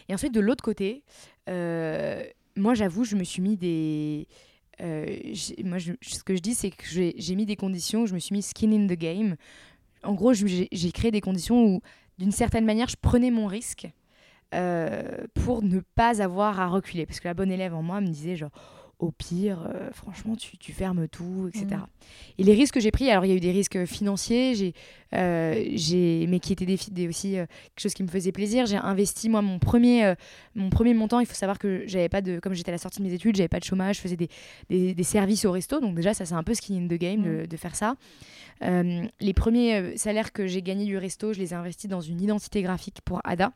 Et 0.07 0.13
ensuite 0.13 0.33
de 0.33 0.39
l'autre 0.39 0.63
côté, 0.63 1.03
euh, 1.49 2.23
moi 2.55 2.73
j'avoue 2.73 3.03
je 3.03 3.15
me 3.15 3.23
suis 3.23 3.41
mis 3.41 3.57
des 3.57 4.27
euh, 4.81 5.05
moi, 5.63 5.77
ce 5.79 6.23
que 6.23 6.35
je 6.35 6.41
dis, 6.41 6.55
c'est 6.55 6.71
que 6.71 6.83
j'ai 6.87 7.35
mis 7.35 7.45
des 7.45 7.55
conditions, 7.55 8.05
je 8.05 8.13
me 8.13 8.19
suis 8.19 8.33
mis 8.33 8.41
skin 8.41 8.71
in 8.71 8.87
the 8.87 8.97
game. 8.97 9.35
En 10.03 10.13
gros, 10.13 10.33
j'ai 10.33 10.91
créé 10.91 11.11
des 11.11 11.21
conditions 11.21 11.63
où, 11.63 11.81
d'une 12.17 12.31
certaine 12.31 12.65
manière, 12.65 12.89
je 12.89 12.97
prenais 12.99 13.31
mon 13.31 13.47
risque 13.47 13.87
euh, 14.53 15.25
pour 15.33 15.63
ne 15.63 15.79
pas 15.79 16.21
avoir 16.21 16.59
à 16.59 16.67
reculer. 16.67 17.05
Parce 17.05 17.19
que 17.19 17.27
la 17.27 17.33
bonne 17.33 17.51
élève 17.51 17.73
en 17.73 17.81
moi 17.81 18.01
me 18.01 18.07
disait, 18.07 18.35
genre, 18.35 18.51
au 19.03 19.11
pire, 19.11 19.67
euh, 19.67 19.91
franchement, 19.91 20.35
tu, 20.35 20.57
tu, 20.57 20.71
fermes 20.71 21.07
tout, 21.07 21.49
etc. 21.49 21.65
Mm. 21.71 21.85
Et 22.37 22.43
les 22.43 22.53
risques 22.53 22.75
que 22.75 22.79
j'ai 22.79 22.91
pris, 22.91 23.09
alors 23.09 23.25
il 23.25 23.29
y 23.29 23.31
a 23.31 23.35
eu 23.35 23.39
des 23.39 23.51
risques 23.51 23.85
financiers, 23.85 24.55
j'ai, 24.55 24.73
euh, 25.13 25.63
j'ai, 25.73 26.25
mais 26.27 26.39
qui 26.39 26.53
étaient 26.53 26.65
des, 26.65 27.07
aussi 27.07 27.37
euh, 27.37 27.45
quelque 27.45 27.81
chose 27.81 27.93
qui 27.93 28.03
me 28.03 28.07
faisait 28.07 28.31
plaisir. 28.31 28.65
J'ai 28.65 28.77
investi, 28.77 29.29
moi, 29.29 29.41
mon 29.41 29.59
premier, 29.59 30.13
mon 30.55 30.69
premier 30.69 30.93
montant. 30.93 31.19
Il 31.19 31.25
faut 31.25 31.33
savoir 31.33 31.59
que 31.59 31.83
j'avais 31.85 32.09
pas 32.09 32.21
de, 32.21 32.39
comme 32.39 32.53
j'étais 32.53 32.69
à 32.69 32.73
la 32.73 32.77
sortie 32.77 32.99
de 32.99 33.05
mes 33.05 33.13
études, 33.13 33.35
j'avais 33.35 33.49
pas 33.49 33.59
de 33.59 33.65
chômage, 33.65 33.97
je 33.97 34.01
faisais 34.01 34.17
des, 34.17 34.29
des, 34.69 34.93
des, 34.93 35.03
services 35.03 35.45
au 35.45 35.51
resto. 35.51 35.79
Donc, 35.79 35.95
déjà, 35.95 36.13
ça, 36.13 36.25
c'est 36.25 36.35
un 36.35 36.43
peu 36.43 36.53
skin 36.53 36.75
in 36.75 36.87
the 36.87 36.99
game 36.99 37.23
de, 37.23 37.43
mm. 37.43 37.47
de, 37.47 37.57
faire 37.57 37.75
ça. 37.75 37.95
les 38.61 39.33
premiers 39.33 39.97
salaires 39.97 40.31
que 40.31 40.47
j'ai 40.47 40.61
gagnés 40.61 40.85
du 40.85 40.97
resto, 40.97 41.33
je 41.33 41.39
les 41.39 41.51
ai 41.51 41.55
investis 41.55 41.89
dans 41.89 42.01
une 42.01 42.21
identité 42.21 42.61
graphique 42.61 42.99
pour 43.03 43.21
Ada. 43.23 43.51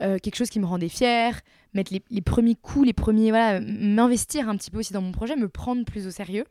Quelque 0.00 0.34
chose 0.36 0.50
qui 0.50 0.60
me 0.60 0.66
rendait 0.66 0.88
fière, 0.88 1.40
mettre 1.74 1.92
les, 1.92 2.20
premiers 2.20 2.56
coups, 2.56 2.86
les 2.86 2.92
premiers, 2.92 3.30
voilà, 3.30 3.60
m'investir 3.60 4.48
un 4.48 4.56
petit 4.56 4.70
peu 4.70 4.78
aussi 4.78 4.92
dans 4.92 5.02
mon 5.02 5.12
projet, 5.12 5.36
me 5.36 5.48
prendre 5.48 5.84
plus 5.84 6.06
au 6.06 6.10
sérieux. 6.10 6.44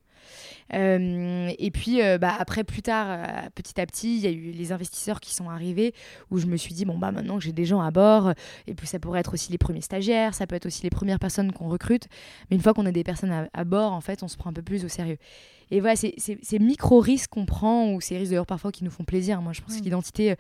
Euh, 0.73 1.51
et 1.57 1.71
puis, 1.71 2.01
euh, 2.01 2.17
bah, 2.17 2.35
après, 2.37 2.63
plus 2.63 2.81
tard, 2.81 3.07
euh, 3.09 3.49
petit 3.55 3.79
à 3.81 3.85
petit, 3.85 4.17
il 4.17 4.21
y 4.21 4.27
a 4.27 4.31
eu 4.31 4.51
les 4.51 4.71
investisseurs 4.71 5.19
qui 5.19 5.33
sont 5.33 5.49
arrivés 5.49 5.93
où 6.29 6.37
je 6.37 6.45
me 6.45 6.57
suis 6.57 6.73
dit, 6.73 6.85
bon, 6.85 6.97
bah, 6.97 7.11
maintenant 7.11 7.37
que 7.37 7.43
j'ai 7.43 7.51
des 7.51 7.65
gens 7.65 7.81
à 7.81 7.91
bord, 7.91 8.33
et 8.67 8.73
puis 8.73 8.87
ça 8.87 8.99
pourrait 8.99 9.21
être 9.21 9.33
aussi 9.33 9.51
les 9.51 9.57
premiers 9.57 9.81
stagiaires, 9.81 10.33
ça 10.33 10.47
peut 10.47 10.55
être 10.55 10.65
aussi 10.65 10.83
les 10.83 10.89
premières 10.89 11.19
personnes 11.19 11.51
qu'on 11.51 11.67
recrute. 11.67 12.07
Mais 12.49 12.57
une 12.57 12.61
fois 12.61 12.73
qu'on 12.73 12.85
a 12.85 12.91
des 12.91 13.03
personnes 13.03 13.31
à, 13.31 13.49
à, 13.53 13.63
bord, 13.63 13.93
en 13.93 14.01
fait, 14.01 14.23
on 14.23 14.27
se 14.27 14.37
prend 14.37 14.49
un 14.49 14.53
peu 14.53 14.61
plus 14.61 14.85
au 14.85 14.89
sérieux. 14.89 15.17
Et 15.71 15.81
voilà, 15.81 15.95
c'est 15.95 16.15
ces 16.17 16.59
micro-risques 16.59 17.29
qu'on 17.29 17.45
prend, 17.45 17.91
ou 17.93 18.01
ces 18.01 18.17
risques 18.17 18.31
d'ailleurs 18.31 18.47
parfois 18.47 18.71
qui 18.71 18.83
nous 18.83 18.89
font 18.89 19.03
plaisir. 19.03 19.41
Moi, 19.41 19.53
je 19.53 19.61
pense 19.61 19.77
que 19.77 19.83
l'identité, 19.83 20.35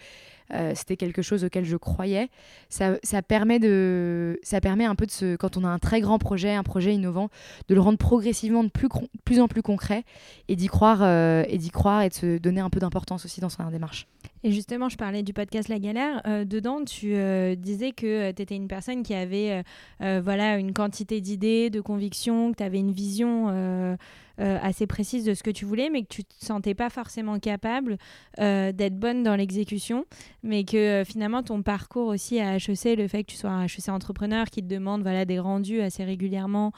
euh, 0.53 0.73
c'était 0.75 0.97
quelque 0.97 1.21
chose 1.21 1.43
auquel 1.43 1.63
je 1.63 1.77
croyais. 1.77 2.29
Ça, 2.69 2.97
ça, 3.03 3.21
permet 3.21 3.59
de, 3.59 4.39
ça 4.41 4.61
permet 4.61 4.85
un 4.85 4.95
peu 4.95 5.05
de 5.05 5.11
se, 5.11 5.35
quand 5.35 5.57
on 5.57 5.63
a 5.63 5.67
un 5.67 5.79
très 5.79 6.01
grand 6.01 6.17
projet, 6.17 6.51
un 6.53 6.63
projet 6.63 6.93
innovant, 6.93 7.29
de 7.67 7.75
le 7.75 7.81
rendre 7.81 7.97
progressivement 7.97 8.63
de 8.63 8.69
plus, 8.69 8.87
plus 9.25 9.39
en 9.39 9.47
plus 9.47 9.61
concret 9.61 10.03
et 10.47 10.55
d'y 10.55 10.67
croire, 10.67 10.99
euh, 11.01 11.43
et 11.47 11.57
d'y 11.57 11.69
croire 11.69 12.01
et 12.01 12.09
de 12.09 12.13
se 12.13 12.37
donner 12.37 12.61
un 12.61 12.69
peu 12.69 12.79
d'importance 12.79 13.25
aussi 13.25 13.41
dans 13.41 13.49
sa 13.49 13.63
démarche. 13.65 14.07
Et 14.43 14.51
justement, 14.51 14.89
je 14.89 14.97
parlais 14.97 15.21
du 15.21 15.33
podcast 15.33 15.67
La 15.67 15.79
Galère. 15.79 16.21
Euh, 16.25 16.45
dedans, 16.45 16.83
tu 16.83 17.13
disais 17.57 17.91
que 17.91 18.31
tu 18.31 18.41
étais 18.41 18.55
une 18.55 18.67
personne 18.67 19.03
qui 19.03 19.13
avait 19.13 19.63
voilà, 19.99 20.57
une 20.57 20.73
quantité 20.73 21.21
d'idées, 21.21 21.69
de 21.69 21.81
convictions, 21.81 22.51
que 22.51 22.57
tu 22.57 22.63
avais 22.63 22.79
une 22.79 22.91
vision 22.91 23.97
assez 24.37 24.87
précise 24.87 25.25
de 25.25 25.33
ce 25.33 25.43
que 25.43 25.51
tu 25.51 25.65
voulais, 25.65 25.89
mais 25.89 26.03
que 26.03 26.07
tu 26.07 26.23
te 26.23 26.33
sentais 26.39 26.73
pas 26.73 26.89
forcément 26.89 27.37
capable 27.39 27.97
d'être 28.37 28.97
bonne 28.97 29.23
dans 29.23 29.35
l'exécution, 29.35 30.05
mais 30.43 30.63
que 30.63 30.77
euh, 30.77 31.05
finalement 31.05 31.43
ton 31.43 31.61
parcours 31.61 32.07
aussi 32.07 32.39
à 32.39 32.55
HEC, 32.55 32.97
le 32.97 33.07
fait 33.07 33.23
que 33.23 33.31
tu 33.31 33.37
sois 33.37 33.49
un 33.49 33.65
HEC 33.65 33.89
entrepreneur 33.89 34.45
qui 34.47 34.61
te 34.61 34.67
demande 34.67 35.01
voilà, 35.01 35.25
des 35.25 35.39
rendus 35.39 35.81
assez 35.81 36.03
régulièrement 36.03 36.71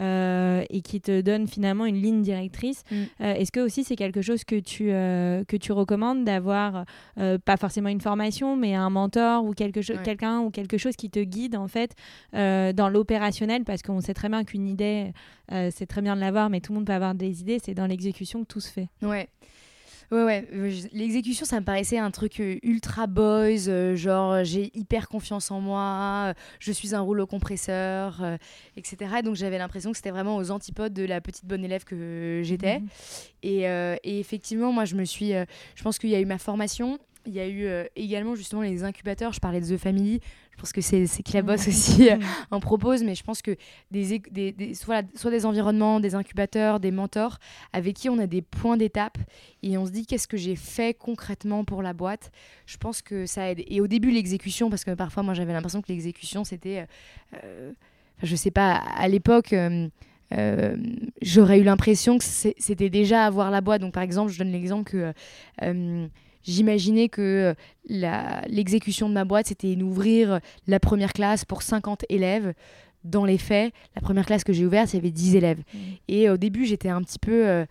et 0.00 0.80
qui 0.84 1.00
te 1.00 1.22
donne 1.22 1.48
finalement 1.48 1.84
une 1.84 2.00
ligne 2.00 2.22
directrice, 2.22 2.84
mm. 2.92 3.04
est-ce 3.20 3.50
que 3.50 3.58
aussi 3.58 3.82
c'est 3.82 3.96
quelque 3.96 4.22
chose 4.22 4.44
que 4.44 4.60
tu, 4.60 4.90
que 4.90 5.56
tu 5.56 5.72
recommandes 5.72 6.22
d'avoir, 6.24 6.84
pas 7.16 7.56
forcément 7.56 7.88
une 7.88 8.00
formation, 8.00 8.54
mais 8.54 8.76
un 8.76 8.90
mentor 8.90 9.44
ou 9.44 9.54
quelque 9.54 9.80
quelqu'un 10.04 10.38
ou 10.38 10.50
quelque 10.50 10.78
chose 10.78 10.94
qui 10.94 11.10
te 11.10 11.18
guide 11.18 11.56
en 11.56 11.66
fait 11.66 11.96
dans 12.32 12.88
l'opérationnel, 12.88 13.64
parce 13.64 13.82
qu'on 13.82 14.00
sait 14.00 14.14
très 14.14 14.28
bien 14.28 14.44
qu'une 14.44 14.68
idée, 14.68 15.12
c'est 15.50 15.86
très 15.86 16.02
bien 16.02 16.14
de 16.14 16.20
l'avoir, 16.20 16.48
mais 16.48 16.60
tout 16.60 16.70
le 16.70 16.78
monde 16.78 16.86
peut 16.86 16.92
avoir 16.92 17.16
des 17.16 17.40
idées, 17.40 17.58
c'est 17.60 17.74
dans 17.74 17.86
l'exécution 17.86 18.42
que 18.44 18.46
tout 18.46 18.60
se 18.60 18.70
fait. 18.70 18.88
Ouais. 19.02 19.28
Ouais, 20.10 20.24
ouais. 20.24 20.48
Euh, 20.54 20.70
l'exécution, 20.92 21.44
ça 21.44 21.60
me 21.60 21.64
paraissait 21.64 21.98
un 21.98 22.10
truc 22.10 22.40
euh, 22.40 22.58
ultra 22.62 23.06
boys, 23.06 23.68
euh, 23.68 23.94
genre 23.94 24.42
j'ai 24.42 24.70
hyper 24.74 25.08
confiance 25.08 25.50
en 25.50 25.60
moi, 25.60 26.32
je 26.60 26.72
suis 26.72 26.94
un 26.94 27.00
rouleau 27.00 27.26
compresseur, 27.26 28.22
etc. 28.76 29.22
donc 29.22 29.36
j'avais 29.36 29.58
l'impression 29.58 29.90
que 29.90 29.96
c'était 29.98 30.10
vraiment 30.10 30.36
aux 30.36 30.50
antipodes 30.50 30.94
de 30.94 31.04
la 31.04 31.20
petite 31.20 31.44
bonne 31.44 31.64
élève 31.64 31.84
que 31.84 32.40
j'étais. 32.42 32.80
Mhm. 32.80 32.88
Et, 33.42 33.60
et, 33.62 34.20
effectivement, 34.20 34.72
moi, 34.72 34.84
je 34.84 34.94
me 34.94 35.04
suis. 35.04 35.30
je 35.30 35.82
pense 35.82 35.98
qu'il 35.98 36.10
y 36.10 36.14
a 36.14 36.20
eu 36.20 36.26
ma 36.26 36.38
formation, 36.38 36.98
il 37.28 37.34
y 37.34 37.40
a 37.40 37.48
eu 37.48 37.68
également 37.94 38.34
justement 38.34 38.62
les 38.62 38.84
incubateurs. 38.84 39.32
Je 39.32 39.40
parlais 39.40 39.60
de 39.60 39.76
The 39.76 39.78
Family. 39.78 40.20
Je 40.58 40.62
pense 40.62 40.72
que 40.72 40.80
c'est 40.80 41.06
que 41.06 41.32
la 41.34 41.42
bosse 41.42 41.68
aussi 41.68 42.10
euh, 42.10 42.16
en 42.50 42.58
propose, 42.58 43.04
mais 43.04 43.14
je 43.14 43.22
pense 43.22 43.42
que 43.42 43.56
des, 43.92 44.18
des, 44.18 44.74
soit, 44.74 45.04
soit, 45.14 45.30
des 45.30 45.46
environnements, 45.46 46.00
des 46.00 46.16
incubateurs, 46.16 46.80
des 46.80 46.90
mentors 46.90 47.38
avec 47.72 47.94
qui 47.94 48.08
on 48.08 48.18
a 48.18 48.26
des 48.26 48.42
points 48.42 48.76
d'étape 48.76 49.18
et 49.62 49.78
on 49.78 49.86
se 49.86 49.92
dit 49.92 50.04
qu'est-ce 50.04 50.26
que 50.26 50.36
j'ai 50.36 50.56
fait 50.56 50.98
concrètement 50.98 51.64
pour 51.64 51.80
la 51.80 51.92
boîte. 51.92 52.32
Je 52.66 52.76
pense 52.76 53.02
que 53.02 53.24
ça 53.24 53.52
aide. 53.52 53.62
Et 53.68 53.80
au 53.80 53.86
début, 53.86 54.10
l'exécution, 54.10 54.68
parce 54.68 54.84
que 54.84 54.90
parfois, 54.90 55.22
moi, 55.22 55.32
j'avais 55.32 55.52
l'impression 55.52 55.80
que 55.80 55.92
l'exécution, 55.92 56.42
c'était. 56.42 56.80
Euh, 56.80 57.36
euh 57.44 57.72
je 58.24 58.34
sais 58.34 58.50
pas, 58.50 58.72
à 58.72 59.06
l'époque. 59.06 59.52
Euh, 59.52 60.76
j'aurais 61.22 61.60
eu 61.60 61.62
l'impression 61.62 62.18
que 62.18 62.24
c'était 62.24 62.90
déjà 62.90 63.24
avoir 63.24 63.52
la 63.52 63.60
boîte. 63.60 63.80
Donc, 63.80 63.94
par 63.94 64.02
exemple, 64.02 64.32
je 64.32 64.38
donne 64.38 64.50
l'exemple 64.50 64.90
que 64.90 65.12
J'imaginais 66.42 67.08
que 67.08 67.54
euh, 67.90 68.40
l'exécution 68.48 69.08
de 69.08 69.14
ma 69.14 69.24
boîte, 69.24 69.46
c'était 69.48 69.74
d'ouvrir 69.76 70.40
la 70.66 70.80
première 70.80 71.12
classe 71.12 71.44
pour 71.44 71.62
50 71.62 72.04
élèves. 72.08 72.54
Dans 73.04 73.24
les 73.24 73.38
faits, 73.38 73.72
la 73.94 74.02
première 74.02 74.26
classe 74.26 74.42
que 74.42 74.52
j'ai 74.52 74.66
ouverte, 74.66 74.92
il 74.92 74.96
y 74.96 74.98
avait 74.98 75.12
10 75.12 75.36
élèves. 75.36 75.58
Mmh. 75.58 75.78
Et 76.08 76.28
au 76.30 76.36
début, 76.36 76.66
j'étais 76.66 76.88
un 76.88 77.00
petit 77.00 77.20
peu 77.20 77.46
euh, 77.46 77.64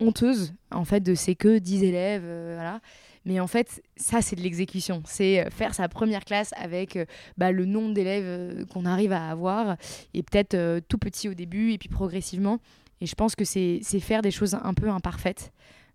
honteuse, 0.00 0.54
en 0.72 0.84
fait, 0.84 1.00
de 1.00 1.14
ces 1.14 1.36
que 1.36 1.58
10 1.58 1.84
élèves. 1.84 2.22
Euh, 2.24 2.54
voilà. 2.56 2.80
Mais 3.24 3.38
en 3.38 3.46
fait, 3.46 3.80
ça, 3.96 4.20
c'est 4.20 4.34
de 4.34 4.40
l'exécution. 4.40 5.02
C'est 5.06 5.48
faire 5.50 5.72
sa 5.74 5.88
première 5.88 6.24
classe 6.24 6.52
avec 6.56 6.98
bah, 7.38 7.52
le 7.52 7.64
nombre 7.64 7.94
d'élèves 7.94 8.66
qu'on 8.66 8.84
arrive 8.84 9.12
à 9.12 9.28
avoir, 9.28 9.76
et 10.12 10.24
peut-être 10.24 10.80
tout 10.88 10.98
petit 10.98 11.28
au 11.28 11.34
début, 11.34 11.72
et 11.72 11.78
puis 11.78 11.88
progressivement. 11.88 12.58
Et 13.00 13.06
je 13.06 13.14
pense 13.14 13.34
que 13.34 13.44
c'est 13.44 13.80
faire 14.00 14.22
des 14.22 14.30
choses 14.30 14.54
un 14.54 14.74
peu 14.74 14.88
imparfaites. 14.88 15.52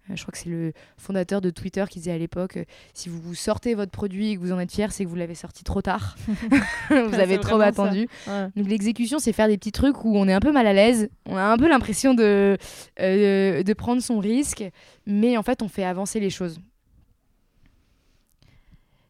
Euh, 0.10 0.16
je 0.16 0.22
crois 0.22 0.32
que 0.32 0.38
c'est 0.38 0.50
le 0.50 0.74
fondateur 0.98 1.42
de 1.42 1.50
Twitter 1.50 1.84
qui 1.90 2.00
disait 2.00 2.12
à 2.12 2.18
l'époque 2.18 2.58
euh, 2.58 2.66
si 2.94 3.10
vous, 3.10 3.36
sortez 3.36 3.76
votre 3.76 3.92
produit 3.92 4.32
et 4.32 4.36
que 4.36 4.42
vous 4.42 4.52
en 4.52 4.60
êtes 4.60 4.72
fier, 4.72 4.92
c'est 4.92 5.04
que 5.04 5.10
vous 5.10 5.16
l'avez 5.16 5.36
sorti 5.36 5.64
trop 5.64 5.82
tard. 5.82 6.16
vous 6.90 7.16
avez 7.16 7.40
trop 7.40 7.60
attendu. 7.60 8.08
Donc 8.28 8.68
l'exécution, 8.68 9.20
c'est 9.20 9.34
faire 9.34 9.48
des 9.48 9.58
petits 9.58 9.72
trucs 9.72 10.04
où 10.04 10.16
on 10.16 10.28
est 10.28 10.34
un 10.34 10.40
peu 10.40 10.52
mal 10.52 10.68
à 10.68 10.74
l'aise, 10.74 11.10
on 11.26 11.36
a 11.36 11.44
un 11.44 11.58
peu 11.58 11.68
l'impression 11.68 12.14
de, 12.14 12.58
euh, 13.00 13.64
de 13.64 13.74
prendre 13.74 14.02
son 14.02 14.20
risque, 14.20 14.64
mais 15.06 15.38
en 15.38 15.44
fait, 15.44 15.62
on 15.62 15.68
fait 15.68 15.84
avancer 15.84 16.20
les 16.20 16.30
choses. 16.30 16.60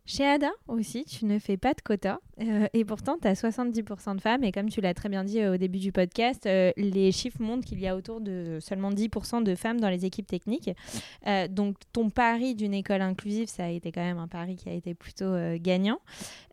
Chez 0.10 0.26
Ada 0.26 0.52
aussi, 0.70 1.04
tu 1.04 1.26
ne 1.26 1.38
fais 1.38 1.58
pas 1.58 1.74
de 1.74 1.82
quota 1.82 2.22
euh, 2.40 2.68
et 2.72 2.86
pourtant 2.86 3.18
tu 3.22 3.28
as 3.28 3.34
70% 3.34 4.16
de 4.16 4.22
femmes 4.22 4.42
et 4.46 4.54
comme 4.54 4.70
tu 4.70 4.80
l'as 4.80 4.94
très 4.94 5.10
bien 5.10 5.26
dit 5.26 5.42
euh, 5.42 5.56
au 5.56 5.58
début 5.58 5.80
du 5.80 5.92
podcast, 5.92 6.46
euh, 6.46 6.72
les 6.78 7.12
chiffres 7.12 7.42
montrent 7.42 7.68
qu'il 7.68 7.82
y 7.82 7.88
a 7.88 7.96
autour 7.96 8.22
de 8.22 8.58
seulement 8.62 8.90
10% 8.90 9.44
de 9.44 9.54
femmes 9.54 9.82
dans 9.82 9.90
les 9.90 10.06
équipes 10.06 10.26
techniques. 10.26 10.70
donc 11.50 11.76
ton 11.92 12.10
pari 12.10 12.56
d'une 12.56 12.74
école 12.74 13.02
inclusive, 13.02 13.50
ça 13.50 13.66
a 13.66 13.68
été 13.68 13.92
quand 13.92 14.02
même 14.02 14.18
un 14.18 14.30
pari 14.30 14.56
qui 14.56 14.70
a 14.70 14.72
été 14.72 14.94
plutôt 14.94 15.36
gagnant. 15.58 16.00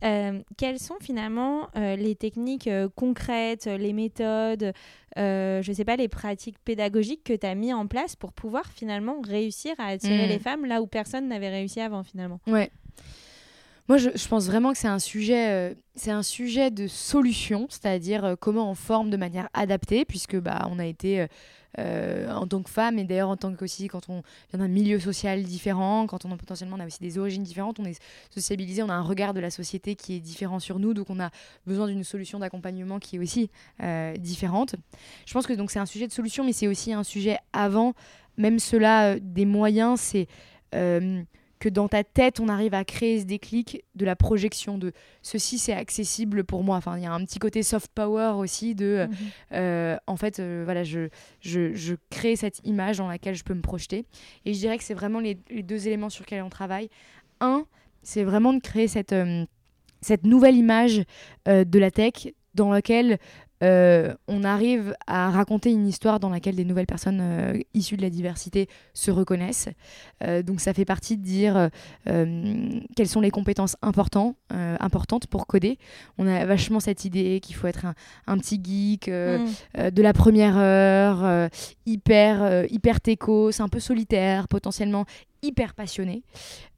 quelles 0.01 0.81
sont 0.81 0.99
finalement 1.01 1.69
les 1.77 2.17
techniques 2.17 2.69
concrètes, 2.97 3.67
les 3.67 3.93
méthodes, 3.93 4.73
je 5.17 5.69
ne 5.69 5.75
sais 5.75 5.85
pas, 5.85 5.95
les 5.95 6.09
pratiques 6.09 6.59
pédagogiques 6.65 7.23
que 7.23 7.35
tu 7.35 7.47
as 7.47 7.55
mis 7.55 7.73
en 7.73 7.87
place 7.87 8.17
pour 8.17 8.33
pouvoir 8.33 8.67
finalement 8.73 9.21
réussir 9.21 9.75
à 9.79 9.87
attirer 9.87 10.27
mmh. 10.27 10.31
les 10.31 10.39
femmes 10.41 10.67
là 10.67 10.83
où 10.83 10.89
personne 10.89 11.29
n'avait 11.29 11.51
réussi 11.51 11.81
avant 11.81 12.03
finalement? 12.03 12.41
Ouais. 12.49 12.69
Moi, 13.87 13.99
je, 13.99 14.29
pense 14.29 14.47
vraiment 14.47 14.73
que 14.73 14.79
c'est 14.79 14.89
un 14.89 14.99
sujet, 14.99 15.51
euh, 15.51 15.75
c'est 15.95 16.11
un 16.11 16.23
sujet 16.23 16.71
de 16.71 16.87
solution, 16.87 17.67
c'est-à-dire 17.69 18.25
euh, 18.25 18.35
comment 18.35 18.71
on 18.71 18.75
forme 18.75 19.11
de 19.11 19.19
manière 19.19 19.51
adaptée, 19.53 20.07
puisque 20.07 20.37
bah, 20.37 20.67
on 20.71 20.79
a 20.79 20.87
été 20.87 21.27
euh, 21.79 22.33
en 22.33 22.47
tant 22.47 22.63
que 22.63 22.71
femme 22.71 22.99
et 22.99 23.05
d'ailleurs 23.05 23.29
en 23.29 23.37
tant 23.37 23.53
que 23.55 23.63
aussi 23.63 23.89
quand 23.89 24.09
on 24.09 24.23
vient 24.51 24.61
d'un 24.61 24.69
milieu 24.69 24.99
social 24.99 25.43
différent, 25.43 26.07
quand 26.07 26.25
on 26.25 26.33
a 26.33 26.37
potentiellement 26.39 26.77
on 26.79 26.81
a 26.81 26.87
aussi 26.87 27.01
des 27.01 27.19
origines 27.19 27.43
différentes, 27.43 27.79
on 27.79 27.85
est 27.85 28.01
sociabilisé, 28.31 28.83
on 28.83 28.89
a 28.89 28.95
un 28.95 29.03
regard 29.03 29.35
de 29.35 29.41
la 29.41 29.51
société 29.51 29.97
qui 29.97 30.15
est 30.15 30.21
différent 30.21 30.61
sur 30.61 30.79
nous, 30.79 30.95
donc 30.95 31.11
on 31.11 31.21
a 31.21 31.31
besoin 31.67 31.87
d'une 31.87 32.05
solution 32.05 32.39
d'accompagnement 32.39 32.99
qui 32.99 33.17
est 33.17 33.19
aussi 33.19 33.51
différente. 34.19 34.77
Je 35.27 35.35
pense 35.35 35.47
que 35.47 35.53
donc 35.53 35.71
c'est 35.71 35.81
un 35.81 35.85
sujet 35.87 36.07
de 36.07 36.13
solution, 36.13 36.43
mais 36.43 36.55
c'est 36.55 36.69
aussi 36.69 36.95
un 36.95 37.05
sujet 37.05 37.37
avant, 37.53 37.93
même 38.39 38.61
cela 38.61 39.19
des 39.21 39.45
moyens, 39.45 40.01
c'est 40.01 40.27
que 41.65 41.71
dans 41.71 41.89
ta 41.89 42.05
tête, 42.05 42.41
on 42.41 42.51
arrive 42.51 42.75
à 42.75 42.85
créer 42.85 43.21
ce 43.21 43.25
déclic 43.25 43.83
de 43.95 44.05
la 44.05 44.17
projection 44.17 44.77
de 44.77 44.93
ceci, 45.23 45.57
c'est 45.57 45.73
accessible 45.73 46.45
pour 46.45 46.63
moi. 46.63 46.77
Enfin, 46.77 46.99
il 46.99 47.05
y 47.05 47.07
a 47.07 47.13
un 47.13 47.25
petit 47.25 47.39
côté 47.39 47.63
soft 47.63 47.91
power 47.95 48.35
aussi 48.37 48.75
de, 48.75 48.85
euh, 48.85 49.07
mhm. 49.07 49.17
euh, 49.53 49.97
en 50.07 50.17
fait, 50.17 50.41
euh, 50.41 50.61
voilà, 50.67 50.85
je, 50.85 51.09
je, 51.41 51.95
crée 52.11 52.37
cette 52.37 52.61
image 52.65 52.99
dans 52.99 53.09
laquelle 53.09 53.35
je 53.35 53.45
peux 53.45 53.55
me 53.55 53.63
projeter. 53.63 54.05
Et 54.45 54.53
je 54.53 54.59
dirais 54.59 54.77
que 54.77 54.85
c'est 54.85 54.93
vraiment 54.93 55.21
les, 55.21 55.37
deux 55.63 55.87
éléments 55.87 56.11
sur 56.11 56.25
lesquels 56.25 56.43
on 56.43 56.51
travaille. 56.51 56.91
Un, 57.41 57.65
c'est 58.03 58.25
vraiment 58.25 58.53
de 58.53 58.61
créer 58.61 58.87
cette, 58.87 59.15
cette 60.03 60.27
nouvelle 60.27 60.57
image 60.57 61.03
de 61.47 61.79
la 61.79 61.91
tech 61.91 62.29
dans 62.53 62.71
laquelle 62.71 63.19
euh, 63.63 64.13
on 64.27 64.43
arrive 64.43 64.95
à 65.07 65.31
raconter 65.31 65.71
une 65.71 65.87
histoire 65.87 66.21
dans 66.21 66.29
laquelle 66.29 66.57
des 66.57 66.65
nouvelles 66.65 66.87
personnes 66.87 67.21
euh, 67.23 67.59
issues 67.73 67.97
de 67.97 68.03
la 68.03 68.11
diversité 68.11 68.69
se 68.93 69.11
reconnaissent. 69.11 69.69
Euh, 70.23 70.43
donc 70.43 70.61
ça 70.61 70.75
fait 70.75 70.85
partie 70.85 71.17
de 71.17 71.23
dire 71.23 71.71
quelles 72.05 73.09
sont 73.09 73.21
les 73.21 73.31
compétences 73.31 73.77
importantes, 73.83 74.37
importantes 74.51 75.27
pour 75.27 75.47
coder. 75.47 75.79
On 76.19 76.27
a 76.27 76.45
vachement 76.47 76.81
cette 76.81 77.05
idée 77.05 77.41
qu'il 77.41 77.55
faut 77.57 77.67
être 77.67 77.87
un, 78.27 78.39
petit 78.39 78.61
geek 78.63 79.09
mm. 79.09 79.91
de 79.91 80.03
la 80.03 80.13
première 80.13 80.57
heure, 80.57 81.49
hyper, 81.87 82.65
hyper 82.71 82.99
c'est 83.05 83.61
un 83.61 83.69
peu 83.69 83.81
solitaire 83.81 84.49
potentiellement, 84.49 85.05
hyper 85.45 85.75
passionné. 85.75 86.23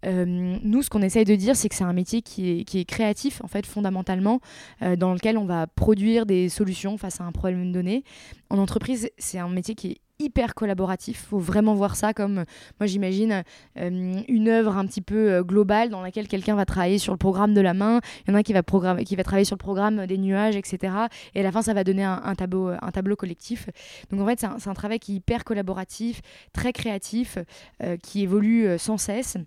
Euh, 0.04 0.24
nous, 0.26 0.82
ce 0.82 0.90
qu'on 0.90 1.02
essaye 1.02 1.24
de 1.24 1.34
dire, 1.34 1.56
c'est 1.56 1.68
que 1.68 1.74
c'est 1.74 1.84
un 1.84 1.92
métier 1.92 2.22
qui 2.22 2.50
est, 2.50 2.64
qui 2.64 2.78
est, 2.80 2.84
créatif, 2.84 3.40
en 3.42 3.48
fait, 3.48 3.66
fondamentalement, 3.66 4.40
euh, 4.82 4.96
dans 4.96 5.12
lequel 5.12 5.38
on 5.38 5.46
va 5.46 5.66
produire 5.66 6.26
des 6.26 6.48
solutions 6.48 6.98
face 6.98 7.20
à 7.20 7.24
un 7.24 7.32
problème 7.32 7.72
donné. 7.72 8.04
En 8.50 8.58
entreprise, 8.58 9.10
c'est 9.18 9.38
un 9.38 9.48
métier 9.48 9.74
qui 9.74 9.88
est 9.88 10.00
hyper 10.18 10.54
collaboratif. 10.54 11.26
faut 11.28 11.38
vraiment 11.38 11.74
voir 11.74 11.96
ça 11.96 12.14
comme, 12.14 12.44
moi 12.80 12.86
j'imagine, 12.86 13.42
euh, 13.78 14.22
une 14.28 14.48
œuvre 14.48 14.76
un 14.76 14.86
petit 14.86 15.00
peu 15.00 15.32
euh, 15.32 15.42
globale 15.42 15.90
dans 15.90 16.02
laquelle 16.02 16.28
quelqu'un 16.28 16.54
va 16.54 16.64
travailler 16.64 16.98
sur 16.98 17.12
le 17.12 17.18
programme 17.18 17.54
de 17.54 17.60
la 17.60 17.74
main, 17.74 18.00
il 18.26 18.30
y 18.30 18.34
en 18.34 18.38
a 18.38 18.42
qui 18.42 18.52
va, 18.52 18.62
qui 18.62 19.16
va 19.16 19.24
travailler 19.24 19.44
sur 19.44 19.56
le 19.56 19.62
programme 19.62 20.06
des 20.06 20.18
nuages, 20.18 20.56
etc. 20.56 20.94
Et 21.34 21.40
à 21.40 21.42
la 21.42 21.52
fin, 21.52 21.62
ça 21.62 21.74
va 21.74 21.84
donner 21.84 22.04
un, 22.04 22.34
tableau, 22.34 22.68
un 22.68 22.90
tableau 22.90 23.16
collectif. 23.16 23.68
Donc 24.10 24.20
en 24.20 24.26
fait, 24.26 24.40
c'est 24.40 24.68
un, 24.68 24.74
travail 24.74 24.98
qui 24.98 25.12
est 25.12 25.16
hyper 25.16 25.44
collaboratif, 25.44 26.20
très 26.52 26.72
créatif, 26.72 27.38
euh, 27.82 27.96
qui 27.96 28.22
évolue 28.22 28.78
sans 28.78 28.98
cesse 28.98 29.38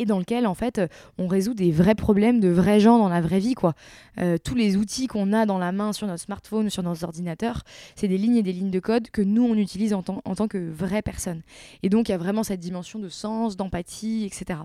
et 0.00 0.06
dans 0.06 0.18
lequel 0.18 0.46
en 0.46 0.54
fait 0.54 0.80
on 1.18 1.26
résout 1.26 1.52
des 1.52 1.70
vrais 1.70 1.94
problèmes 1.94 2.40
de 2.40 2.48
vrais 2.48 2.80
gens 2.80 2.98
dans 2.98 3.10
la 3.10 3.20
vraie 3.20 3.38
vie 3.38 3.54
quoi. 3.54 3.74
Euh, 4.18 4.38
tous 4.42 4.54
les 4.54 4.76
outils 4.76 5.06
qu'on 5.06 5.32
a 5.32 5.44
dans 5.44 5.58
la 5.58 5.72
main 5.72 5.92
sur 5.92 6.06
notre 6.06 6.22
smartphone, 6.22 6.70
sur 6.70 6.82
nos 6.82 7.04
ordinateurs, 7.04 7.62
c'est 7.96 8.08
des 8.08 8.18
lignes 8.18 8.36
et 8.36 8.42
des 8.42 8.52
lignes 8.52 8.70
de 8.70 8.80
code 8.80 9.10
que 9.10 9.20
nous 9.20 9.44
on 9.44 9.54
utilise 9.54 9.92
en, 9.92 10.02
en 10.24 10.34
tant 10.34 10.48
que 10.48 10.58
vraies 10.58 11.02
personnes. 11.02 11.42
Et 11.82 11.90
donc 11.90 12.08
il 12.08 12.12
y 12.12 12.14
a 12.14 12.18
vraiment 12.18 12.42
cette 12.42 12.60
dimension 12.60 12.98
de 12.98 13.10
sens, 13.10 13.56
d'empathie, 13.56 14.24
etc. 14.24 14.60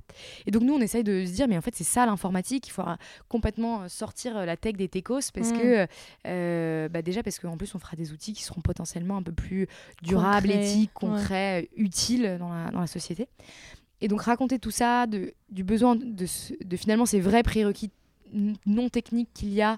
Et 0.45 0.51
donc 0.51 0.63
nous 0.63 0.73
on 0.73 0.79
essaye 0.79 1.03
de 1.03 1.25
se 1.25 1.31
dire 1.31 1.47
mais 1.49 1.57
en 1.57 1.61
fait 1.61 1.75
c'est 1.75 1.83
ça 1.83 2.05
l'informatique, 2.05 2.67
il 2.67 2.71
faudra 2.71 2.97
complètement 3.27 3.81
euh, 3.81 3.87
sortir 3.89 4.37
euh, 4.37 4.45
la 4.45 4.55
tech 4.55 4.75
des 4.75 4.87
techos 4.87 5.31
parce 5.33 5.51
mm. 5.51 5.59
que 5.59 6.87
bah 6.87 7.01
déjà 7.01 7.23
parce 7.23 7.39
qu'en 7.39 7.57
plus 7.57 7.75
on 7.75 7.79
fera 7.79 7.97
des 7.97 8.13
outils 8.13 8.31
qui 8.31 8.43
seront 8.43 8.61
potentiellement 8.61 9.17
un 9.17 9.23
peu 9.23 9.33
plus 9.33 9.67
durables, 10.01 10.49
éthiques, 10.49 10.91
concrets, 10.93 11.69
utiles 11.75 12.37
dans 12.39 12.49
la, 12.49 12.71
dans 12.71 12.79
la 12.79 12.87
société. 12.87 13.27
Et 14.01 14.07
donc 14.07 14.21
raconter 14.21 14.59
tout 14.59 14.71
ça, 14.71 15.05
du 15.07 15.63
besoin 15.63 15.95
de, 15.95 16.25
de, 16.65 16.77
finalement 16.77 17.05
ces 17.05 17.19
vrais 17.19 17.43
prérequis 17.43 17.91
non 18.65 18.89
techniques 18.89 19.29
qu'il 19.33 19.53
y 19.53 19.61
a, 19.61 19.77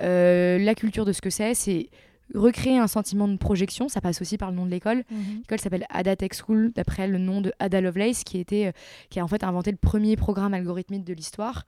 euh, 0.00 0.58
la 0.58 0.74
culture 0.74 1.04
de 1.04 1.12
ce 1.12 1.22
que 1.22 1.30
c'est, 1.30 1.54
c'est 1.54 1.88
recréer 2.34 2.78
un 2.78 2.86
sentiment 2.86 3.28
de 3.28 3.36
projection. 3.36 3.88
Ça 3.88 4.00
passe 4.00 4.20
aussi 4.20 4.38
par 4.38 4.50
le 4.50 4.56
nom 4.56 4.64
de 4.64 4.70
l'école. 4.70 5.04
Mhm. 5.10 5.38
L'école 5.40 5.60
s'appelle 5.60 5.86
Ada 5.90 6.16
Tech 6.16 6.30
School, 6.32 6.72
d'après 6.74 7.08
le 7.08 7.18
nom 7.18 7.40
de 7.40 7.52
Ada 7.58 7.80
Lovelace, 7.80 8.24
qui, 8.24 8.38
était, 8.38 8.68
euh, 8.68 8.72
qui 9.10 9.20
a 9.20 9.24
en 9.24 9.28
fait 9.28 9.44
inventé 9.44 9.70
le 9.70 9.76
premier 9.76 10.16
programme 10.16 10.54
algorithmique 10.54 11.04
de 11.04 11.12
l'histoire. 11.12 11.66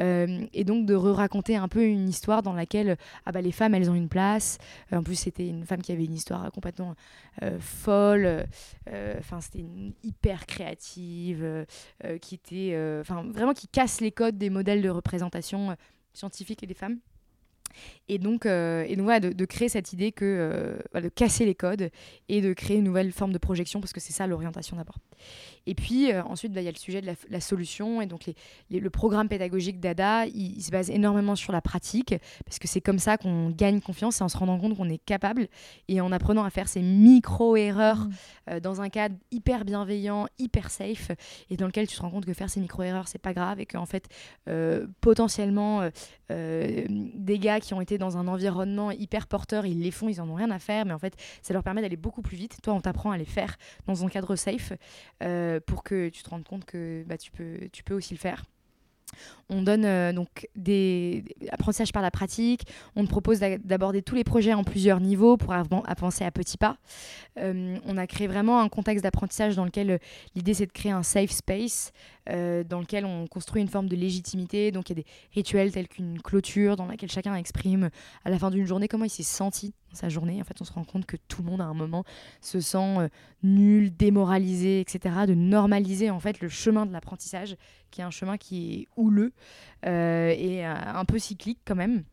Euh, 0.00 0.46
et 0.52 0.64
donc 0.64 0.86
de 0.86 0.94
re-raconter 0.94 1.56
un 1.56 1.68
peu 1.68 1.84
une 1.84 2.08
histoire 2.08 2.42
dans 2.42 2.52
laquelle 2.52 2.96
ah 3.26 3.32
bah, 3.32 3.40
les 3.40 3.52
femmes, 3.52 3.74
elles 3.74 3.90
ont 3.90 3.94
une 3.94 4.08
place. 4.08 4.58
en 4.92 5.02
plus, 5.02 5.16
c'était 5.16 5.48
une 5.48 5.64
femme 5.64 5.82
qui 5.82 5.92
avait 5.92 6.04
une 6.04 6.14
histoire 6.14 6.50
complètement 6.52 6.94
folle. 7.60 8.46
Enfin, 9.18 9.40
c'était 9.40 9.64
hyper 10.02 10.46
créative, 10.46 11.66
qui 12.20 12.34
était... 12.34 12.98
Enfin, 13.00 13.24
vraiment 13.24 13.52
qui 13.52 13.68
casse 13.68 14.00
les 14.00 14.12
codes 14.12 14.38
des 14.38 14.50
modèles 14.50 14.82
de 14.82 14.88
représentation 14.88 15.76
scientifique 16.12 16.62
et 16.62 16.66
des 16.66 16.74
femmes. 16.74 16.98
Et 18.08 18.18
donc, 18.18 18.46
euh, 18.46 18.84
et 18.88 18.96
donc 18.96 19.04
voilà, 19.04 19.20
de, 19.20 19.44
créer 19.44 19.68
cette 19.68 19.92
idée 19.92 20.12
que, 20.12 20.24
euh, 20.94 21.00
de 21.00 21.08
casser 21.08 21.44
les 21.44 21.54
codes 21.54 21.90
et 22.28 22.40
de 22.40 22.52
créer 22.54 22.78
une 22.78 22.84
nouvelle 22.84 23.12
forme 23.12 23.32
de 23.32 23.38
projection, 23.38 23.80
parce 23.80 23.92
que 23.92 24.00
c'est 24.00 24.12
ça 24.12 24.26
l'orientation 24.26 24.76
d'abord. 24.76 24.96
Et 25.66 25.74
puis 25.74 26.10
euh, 26.10 26.22
ensuite, 26.22 26.52
bah, 26.52 26.62
il 26.62 26.64
y 26.64 26.68
a 26.68 26.72
le 26.72 26.78
sujet 26.78 27.02
de 27.02 27.14
la, 27.28 27.40
solution. 27.40 28.00
Et 28.00 28.06
donc, 28.06 28.30
les, 28.70 28.80
le 28.80 28.90
programme 28.90 29.28
pédagogique 29.28 29.78
d'ADA, 29.78 30.26
il, 30.26 30.62
se 30.62 30.70
base 30.70 30.88
énormément 30.90 31.36
sur 31.36 31.52
la 31.52 31.60
pratique, 31.60 32.14
parce 32.46 32.58
que 32.58 32.66
c'est 32.66 32.80
comme 32.80 32.98
ça 32.98 33.18
qu'on 33.18 33.50
gagne 33.50 33.80
confiance, 33.80 34.16
c'est 34.16 34.24
en 34.24 34.28
se 34.28 34.38
rendant 34.38 34.58
compte 34.58 34.76
qu'on 34.76 34.88
est 34.88 35.04
capable 35.04 35.48
et 35.88 36.00
en 36.00 36.10
apprenant 36.10 36.44
à 36.44 36.50
faire 36.50 36.68
ces 36.68 36.80
micro-erreurs 36.80 38.08
mmh. 38.46 38.60
dans 38.60 38.80
un 38.80 38.88
cadre 38.88 39.16
hyper 39.30 39.64
bienveillant, 39.64 40.26
hyper 40.38 40.70
safe, 40.70 41.10
et 41.50 41.56
dans 41.56 41.66
lequel 41.66 41.86
tu 41.86 41.96
te 41.96 42.00
rends 42.00 42.10
compte 42.10 42.24
que 42.24 42.32
faire 42.32 42.48
ces 42.48 42.60
micro-erreurs, 42.60 43.08
c'est 43.08 43.18
pas 43.18 43.34
grave, 43.34 43.60
et 43.60 43.66
qu'en 43.66 43.86
fait, 43.86 44.08
potentiellement, 45.00 45.88
des 46.28 47.38
gars 47.38 47.60
qui 47.60 47.67
ont 47.74 47.80
été 47.80 47.98
dans 47.98 48.16
un 48.16 48.28
environnement 48.28 48.90
hyper 48.90 49.26
porteur, 49.26 49.66
ils 49.66 49.80
les 49.80 49.90
font, 49.90 50.08
ils 50.08 50.20
en 50.20 50.28
ont 50.28 50.34
rien 50.34 50.50
à 50.50 50.58
faire, 50.58 50.84
mais 50.86 50.92
en 50.92 50.98
fait, 50.98 51.14
ça 51.42 51.52
leur 51.52 51.62
permet 51.62 51.82
d'aller 51.82 51.96
beaucoup 51.96 52.22
plus 52.22 52.36
vite. 52.36 52.58
Toi, 52.62 52.74
on 52.74 52.80
t'apprend 52.80 53.10
à 53.10 53.18
les 53.18 53.24
faire 53.24 53.56
dans 53.86 54.04
un 54.04 54.08
cadre 54.08 54.36
safe 54.36 54.72
euh, 55.22 55.60
pour 55.60 55.82
que 55.82 56.08
tu 56.08 56.22
te 56.22 56.30
rendes 56.30 56.44
compte 56.44 56.64
que 56.64 57.04
bah, 57.06 57.18
tu, 57.18 57.30
peux, 57.30 57.68
tu 57.72 57.82
peux 57.82 57.94
aussi 57.94 58.14
le 58.14 58.18
faire. 58.18 58.44
On 59.50 59.62
donne 59.62 59.84
euh, 59.84 60.12
donc 60.12 60.48
des, 60.56 61.24
apprentissages 61.50 61.92
par 61.92 62.02
la 62.02 62.10
pratique. 62.10 62.62
On 62.96 63.04
te 63.04 63.08
propose 63.08 63.40
d'aborder 63.40 64.02
tous 64.02 64.14
les 64.14 64.24
projets 64.24 64.52
en 64.52 64.64
plusieurs 64.64 65.00
niveaux 65.00 65.36
pour 65.36 65.52
avancer 65.52 66.24
à 66.24 66.30
petits 66.30 66.58
pas. 66.58 66.76
Euh, 67.38 67.78
on 67.86 67.96
a 67.96 68.06
créé 68.06 68.26
vraiment 68.26 68.60
un 68.60 68.68
contexte 68.68 69.02
d'apprentissage 69.02 69.56
dans 69.56 69.64
lequel 69.64 69.90
euh, 69.92 69.98
l'idée 70.34 70.54
c'est 70.54 70.66
de 70.66 70.72
créer 70.72 70.92
un 70.92 71.02
safe 71.02 71.30
space 71.30 71.92
dans 72.28 72.80
lequel 72.80 73.06
on 73.06 73.26
construit 73.26 73.62
une 73.62 73.68
forme 73.68 73.88
de 73.88 73.96
légitimité. 73.96 74.70
Donc 74.70 74.90
il 74.90 74.98
y 74.98 75.00
a 75.00 75.02
des 75.02 75.06
rituels 75.32 75.72
tels 75.72 75.88
qu'une 75.88 76.20
clôture 76.20 76.76
dans 76.76 76.84
laquelle 76.84 77.10
chacun 77.10 77.34
exprime 77.34 77.88
à 78.22 78.28
la 78.28 78.38
fin 78.38 78.50
d'une 78.50 78.66
journée 78.66 78.86
comment 78.86 79.06
il 79.06 79.10
s'est 79.10 79.22
senti 79.22 79.72
sa 79.92 80.08
journée. 80.08 80.40
En 80.40 80.44
fait, 80.44 80.60
on 80.60 80.64
se 80.64 80.72
rend 80.72 80.84
compte 80.84 81.06
que 81.06 81.16
tout 81.28 81.42
le 81.42 81.50
monde 81.50 81.60
à 81.60 81.64
un 81.64 81.74
moment 81.74 82.04
se 82.40 82.60
sent 82.60 83.10
nul, 83.42 83.94
démoralisé, 83.94 84.80
etc. 84.80 85.26
De 85.26 85.34
normaliser 85.34 86.10
en 86.10 86.20
fait 86.20 86.40
le 86.40 86.48
chemin 86.48 86.86
de 86.86 86.92
l'apprentissage, 86.92 87.56
qui 87.90 88.00
est 88.00 88.04
un 88.04 88.10
chemin 88.10 88.36
qui 88.36 88.74
est 88.74 88.88
houleux 88.96 89.32
et 89.84 90.64
un 90.64 91.04
peu 91.04 91.18
cyclique 91.18 91.60
quand 91.64 91.76
même. 91.76 92.04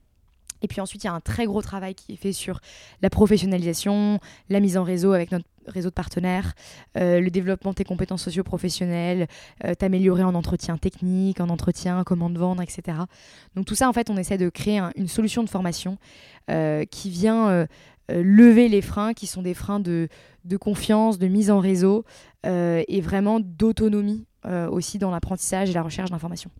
Et 0.66 0.68
puis 0.68 0.82
ensuite, 0.82 1.04
il 1.04 1.06
y 1.06 1.10
a 1.12 1.14
un 1.14 1.20
très 1.20 1.46
gros 1.46 1.62
travail 1.62 1.94
qui 1.94 2.14
est 2.14 2.16
fait 2.16 2.34
sur 2.34 2.60
la 3.04 3.12
professionnalisation, 3.12 4.20
la 4.50 4.60
mise 4.60 4.80
en 4.80 4.84
réseau 4.84 5.14
avec 5.14 5.32
notre 5.32 5.46
réseau 5.68 5.90
de 5.90 5.94
partenaires, 5.94 6.54
euh, 6.98 7.22
le 7.22 7.30
développement 7.30 7.70
de 7.70 7.76
tes 7.76 7.84
compétences 7.84 8.24
socio-professionnelles, 8.24 9.28
euh, 9.64 9.76
t'améliorer 9.76 10.24
en 10.24 10.34
entretien 10.34 10.80
technique, 10.80 11.40
en 11.40 11.50
entretien, 11.50 12.04
comment 12.04 12.34
te 12.34 12.40
vendre, 12.40 12.64
etc. 12.64 12.98
Donc 13.56 13.68
tout 13.68 13.76
ça, 13.76 13.88
en 13.88 13.94
fait, 13.94 14.10
on 14.10 14.18
essaie 14.18 14.40
de 14.40 14.50
créer 14.50 14.82
une 14.96 15.08
solution 15.08 15.44
de 15.44 15.50
formation 15.50 16.00
euh, 16.50 16.84
qui 16.86 17.12
vient 17.12 17.68
lever 18.10 18.68
les 18.68 18.82
freins, 18.82 19.14
qui 19.14 19.28
sont 19.28 19.44
des 19.44 19.54
freins 19.54 19.80
de, 19.80 20.08
de 20.46 20.58
confiance, 20.58 21.20
de 21.20 21.28
mise 21.28 21.52
en 21.52 21.60
réseau 21.60 22.06
et 22.44 23.02
vraiment 23.02 23.40
d'autonomie 23.40 24.26
aussi 24.72 24.98
dans 24.98 25.12
l'apprentissage 25.12 25.70
et 25.70 25.74
la 25.74 25.84
recherche 25.84 26.10
d'informations. 26.10 26.52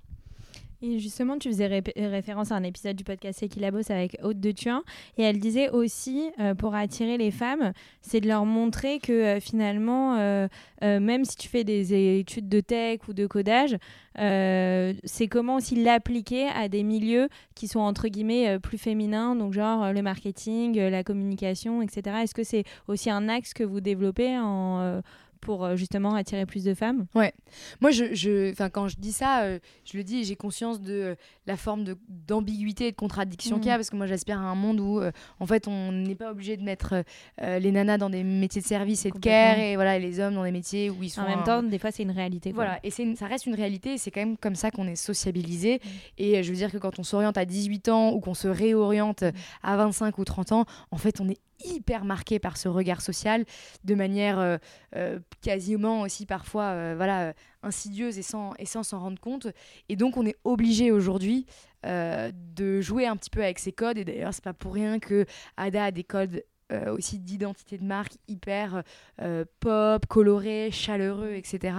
Et 0.82 1.00
justement, 1.00 1.38
tu 1.38 1.50
faisais 1.50 1.82
référence 1.96 2.52
à 2.52 2.56
un 2.56 2.64
épisode 2.64 2.96
du 2.96 3.04
podcast 3.04 3.40
C'est 3.40 3.48
qui 3.48 3.60
la 3.60 3.72
bosse 3.72 3.90
avec 3.90 4.18
Haute 4.24 4.40
de 4.40 4.52
Thuin. 4.52 4.84
Et 5.18 5.24
elle 5.24 5.40
disait 5.40 5.70
aussi, 5.70 6.30
euh, 6.40 6.54
pour 6.54 6.76
attirer 6.76 7.18
les 7.18 7.32
femmes, 7.32 7.72
c'est 8.02 8.20
de 8.20 8.28
leur 8.28 8.46
montrer 8.46 9.00
que 9.00 9.12
euh, 9.12 9.40
finalement, 9.40 10.18
euh, 10.18 10.48
même 10.82 11.26
si 11.26 11.38
tu 11.38 11.48
fais 11.48 11.64
des 11.64 12.20
études 12.20 12.50
de 12.50 12.60
tech 12.60 13.00
ou 13.08 13.14
de 13.14 13.26
codage, 13.26 13.78
c'est 14.18 15.28
comment 15.30 15.56
aussi 15.56 15.76
l'appliquer 15.76 16.48
à 16.48 16.70
des 16.70 16.84
milieux 16.84 17.28
qui 17.54 17.68
sont 17.68 17.80
entre 17.80 18.08
guillemets 18.08 18.60
plus 18.60 18.78
féminins, 18.78 19.36
donc 19.36 19.52
genre 19.52 19.92
le 19.92 20.02
marketing, 20.02 20.78
la 20.80 21.04
communication, 21.04 21.82
etc. 21.82 22.18
Est-ce 22.24 22.34
que 22.34 22.44
c'est 22.44 22.64
aussi 22.88 23.10
un 23.10 23.28
axe 23.28 23.54
que 23.54 23.64
vous 23.64 23.82
développez 23.82 24.38
en 24.38 25.02
pour 25.46 25.64
euh, 25.64 25.76
justement 25.76 26.16
attirer 26.16 26.48
plus 26.48 26.64
de 26.64 26.74
femmes 26.74 27.06
Ouais. 27.14 27.32
Moi, 27.80 27.92
je, 27.92 28.16
je, 28.16 28.52
quand 28.70 28.88
je 28.88 28.96
dis 28.98 29.12
ça, 29.12 29.44
euh, 29.44 29.60
je 29.86 29.96
le 29.96 30.04
dis 30.04 30.22
et 30.22 30.24
j'ai 30.24 30.36
conscience 30.36 30.82
de 30.82 30.94
euh, 30.94 31.16
la 31.46 31.56
forme 31.56 31.86
d'ambiguïté 32.10 32.88
et 32.88 32.92
de 32.92 32.96
contradiction 32.96 33.60
qu'il 33.60 33.68
y 33.68 33.70
a, 33.70 33.76
mm. 33.76 33.78
parce 33.78 33.92
que 33.92 33.96
moi, 33.96 34.08
j'aspire 34.08 34.40
à 34.40 34.46
un 34.46 34.56
monde 34.56 34.80
où, 34.80 35.00
en 35.40 35.46
fait, 35.46 35.68
on 35.68 35.92
n'est 35.92 36.16
pas 36.16 36.32
obligé 36.32 36.58
de 36.58 36.64
mettre 36.64 37.04
les 37.40 37.72
nanas 37.72 38.00
dans 38.00 38.10
des 38.10 38.24
métiers 38.24 38.64
de 38.64 38.66
service 38.66 39.06
et 39.06 39.12
de 39.12 39.20
care, 39.20 39.60
et 39.60 39.76
voilà, 39.76 40.00
les 40.00 40.20
hommes 40.20 40.34
dans 40.34 40.44
des 40.44 40.52
métiers 40.52 40.90
où 40.90 41.04
ils 41.04 41.10
sont. 41.10 41.22
En 41.22 41.28
même 41.28 41.44
temps, 41.44 41.62
des 41.62 41.78
fois, 41.78 41.92
c'est 41.92 42.02
une 42.02 42.12
réalité. 42.12 42.52
Voilà, 42.52 42.80
et 42.84 42.90
ça 42.90 43.28
reste 43.28 43.46
une 43.46 43.54
réalité, 43.54 43.94
et 43.94 43.98
c'est 44.00 44.10
quand 44.10 44.22
même 44.22 44.38
comme 44.38 44.56
ça 44.56 44.72
qu'on 44.72 44.88
est 44.88 44.96
sociabilisé. 44.96 45.76
Mm. 45.76 45.90
Et 46.18 46.44
je 46.44 46.50
veux 46.50 46.58
dire 46.58 46.72
que 46.72 46.80
quand 46.80 46.98
on 46.98 47.04
s'oriente 47.04 47.38
à 47.38 47.46
18 47.46 47.90
ans 47.90 48.12
ou 48.12 48.20
qu'on 48.20 48.34
se 48.34 48.48
réoriente 48.48 49.22
mm. 49.22 49.32
à 49.62 49.78
25 49.78 50.18
ou 50.18 50.26
30 50.26 50.52
ans, 50.54 50.66
en 50.90 50.98
fait, 50.98 51.22
on 51.22 51.30
est 51.30 51.40
hyper 51.64 52.06
marqué 52.06 52.40
par 52.40 52.58
ce 52.58 52.68
regard 52.68 53.02
social 53.02 53.46
de 53.84 53.96
manière 53.96 54.40
euh, 54.40 54.58
euh, 54.96 55.20
quasiment 55.42 56.02
aussi 56.02 56.26
parfois 56.26 56.66
euh, 56.66 56.94
voilà 56.96 57.34
insidieuse 57.64 58.18
et 58.18 58.22
sans 58.22 58.54
et 58.60 58.66
sans 58.66 58.84
s'en 58.84 59.00
rendre 59.00 59.20
compte. 59.20 59.48
Et 59.90 59.96
donc 59.96 60.18
on 60.18 60.26
est 60.26 60.38
obligé 60.44 60.92
aujourd'hui 60.92 61.46
de 61.84 62.82
jouer 62.82 63.06
un 63.06 63.16
petit 63.16 63.30
peu 63.30 63.44
avec 63.44 63.60
ces 63.60 63.72
codes. 63.72 64.00
Et 64.00 64.06
d'ailleurs 64.06 64.34
c'est 64.34 64.44
pas 64.44 64.54
pour 64.54 64.74
rien 64.74 64.98
que 65.00 65.26
Ada 65.56 65.86
a 65.86 65.92
des 65.92 66.04
codes 66.04 66.44
euh, 66.72 66.96
aussi 66.96 67.20
d'identité 67.20 67.78
de 67.78 67.84
marque 67.84 68.14
hyper 68.28 68.84
euh, 69.22 69.46
pop, 69.60 70.06
coloré, 70.08 70.72
chaleureux, 70.72 71.34
etc. 71.34 71.76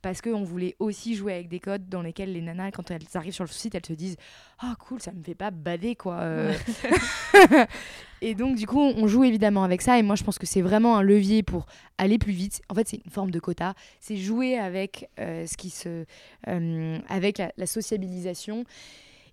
Parce 0.00 0.20
qu'on 0.22 0.44
voulait 0.44 0.76
aussi 0.78 1.16
jouer 1.16 1.34
avec 1.34 1.48
des 1.48 1.58
codes 1.58 1.88
dans 1.88 2.02
lesquels 2.02 2.32
les 2.32 2.40
nanas, 2.40 2.70
quand 2.70 2.90
elles 2.90 3.02
arrivent 3.14 3.34
sur 3.34 3.42
le 3.42 3.50
site, 3.50 3.74
elles 3.74 3.86
se 3.86 3.94
disent 3.94 4.16
Oh 4.62 4.72
cool, 4.78 5.00
ça 5.00 5.12
me 5.12 5.22
fait 5.24 5.34
pas 5.34 5.50
bader 5.50 5.96
quoi. 5.96 6.20
Euh. 6.20 6.54
et 8.20 8.36
donc, 8.36 8.56
du 8.56 8.66
coup, 8.66 8.80
on 8.80 9.08
joue 9.08 9.24
évidemment 9.24 9.64
avec 9.64 9.82
ça. 9.82 9.98
Et 9.98 10.02
moi, 10.02 10.14
je 10.14 10.22
pense 10.22 10.38
que 10.38 10.46
c'est 10.46 10.62
vraiment 10.62 10.96
un 10.96 11.02
levier 11.02 11.42
pour 11.42 11.66
aller 11.98 12.18
plus 12.18 12.32
vite. 12.32 12.62
En 12.68 12.74
fait, 12.74 12.86
c'est 12.86 13.00
une 13.04 13.10
forme 13.10 13.32
de 13.32 13.40
quota. 13.40 13.74
C'est 13.98 14.16
jouer 14.16 14.56
avec 14.56 15.10
ce 15.18 15.56
qui 15.56 15.70
se. 15.70 16.04
avec 16.46 17.42
la 17.56 17.66
sociabilisation. 17.66 18.64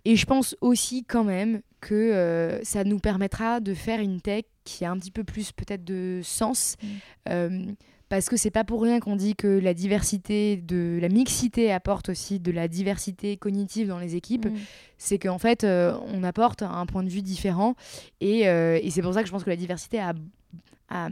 Et 0.06 0.16
je 0.16 0.26
pense 0.28 0.56
aussi 0.62 1.04
quand 1.04 1.24
même 1.24 1.62
que 1.82 1.96
euh, 1.96 2.64
ça 2.64 2.84
nous 2.84 3.00
permettra 3.00 3.60
de 3.60 3.74
faire 3.74 4.00
une 4.00 4.22
tech 4.22 4.46
qui 4.66 4.84
a 4.84 4.92
un 4.92 4.98
petit 4.98 5.12
peu 5.12 5.24
plus 5.24 5.54
peut-être 5.54 5.86
de 5.86 6.20
sens. 6.24 6.76
Mm. 6.82 6.88
Euh, 7.30 7.66
parce 8.10 8.30
que 8.30 8.38
c'est 8.38 8.52
pas 8.52 8.64
pour 8.64 8.84
rien 8.84 9.00
qu'on 9.00 9.16
dit 9.16 9.36
que 9.36 9.48
la 9.48 9.74
diversité, 9.74 10.58
de 10.58 11.00
la 11.02 11.10
mixité 11.10 11.72
apporte 11.72 12.10
aussi 12.10 12.40
de 12.40 12.52
la 12.52 12.68
diversité 12.68 13.38
cognitive 13.38 13.88
dans 13.88 13.98
les 13.98 14.16
équipes. 14.16 14.46
Mm. 14.48 14.58
C'est 14.98 15.18
qu'en 15.18 15.40
fait, 15.40 15.64
euh, 15.64 15.98
on 16.14 16.24
apporte 16.24 16.62
un 16.62 16.86
point 16.86 17.04
de 17.04 17.10
vue 17.10 17.22
différent. 17.22 17.76
Et, 18.20 18.42
et 18.42 18.90
c'est 18.92 19.02
pour 19.02 19.14
ça 19.14 19.22
que 19.22 19.28
je 19.28 19.32
pense 19.32 19.44
que 19.44 19.50
la 19.50 19.56
diversité 19.56 20.00
a, 20.00 20.14
a, 20.90 21.10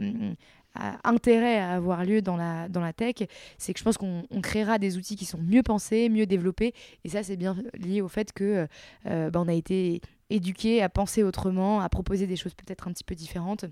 intérêt 1.04 1.58
à 1.58 1.72
avoir 1.72 2.04
lieu 2.04 2.20
dans 2.20 2.36
la, 2.36 2.68
dans 2.68 2.80
la 2.80 2.92
tech, 2.92 3.14
c'est 3.58 3.72
que 3.72 3.78
je 3.78 3.84
pense 3.84 3.96
qu'on 3.96 4.24
créera 4.42 4.78
des 4.78 4.96
outils 4.96 5.16
qui 5.16 5.24
sont 5.24 5.38
mieux 5.38 5.62
pensés, 5.62 6.08
mieux 6.08 6.26
développés. 6.26 6.74
Et 7.04 7.08
ça, 7.08 7.22
c'est 7.22 7.36
bien 7.36 7.56
lié 7.74 8.00
au 8.00 8.08
fait 8.08 8.32
que 8.32 8.66
euh, 9.06 9.30
bah, 9.30 9.40
on 9.40 9.48
a 9.48 9.54
été 9.54 10.00
éduqué 10.34 10.82
à 10.82 10.88
penser 10.88 11.22
autrement, 11.22 11.80
à 11.80 11.88
proposer 11.88 12.26
des 12.26 12.36
choses 12.36 12.54
peut-être 12.54 12.88
un 12.88 12.92
petit 12.92 13.04
peu 13.04 13.14
différentes. 13.14 13.66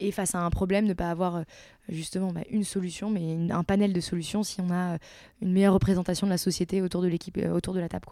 Et 0.00 0.12
face 0.12 0.34
à 0.34 0.40
un 0.40 0.50
problème, 0.50 0.86
ne 0.86 0.94
pas 0.94 1.10
avoir 1.10 1.36
euh, 1.36 1.42
justement 1.88 2.32
bah, 2.32 2.40
une 2.50 2.64
solution, 2.64 3.10
mais 3.10 3.50
un 3.50 3.64
panel 3.64 3.92
de 3.92 4.00
solutions 4.00 4.42
si 4.42 4.60
on 4.60 4.70
a 4.70 4.98
une 5.42 5.52
meilleure 5.52 5.74
représentation 5.74 6.26
de 6.26 6.32
la 6.32 6.38
société 6.38 6.80
autour 6.82 7.02
de 7.02 7.08
l'équipe, 7.08 7.36
euh, 7.38 7.50
autour 7.50 7.74
de 7.74 7.80
la 7.80 7.88
table. 7.88 8.06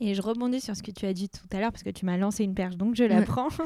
Et 0.00 0.14
je 0.14 0.20
rebondis 0.20 0.60
sur 0.60 0.76
ce 0.76 0.82
que 0.82 0.90
tu 0.90 1.06
as 1.06 1.14
dit 1.14 1.30
tout 1.30 1.46
à 1.56 1.60
l'heure 1.60 1.72
parce 1.72 1.82
que 1.82 1.90
tu 1.90 2.04
m'as 2.04 2.18
lancé 2.18 2.44
une 2.44 2.54
perche, 2.54 2.76
donc 2.76 2.94
je 2.94 3.04
la 3.04 3.22
prends. 3.22 3.48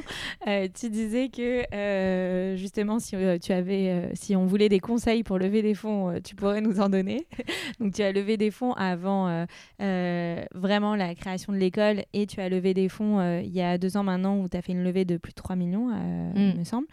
Euh, 0.47 0.69
tu 0.73 0.89
disais 0.89 1.29
que 1.29 1.65
euh, 1.75 2.57
justement, 2.57 2.99
si 2.99 3.15
euh, 3.15 3.39
tu 3.39 3.53
avais, 3.53 4.11
si 4.15 4.37
on 4.37 4.47
voulait 4.47 4.69
des 4.69 4.81
conseils 4.81 5.23
pour 5.23 5.39
lever 5.39 5.61
des 5.61 5.75
fonds, 5.75 6.19
tu 6.25 6.35
pourrais 6.35 6.61
nous 6.61 6.81
en 6.81 6.89
donner. 6.89 7.27
donc 7.81 7.95
tu 7.95 8.03
as 8.03 8.13
levé 8.13 8.37
des 8.37 8.51
fonds 8.51 8.73
avant 8.73 9.47
vraiment 9.79 10.97
la 10.97 11.15
création 11.15 11.53
de 11.53 11.59
l'école 11.59 12.05
et 12.13 12.27
tu 12.27 12.41
as 12.41 12.49
levé 12.49 12.75
des 12.75 12.89
fonds 12.89 13.41
il 13.41 13.53
y 13.53 13.61
a 13.61 13.77
deux 13.77 13.97
ans 13.97 14.03
maintenant 14.03 14.39
où 14.39 14.49
tu 14.49 14.57
as 14.57 14.63
fait 14.63 14.73
une 14.73 14.85
levée 14.85 15.05
de 15.05 15.17
plus 15.17 15.33
de 15.33 15.37
3 15.37 15.57
millions, 15.57 15.91
il 16.35 16.55
mm. 16.55 16.59
me 16.59 16.65
semble. 16.65 16.87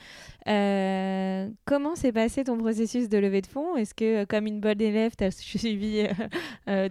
Comment 0.46 1.96
s'est 1.96 2.12
passé 2.12 2.44
ton 2.44 2.58
processus 2.58 3.10
de 3.10 3.18
levée 3.18 3.42
de 3.42 3.48
fonds? 3.48 3.76
Est-ce 3.76 3.94
que, 3.94 4.26
comme 4.26 4.48
une 4.48 4.60
bonne 4.60 4.82
élève, 4.82 5.14
tu 5.18 5.24
as 5.24 5.32
suivi 5.38 6.08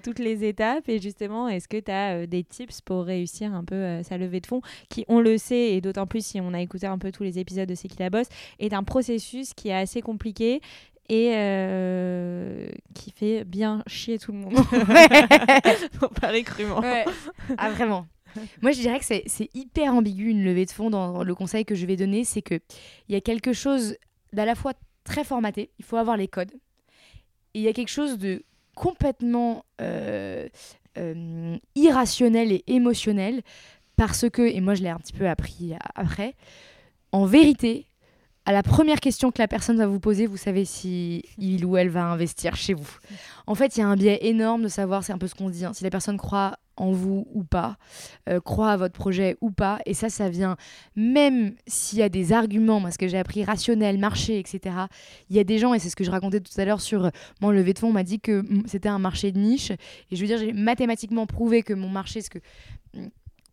toutes 0.02 0.18
les 0.18 0.44
étapes? 0.44 0.88
Et 0.88 1.00
justement, 1.00 1.48
est-ce 1.48 1.68
que 1.68 1.78
tu 1.78 1.90
as 1.90 2.26
des 2.26 2.44
tips 2.44 2.80
pour 2.80 3.04
réussir 3.04 3.54
un 3.54 3.64
peu 3.64 3.74
euh, 3.74 4.02
sa 4.02 4.18
levée 4.18 4.40
de 4.40 4.46
fonds, 4.46 4.60
qui, 4.88 5.04
on 5.08 5.20
le 5.20 5.38
sait, 5.38 5.72
et 5.74 5.80
d'autant 5.80 6.06
plus 6.06 6.24
si 6.24 6.40
on 6.40 6.52
a 6.54 6.60
écouté 6.60 6.86
un 6.86 6.98
peu 6.98 7.12
tous 7.12 7.22
les 7.22 7.38
épisodes 7.38 7.68
de 7.68 7.74
C'est 7.74 7.88
qui 7.88 7.98
la 7.98 8.10
bosse, 8.10 8.28
est 8.58 8.72
un 8.72 8.82
processus 8.82 9.54
qui 9.54 9.68
est 9.68 9.74
assez 9.74 10.02
compliqué 10.02 10.60
et 11.08 11.32
euh, 11.34 12.68
qui 12.94 13.12
fait 13.12 13.44
bien 13.44 13.82
chier 13.86 14.18
tout 14.18 14.32
le 14.32 14.38
monde? 14.38 14.54
pour 16.00 16.10
parler 16.10 16.42
crûment. 16.42 16.80
Ah, 17.58 17.70
vraiment. 17.70 18.06
Moi, 18.62 18.72
je 18.72 18.80
dirais 18.80 18.98
que 18.98 19.04
c'est 19.04 19.50
hyper 19.54 19.94
ambigu 19.94 20.28
une 20.28 20.44
levée 20.44 20.66
de 20.66 20.70
fonds 20.70 20.90
dans 20.90 21.22
le 21.22 21.34
conseil 21.34 21.64
que 21.64 21.74
je 21.74 21.86
vais 21.86 21.96
donner. 21.96 22.24
C'est 22.24 22.42
qu'il 22.42 22.60
y 23.08 23.14
a 23.14 23.20
quelque 23.20 23.52
chose 23.52 23.96
d'à 24.32 24.44
la 24.44 24.54
fois 24.54 24.72
très 25.04 25.24
formaté, 25.24 25.70
il 25.78 25.84
faut 25.84 25.96
avoir 25.96 26.16
les 26.16 26.28
codes, 26.28 26.52
et 27.54 27.60
il 27.60 27.62
y 27.62 27.68
a 27.68 27.72
quelque 27.72 27.90
chose 27.90 28.18
de 28.18 28.44
complètement 28.74 29.64
euh, 29.80 30.48
euh, 30.98 31.56
irrationnel 31.74 32.52
et 32.52 32.64
émotionnel 32.66 33.42
parce 33.96 34.28
que, 34.28 34.42
et 34.42 34.60
moi 34.60 34.74
je 34.74 34.82
l'ai 34.82 34.90
un 34.90 34.98
petit 34.98 35.14
peu 35.14 35.28
appris 35.28 35.74
après, 35.94 36.34
en 37.12 37.24
vérité, 37.24 37.86
à 38.44 38.52
la 38.52 38.62
première 38.62 39.00
question 39.00 39.32
que 39.32 39.40
la 39.40 39.48
personne 39.48 39.78
va 39.78 39.86
vous 39.86 40.00
poser, 40.00 40.26
vous 40.26 40.36
savez 40.36 40.64
si 40.64 41.24
il 41.38 41.64
ou 41.64 41.76
elle 41.76 41.88
va 41.88 42.04
investir 42.04 42.54
chez 42.54 42.74
vous. 42.74 42.88
En 43.46 43.54
fait, 43.54 43.76
il 43.76 43.80
y 43.80 43.82
a 43.82 43.88
un 43.88 43.96
biais 43.96 44.18
énorme 44.22 44.62
de 44.62 44.68
savoir, 44.68 45.02
c'est 45.02 45.12
un 45.12 45.18
peu 45.18 45.26
ce 45.26 45.34
qu'on 45.34 45.50
dit, 45.50 45.64
hein, 45.64 45.72
si 45.72 45.82
la 45.82 45.90
personne 45.90 46.16
croit 46.18 46.58
en 46.76 46.92
vous 46.92 47.26
ou 47.32 47.44
pas, 47.44 47.76
euh, 48.28 48.40
croit 48.40 48.70
à 48.70 48.76
votre 48.76 48.94
projet 48.94 49.36
ou 49.40 49.50
pas. 49.50 49.78
Et 49.86 49.94
ça, 49.94 50.08
ça 50.08 50.28
vient 50.28 50.56
même 50.94 51.54
s'il 51.66 51.98
y 51.98 52.02
a 52.02 52.08
des 52.08 52.32
arguments, 52.32 52.80
moi 52.80 52.90
ce 52.90 52.98
que 52.98 53.08
j'ai 53.08 53.18
appris, 53.18 53.44
rationnel, 53.44 53.98
marché, 53.98 54.38
etc. 54.38 54.76
Il 55.30 55.36
y 55.36 55.38
a 55.38 55.44
des 55.44 55.58
gens, 55.58 55.74
et 55.74 55.78
c'est 55.78 55.90
ce 55.90 55.96
que 55.96 56.04
je 56.04 56.10
racontais 56.10 56.40
tout 56.40 56.58
à 56.60 56.64
l'heure 56.64 56.80
sur 56.80 57.10
mon 57.40 57.50
levée 57.50 57.72
de 57.72 57.78
fonds, 57.78 57.88
on 57.88 57.92
m'a 57.92 58.04
dit 58.04 58.20
que 58.20 58.44
c'était 58.66 58.88
un 58.88 58.98
marché 58.98 59.32
de 59.32 59.38
niche. 59.38 59.70
Et 59.70 60.16
je 60.16 60.20
veux 60.20 60.26
dire, 60.26 60.38
j'ai 60.38 60.52
mathématiquement 60.52 61.26
prouvé 61.26 61.62
que 61.62 61.74
mon 61.74 61.88
marché, 61.88 62.20
ce 62.20 62.30
que 62.30 62.38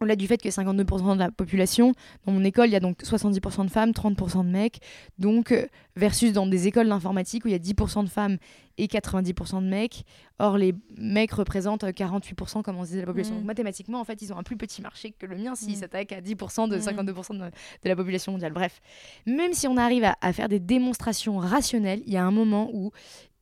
au-delà 0.03 0.15
du 0.15 0.27
fait 0.27 0.37
que 0.37 0.49
52% 0.49 1.15
de 1.15 1.19
la 1.19 1.31
population, 1.31 1.93
dans 2.25 2.33
mon 2.33 2.43
école, 2.43 2.67
il 2.67 2.73
y 2.73 2.75
a 2.75 2.79
donc 2.79 3.01
70% 3.01 3.65
de 3.65 3.71
femmes, 3.71 3.91
30% 3.91 4.45
de 4.45 4.49
mecs, 4.49 4.79
donc 5.17 5.51
euh, 5.51 5.65
versus 5.95 6.33
dans 6.33 6.47
des 6.47 6.67
écoles 6.67 6.87
d'informatique 6.87 7.45
où 7.45 7.47
il 7.47 7.51
y 7.51 7.55
a 7.55 7.59
10% 7.59 8.03
de 8.03 8.09
femmes 8.09 8.37
et 8.77 8.87
90% 8.87 9.61
de 9.61 9.67
mecs. 9.67 10.03
Or, 10.39 10.57
les 10.57 10.73
mecs 10.97 11.31
représentent 11.31 11.83
48%, 11.83 12.63
comme 12.63 12.77
on 12.77 12.83
disait, 12.83 12.95
de 12.95 13.01
la 13.01 13.07
population. 13.07 13.35
Donc, 13.35 13.43
mmh. 13.43 13.47
mathématiquement, 13.47 13.99
en 13.99 14.03
fait, 14.03 14.21
ils 14.21 14.33
ont 14.33 14.37
un 14.37 14.43
plus 14.43 14.57
petit 14.57 14.81
marché 14.81 15.11
que 15.11 15.25
le 15.25 15.37
mien 15.37 15.55
s'ils 15.55 15.73
mmh. 15.73 15.75
s'attaquent 15.75 16.11
à 16.13 16.21
10% 16.21 16.69
de 16.69 16.77
52% 16.77 17.35
mmh. 17.35 17.37
de, 17.37 17.43
de, 17.45 17.51
la 17.85 17.95
population 17.95 18.31
mondiale. 18.31 18.53
Bref, 18.53 18.81
même 19.25 19.53
si 19.53 19.67
on 19.67 19.77
arrive 19.77 20.03
à, 20.03 20.33
faire 20.33 20.49
des 20.49 20.59
démonstrations 20.59 21.37
rationnelles, 21.37 22.01
il 22.05 22.13
y 22.13 22.17
a 22.17 22.25
un 22.25 22.31
moment 22.31 22.69
où 22.73 22.91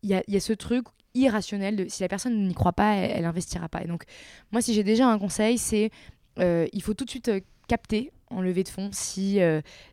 il 0.03 0.09
y 0.09 0.13
a, 0.13 0.23
y 0.27 0.35
a, 0.35 0.39
ce 0.39 0.53
truc 0.53 0.85
irrationnel 1.13 1.75
de 1.75 1.87
si 1.87 2.01
la 2.01 2.09
personne 2.09 2.47
n'y 2.47 2.53
croit 2.53 2.73
pas, 2.73 2.95
elle, 2.95 3.11
elle 3.17 3.25
investira 3.25 3.69
pas. 3.69 3.81
Et 3.83 3.87
donc, 3.87 4.03
moi, 4.51 4.61
si 4.61 4.73
j'ai 4.73 4.83
déjà 4.83 5.07
un 5.07 5.19
conseil, 5.19 5.57
c'est 5.57 5.91
euh, 6.39 6.67
il 6.73 6.81
faut 6.81 6.93
tout 6.93 7.05
de 7.05 7.09
suite 7.09 7.29
euh, 7.29 7.39
capter 7.67 8.11
en 8.29 8.41
levée 8.41 8.63
de 8.63 8.69
fonds 8.69 8.89
si 8.93 9.39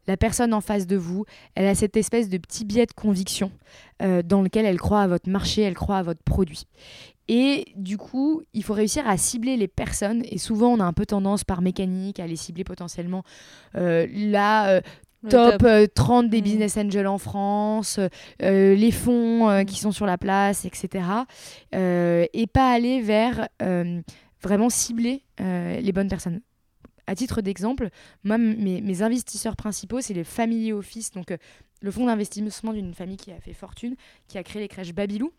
la 0.07 0.16
personne 0.16 0.55
en 0.55 0.61
face 0.61 0.86
de 0.86 0.95
vous, 0.95 1.24
elle 1.57 1.66
a 1.66 1.74
cette 1.74 1.97
espèce 1.97 2.28
de 2.28 2.39
petit 2.39 2.64
biais 2.64 2.86
de 2.86 2.93
conviction 2.93 3.51
dans 3.99 4.43
lequel 4.43 4.64
elle 4.64 4.78
croit 4.78 5.01
à 5.01 5.09
votre 5.09 5.28
marché, 5.28 5.62
elle 5.62 5.74
croit 5.74 5.97
à 5.97 6.03
votre 6.05 6.22
produit. 6.22 6.62
Et 7.26 7.64
du 7.74 7.97
coup, 7.97 8.43
il 8.55 8.62
faut 8.62 8.74
réussir 8.74 9.09
à 9.09 9.16
cibler 9.16 9.57
les 9.57 9.66
personnes. 9.66 10.22
Et 10.30 10.39
souvent, 10.39 10.68
on 10.68 10.78
a 10.78 10.84
un 10.84 10.93
peu 10.93 11.05
tendance 11.05 11.43
par 11.43 11.62
mécanique 11.62 12.20
à 12.20 12.28
les 12.28 12.36
cibler 12.36 12.62
potentiellement. 12.62 13.24
là, 13.74 14.82
top, 15.28 15.66
30 15.95 16.26
euh, 16.26 16.28
des 16.28 16.41
mm. 16.41 16.45
business 16.45 16.76
angels 16.76 17.07
en 17.07 17.18
France, 17.18 17.99
euh, 18.43 18.74
les 18.74 18.91
fonds 18.91 19.49
euh, 19.49 19.64
qui 19.64 19.78
sont 19.78 19.93
sur 19.93 20.07
la 20.07 20.18
place, 20.18 20.64
etc. 20.64 21.05
et 21.72 22.47
pas 22.53 22.70
aller 22.70 23.01
vers 23.01 23.49
vraiment 24.43 24.70
cibler 24.70 25.22
les 25.39 25.93
bonnes 25.93 26.09
personnes. 26.09 26.41
À 27.07 27.14
titre 27.14 27.41
d'exemple, 27.41 27.89
moi, 28.22 28.36
mes, 28.36 28.82
mes, 28.82 29.03
investisseurs 29.03 29.57
principaux, 29.57 30.01
c'est 30.01 30.12
les 30.12 30.24
family 30.24 30.72
office, 30.72 31.11
donc 31.11 31.32
le 31.80 31.91
fonds 31.91 32.07
d'investissement 32.07 32.72
d'une 32.72 32.95
famille 32.95 33.16
qui 33.16 33.32
a 33.32 33.41
fait 33.41 33.53
fortune, 33.53 33.97
qui 34.26 34.39
a 34.39 34.43
créé 34.43 34.61
les 34.61 34.68
crèches 34.68 34.93
Babylou. 34.93 35.32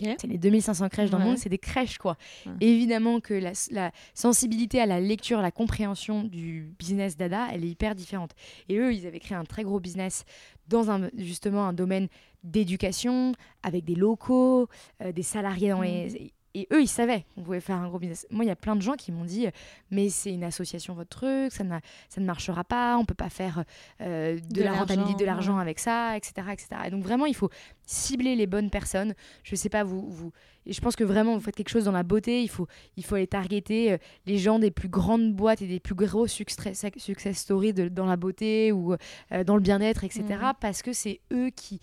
C'est 0.00 0.24
les 0.24 0.38
2500 0.38 0.88
crèches 0.88 1.10
dans 1.10 1.18
le 1.18 1.24
monde, 1.24 1.38
c'est 1.38 1.50
des 1.50 1.58
crèches 1.58 1.98
quoi. 1.98 2.16
Évidemment 2.60 3.20
que 3.20 3.34
la, 3.34 3.92
sensibilité 4.14 4.80
à 4.80 4.86
la 4.86 4.98
lecture, 4.98 5.40
la 5.40 5.50
compréhension 5.50 6.24
du 6.24 6.74
business 6.78 7.16
dada, 7.16 7.48
elle 7.52 7.64
est 7.64 7.68
hyper 7.68 7.94
différente. 7.94 8.32
Et 8.68 8.78
eux, 8.78 8.94
ils 8.94 9.06
avaient 9.06 9.20
créé 9.20 9.36
un 9.36 9.44
très 9.44 9.62
gros 9.62 9.80
business 9.80 10.24
dans 10.68 10.90
un, 10.90 11.10
justement 11.18 11.66
un 11.66 11.74
domaine 11.74 12.08
d'éducation, 12.42 13.32
avec 13.62 13.84
des 13.84 13.94
locaux, 13.94 14.68
euh, 15.02 15.12
des 15.12 15.22
salariés 15.22 15.68
dans 15.68 15.82
les 15.82 16.32
et 16.54 16.68
eux, 16.72 16.80
ils 16.80 16.88
savaient 16.88 17.26
qu'on 17.34 17.42
pouvait 17.42 17.60
faire 17.60 17.76
un 17.76 17.88
gros 17.88 17.98
business. 17.98 18.26
Moi, 18.30 18.44
il 18.44 18.48
y 18.48 18.50
a 18.50 18.56
plein 18.56 18.76
de 18.76 18.82
gens 18.82 18.94
qui 18.94 19.10
m'ont 19.10 19.24
dit 19.24 19.46
Mais 19.90 20.08
c'est 20.08 20.32
une 20.32 20.44
association, 20.44 20.94
votre 20.94 21.10
truc, 21.10 21.52
ça, 21.52 21.64
ça 22.08 22.20
ne 22.20 22.26
marchera 22.26 22.62
pas, 22.62 22.96
on 22.96 23.04
peut 23.04 23.14
pas 23.14 23.28
faire 23.28 23.64
euh, 24.00 24.38
de, 24.50 24.62
la 24.62 24.72
rentabilité, 24.72 25.24
de 25.24 25.24
l'argent 25.24 25.58
avec 25.58 25.80
ça, 25.80 26.16
etc., 26.16 26.32
etc. 26.52 26.68
Et 26.86 26.90
donc, 26.90 27.02
vraiment, 27.02 27.26
il 27.26 27.34
faut 27.34 27.50
cibler 27.86 28.36
les 28.36 28.46
bonnes 28.46 28.70
personnes. 28.70 29.14
Je 29.42 29.56
sais 29.56 29.68
pas, 29.68 29.82
vous. 29.82 30.08
vous 30.08 30.32
et 30.66 30.72
je 30.72 30.80
pense 30.80 30.96
que 30.96 31.04
vraiment, 31.04 31.34
vous 31.34 31.40
faites 31.42 31.56
quelque 31.56 31.68
chose 31.68 31.84
dans 31.84 31.92
la 31.92 32.04
beauté, 32.04 32.42
il 32.42 32.48
faut, 32.48 32.66
il 32.96 33.04
faut 33.04 33.16
aller 33.16 33.26
targeter 33.26 33.92
euh, 33.92 33.98
les 34.24 34.38
gens 34.38 34.58
des 34.58 34.70
plus 34.70 34.88
grandes 34.88 35.34
boîtes 35.34 35.60
et 35.60 35.66
des 35.66 35.80
plus 35.80 35.94
gros 35.94 36.26
success, 36.26 36.86
success 36.96 37.36
stories 37.36 37.74
dans 37.74 38.06
la 38.06 38.16
beauté 38.16 38.72
ou 38.72 38.94
euh, 38.94 39.44
dans 39.44 39.56
le 39.56 39.60
bien-être, 39.60 40.04
etc., 40.04 40.22
mmh. 40.22 40.52
parce 40.60 40.82
que 40.82 40.92
c'est 40.92 41.20
eux 41.32 41.50
qui 41.50 41.80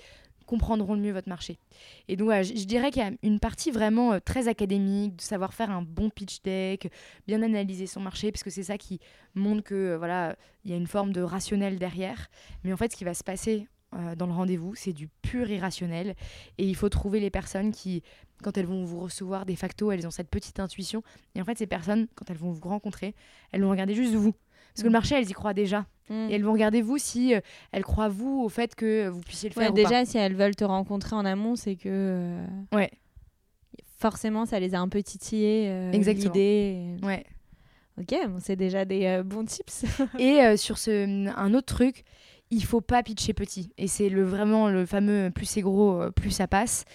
comprendront 0.52 0.96
le 0.96 1.00
mieux 1.00 1.14
votre 1.14 1.30
marché. 1.30 1.58
Et 2.10 2.18
donc, 2.18 2.30
je, 2.44 2.66
dirais 2.66 2.92
qu'il 2.92 3.02
y 3.02 3.06
a 3.06 3.12
une 3.24 3.40
partie 3.40 3.72
vraiment 3.72 4.12
euh, 4.12 4.20
très 4.20 4.50
académique, 4.50 5.16
de 5.16 5.22
savoir 5.22 5.54
faire 5.54 5.72
un 5.72 5.82
bon 5.82 6.10
pitch 6.10 6.42
deck, 6.42 6.92
bien 7.26 7.42
analyser 7.42 7.88
son 7.88 8.02
marché, 8.02 8.34
parce 8.34 8.44
que 8.44 8.50
c'est 8.50 8.64
ça 8.64 8.78
qui 8.78 9.00
montre 9.34 9.64
que 9.64 9.74
euh, 9.74 9.98
voilà, 9.98 10.36
il 10.66 10.72
y 10.72 10.74
a 10.74 10.78
une 10.78 10.88
forme 10.88 11.14
de 11.14 11.22
rationnel 11.22 11.80
derrière. 11.80 12.28
Mais 12.66 12.74
en 12.74 12.78
fait, 12.78 12.92
ce 12.92 12.98
qui 12.98 13.06
va 13.06 13.14
se 13.14 13.24
passer 13.24 13.70
euh, 13.96 14.14
dans 14.18 14.28
le 14.28 14.34
rendez-vous, 14.34 14.76
c'est 14.76 14.92
du 14.92 15.08
pur 15.08 15.50
irrationnel. 15.50 16.16
Et 16.58 16.68
il 16.68 16.76
faut 16.76 16.90
trouver 16.90 17.22
les 17.22 17.30
personnes 17.30 17.72
qui, 17.72 18.04
quand 18.44 18.58
elles 18.58 18.66
vont 18.66 18.84
vous 18.84 19.00
recevoir, 19.00 19.46
de 19.46 19.56
facto, 19.56 19.90
elles 19.94 20.06
ont 20.06 20.12
cette 20.12 20.30
petite 20.30 20.60
intuition. 20.60 21.02
Et 21.34 21.42
en 21.42 21.46
fait, 21.46 21.58
ces 21.58 21.68
personnes, 21.68 22.08
quand 22.16 22.30
elles 22.30 22.38
vont 22.38 22.52
vous 22.52 22.68
rencontrer, 22.68 23.16
elles 23.54 23.62
vont 23.62 23.70
regarder 23.70 23.96
juste 23.96 24.16
vous. 24.16 24.34
Parce 24.74 24.84
que 24.84 24.88
le 24.88 24.90
mm. 24.90 24.94
marché, 24.94 25.16
elles 25.16 25.30
y 25.30 25.34
croient 25.34 25.54
déjà. 25.54 25.86
Mm. 26.10 26.30
Et 26.30 26.34
elles 26.34 26.44
vont 26.44 26.54
regarder 26.54 26.82
vous 26.82 26.98
si 26.98 27.34
euh, 27.34 27.42
elles 27.72 27.84
croient 27.84 28.10
vous 28.10 28.42
au 28.44 28.50
fait 28.50 28.76
que 28.76 29.08
vous 29.08 29.22
puissiez 29.22 29.50
le 29.50 29.54
faire. 29.54 29.74
déjà, 29.74 30.06
si 30.06 30.18
elles 30.18 30.36
veulent 30.36 30.56
te 30.56 30.64
rencontrer 30.64 31.16
en 31.16 31.26
amont, 31.26 31.56
c'est 31.56 31.76
que. 31.76 31.90
Euh, 31.90 32.46
ouais. 32.74 32.92
Forcément, 33.98 34.46
ça 34.46 34.60
les 34.60 34.74
a 34.74 34.80
un 34.80 34.90
peu 34.90 35.04
titillés. 35.04 35.68
Euh, 35.70 35.92
Exactement. 35.92 36.34
Ouais. 37.04 37.26
Ok, 38.00 38.16
bon, 38.28 38.40
c'est 38.42 38.56
déjà 38.56 38.84
des 38.84 39.22
bons 39.24 39.46
tips. 39.46 39.86
et 40.20 40.58
sur 40.58 40.78
ce, 40.78 41.28
un 41.38 41.54
autre 41.54 41.76
truc, 41.76 42.04
il 42.50 42.64
faut 42.64 42.82
pas 42.82 43.04
pitcher 43.04 43.34
petit. 43.34 43.72
Et 43.78 43.88
c'est 43.88 44.10
le, 44.10 44.24
vraiment 44.24 44.70
le 44.70 44.86
fameux 44.86 45.30
plus 45.30 45.46
c'est 45.46 45.62
gros, 45.62 46.10
plus 46.16 46.32
ça 46.32 46.48
passe. 46.48 46.86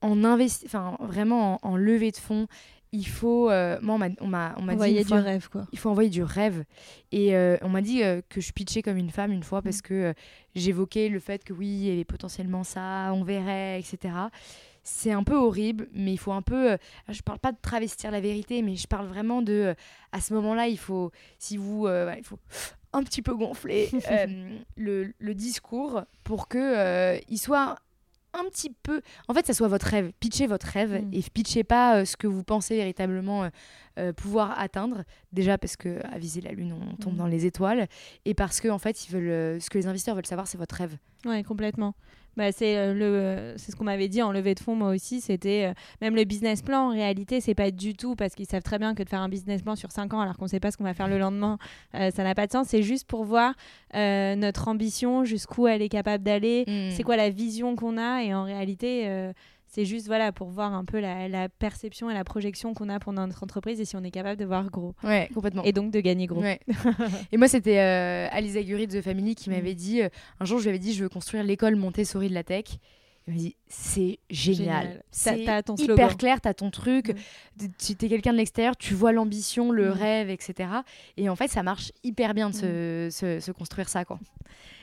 En 0.00 0.24
investi 0.24 0.64
enfin, 0.66 0.96
vraiment 0.98 1.60
en, 1.62 1.74
en 1.74 1.76
levée 1.76 2.10
de 2.10 2.16
fonds 2.16 2.48
il 2.92 3.06
faut. 3.06 3.50
Euh, 3.50 3.78
moi, 3.80 3.94
on 3.94 3.98
m'a, 3.98 4.54
on 4.56 4.62
m'a, 4.62 4.72
envoyer 4.74 5.02
du 5.02 5.14
rêve, 5.14 5.48
quoi. 5.48 5.66
Il 5.72 5.78
faut 5.78 5.90
envoyer 5.90 6.10
du 6.10 6.22
rêve. 6.22 6.64
Et 7.10 7.34
euh, 7.34 7.56
on 7.62 7.70
m'a 7.70 7.80
dit 7.80 8.02
euh, 8.02 8.20
que 8.28 8.40
je 8.40 8.52
pitchais 8.52 8.82
comme 8.82 8.98
une 8.98 9.10
femme 9.10 9.32
une 9.32 9.42
fois 9.42 9.62
parce 9.62 9.78
mm. 9.78 9.82
que 9.82 10.14
j'évoquais 10.54 11.08
le 11.08 11.18
fait 11.18 11.42
que 11.42 11.54
oui, 11.54 11.88
elle 11.88 11.98
est 11.98 12.04
potentiellement 12.04 12.64
ça, 12.64 13.10
on 13.14 13.24
verrait, 13.24 13.80
etc. 13.80 14.14
C'est 14.84 15.12
un 15.12 15.24
peu 15.24 15.36
horrible, 15.36 15.88
mais 15.94 16.12
il 16.12 16.18
faut 16.18 16.32
un 16.32 16.42
peu. 16.42 16.76
je 17.08 17.22
parle 17.22 17.38
pas 17.38 17.52
de 17.52 17.58
travestir 17.62 18.10
la 18.10 18.20
vérité, 18.20 18.60
mais 18.62 18.76
je 18.76 18.86
parle 18.86 19.06
vraiment 19.06 19.40
de. 19.40 19.74
à 20.12 20.20
ce 20.20 20.34
moment-là, 20.34 20.68
il 20.68 20.78
faut. 20.78 21.12
Si 21.38 21.56
vous. 21.56 21.88
il 21.88 22.24
faut 22.24 22.38
un 22.92 23.02
petit 23.04 23.22
peu 23.22 23.34
gonfler 23.34 23.88
le, 24.76 25.14
le, 25.18 25.34
discours 25.34 26.02
pour 26.24 26.46
que 26.46 27.18
il 27.26 27.38
soit 27.38 27.76
un 28.34 28.44
petit 28.44 28.70
peu. 28.70 29.02
En 29.28 29.34
fait, 29.34 29.46
ça 29.46 29.54
soit 29.54 29.68
votre 29.68 29.86
rêve. 29.86 30.12
Pitchez 30.20 30.46
votre 30.46 30.66
rêve 30.66 31.02
mm. 31.02 31.10
et 31.12 31.22
pitchez 31.32 31.64
pas 31.64 31.98
euh, 31.98 32.04
ce 32.04 32.16
que 32.16 32.26
vous 32.26 32.42
pensez 32.42 32.76
véritablement 32.76 33.44
euh, 33.44 33.48
euh, 33.98 34.12
pouvoir 34.12 34.58
atteindre. 34.58 35.04
Déjà 35.32 35.58
parce 35.58 35.76
que 35.76 36.04
à 36.06 36.18
viser 36.18 36.40
la 36.40 36.52
lune, 36.52 36.72
on 36.72 36.96
tombe 36.96 37.14
mm. 37.14 37.18
dans 37.18 37.26
les 37.26 37.46
étoiles 37.46 37.88
et 38.24 38.34
parce 38.34 38.60
que 38.60 38.68
en 38.68 38.78
fait, 38.78 39.06
ils 39.06 39.12
veulent. 39.12 39.60
ce 39.60 39.70
que 39.70 39.78
les 39.78 39.86
investisseurs 39.86 40.14
veulent 40.14 40.26
savoir, 40.26 40.46
c'est 40.46 40.58
votre 40.58 40.74
rêve. 40.74 40.96
Ouais, 41.24 41.42
complètement. 41.44 41.94
Bah, 42.36 42.50
c'est 42.50 42.78
euh, 42.78 42.94
le 42.94 43.54
c'est 43.58 43.72
ce 43.72 43.76
qu'on 43.76 43.84
m'avait 43.84 44.08
dit 44.08 44.22
en 44.22 44.32
levée 44.32 44.54
de 44.54 44.60
fonds 44.60 44.74
moi 44.74 44.88
aussi 44.88 45.20
c'était 45.20 45.66
euh, 45.66 45.74
même 46.00 46.16
le 46.16 46.24
business 46.24 46.62
plan 46.62 46.88
en 46.88 46.92
réalité 46.92 47.42
c'est 47.42 47.54
pas 47.54 47.70
du 47.70 47.94
tout 47.94 48.16
parce 48.16 48.34
qu'ils 48.34 48.46
savent 48.46 48.62
très 48.62 48.78
bien 48.78 48.94
que 48.94 49.02
de 49.02 49.08
faire 49.08 49.20
un 49.20 49.28
business 49.28 49.60
plan 49.60 49.76
sur 49.76 49.90
5 49.90 50.14
ans 50.14 50.20
alors 50.20 50.38
qu'on 50.38 50.46
sait 50.46 50.58
pas 50.58 50.70
ce 50.70 50.78
qu'on 50.78 50.84
va 50.84 50.94
faire 50.94 51.08
le 51.08 51.18
lendemain 51.18 51.58
euh, 51.94 52.10
ça 52.10 52.24
n'a 52.24 52.34
pas 52.34 52.46
de 52.46 52.52
sens 52.52 52.68
c'est 52.68 52.82
juste 52.82 53.06
pour 53.06 53.24
voir 53.24 53.54
notre 53.94 54.68
ambition 54.68 55.24
jusqu'où 55.24 55.66
elle 55.66 55.82
est 55.82 55.90
capable 55.90 56.24
d'aller 56.24 56.64
mmh. 56.66 56.92
c'est 56.92 57.02
quoi 57.02 57.16
la 57.16 57.28
vision 57.28 57.76
qu'on 57.76 57.98
a 57.98 58.22
et 58.22 58.32
en 58.32 58.44
réalité 58.44 59.32
c'est 59.74 59.86
juste 59.86 60.06
voilà 60.06 60.32
pour 60.32 60.50
voir 60.50 60.74
un 60.74 60.84
peu 60.84 61.00
la, 61.00 61.48
perception 61.48 62.10
et 62.10 62.14
la 62.14 62.24
projection 62.24 62.74
qu'on 62.74 62.90
a 62.90 63.00
pour 63.00 63.14
notre 63.14 63.42
entreprise 63.42 63.80
et 63.80 63.86
si 63.86 63.96
on 63.96 64.04
est 64.04 64.10
capable 64.10 64.38
de 64.38 64.44
voir 64.44 64.70
gros. 64.70 64.94
Ouais, 65.02 65.30
complètement. 65.32 65.64
Et 65.64 65.72
donc 65.72 65.90
de 65.90 66.00
gagner 66.00 66.26
gros. 66.26 66.42
et 67.32 67.36
moi, 67.38 67.48
c'était 67.48 67.78
euh, 67.78 68.28
Alice 68.30 68.52
de 68.52 69.00
The 69.00 69.02
Family 69.02 69.34
qui 69.34 69.48
m'avait 69.48 69.72
mm. 69.72 69.76
dit 69.76 70.02
euh, 70.02 70.10
un 70.40 70.44
jour, 70.44 70.58
je 70.58 70.64
lui 70.64 70.68
avais 70.68 70.78
dit, 70.78 70.92
je 70.92 71.02
veux 71.02 71.08
construire 71.08 71.42
l'école 71.42 71.76
Montessori 71.76 72.28
de 72.28 72.34
la 72.34 72.44
tech. 72.44 72.64
Il 73.26 73.32
m'a 73.32 73.38
dit 73.38 73.56
c'est 73.66 74.18
génial, 74.28 75.02
c'est 75.10 75.40
hyper 75.78 76.18
clair, 76.18 76.40
t'as 76.42 76.52
ton 76.52 76.70
truc, 76.70 77.14
mm. 77.58 77.66
tu 77.78 77.92
es 77.92 78.08
quelqu'un 78.10 78.32
de 78.32 78.38
l'extérieur, 78.38 78.76
tu 78.76 78.92
vois 78.92 79.12
l'ambition, 79.12 79.72
le 79.72 79.88
mm. 79.88 79.92
rêve, 79.92 80.28
etc. 80.28 80.68
Et 81.16 81.30
en 81.30 81.36
fait, 81.36 81.48
ça 81.48 81.62
marche 81.62 81.92
hyper 82.04 82.34
bien 82.34 82.50
de 82.50 82.54
se, 82.54 83.38
se, 83.40 83.52
construire 83.52 83.88
ça, 83.88 84.04
quoi. 84.04 84.18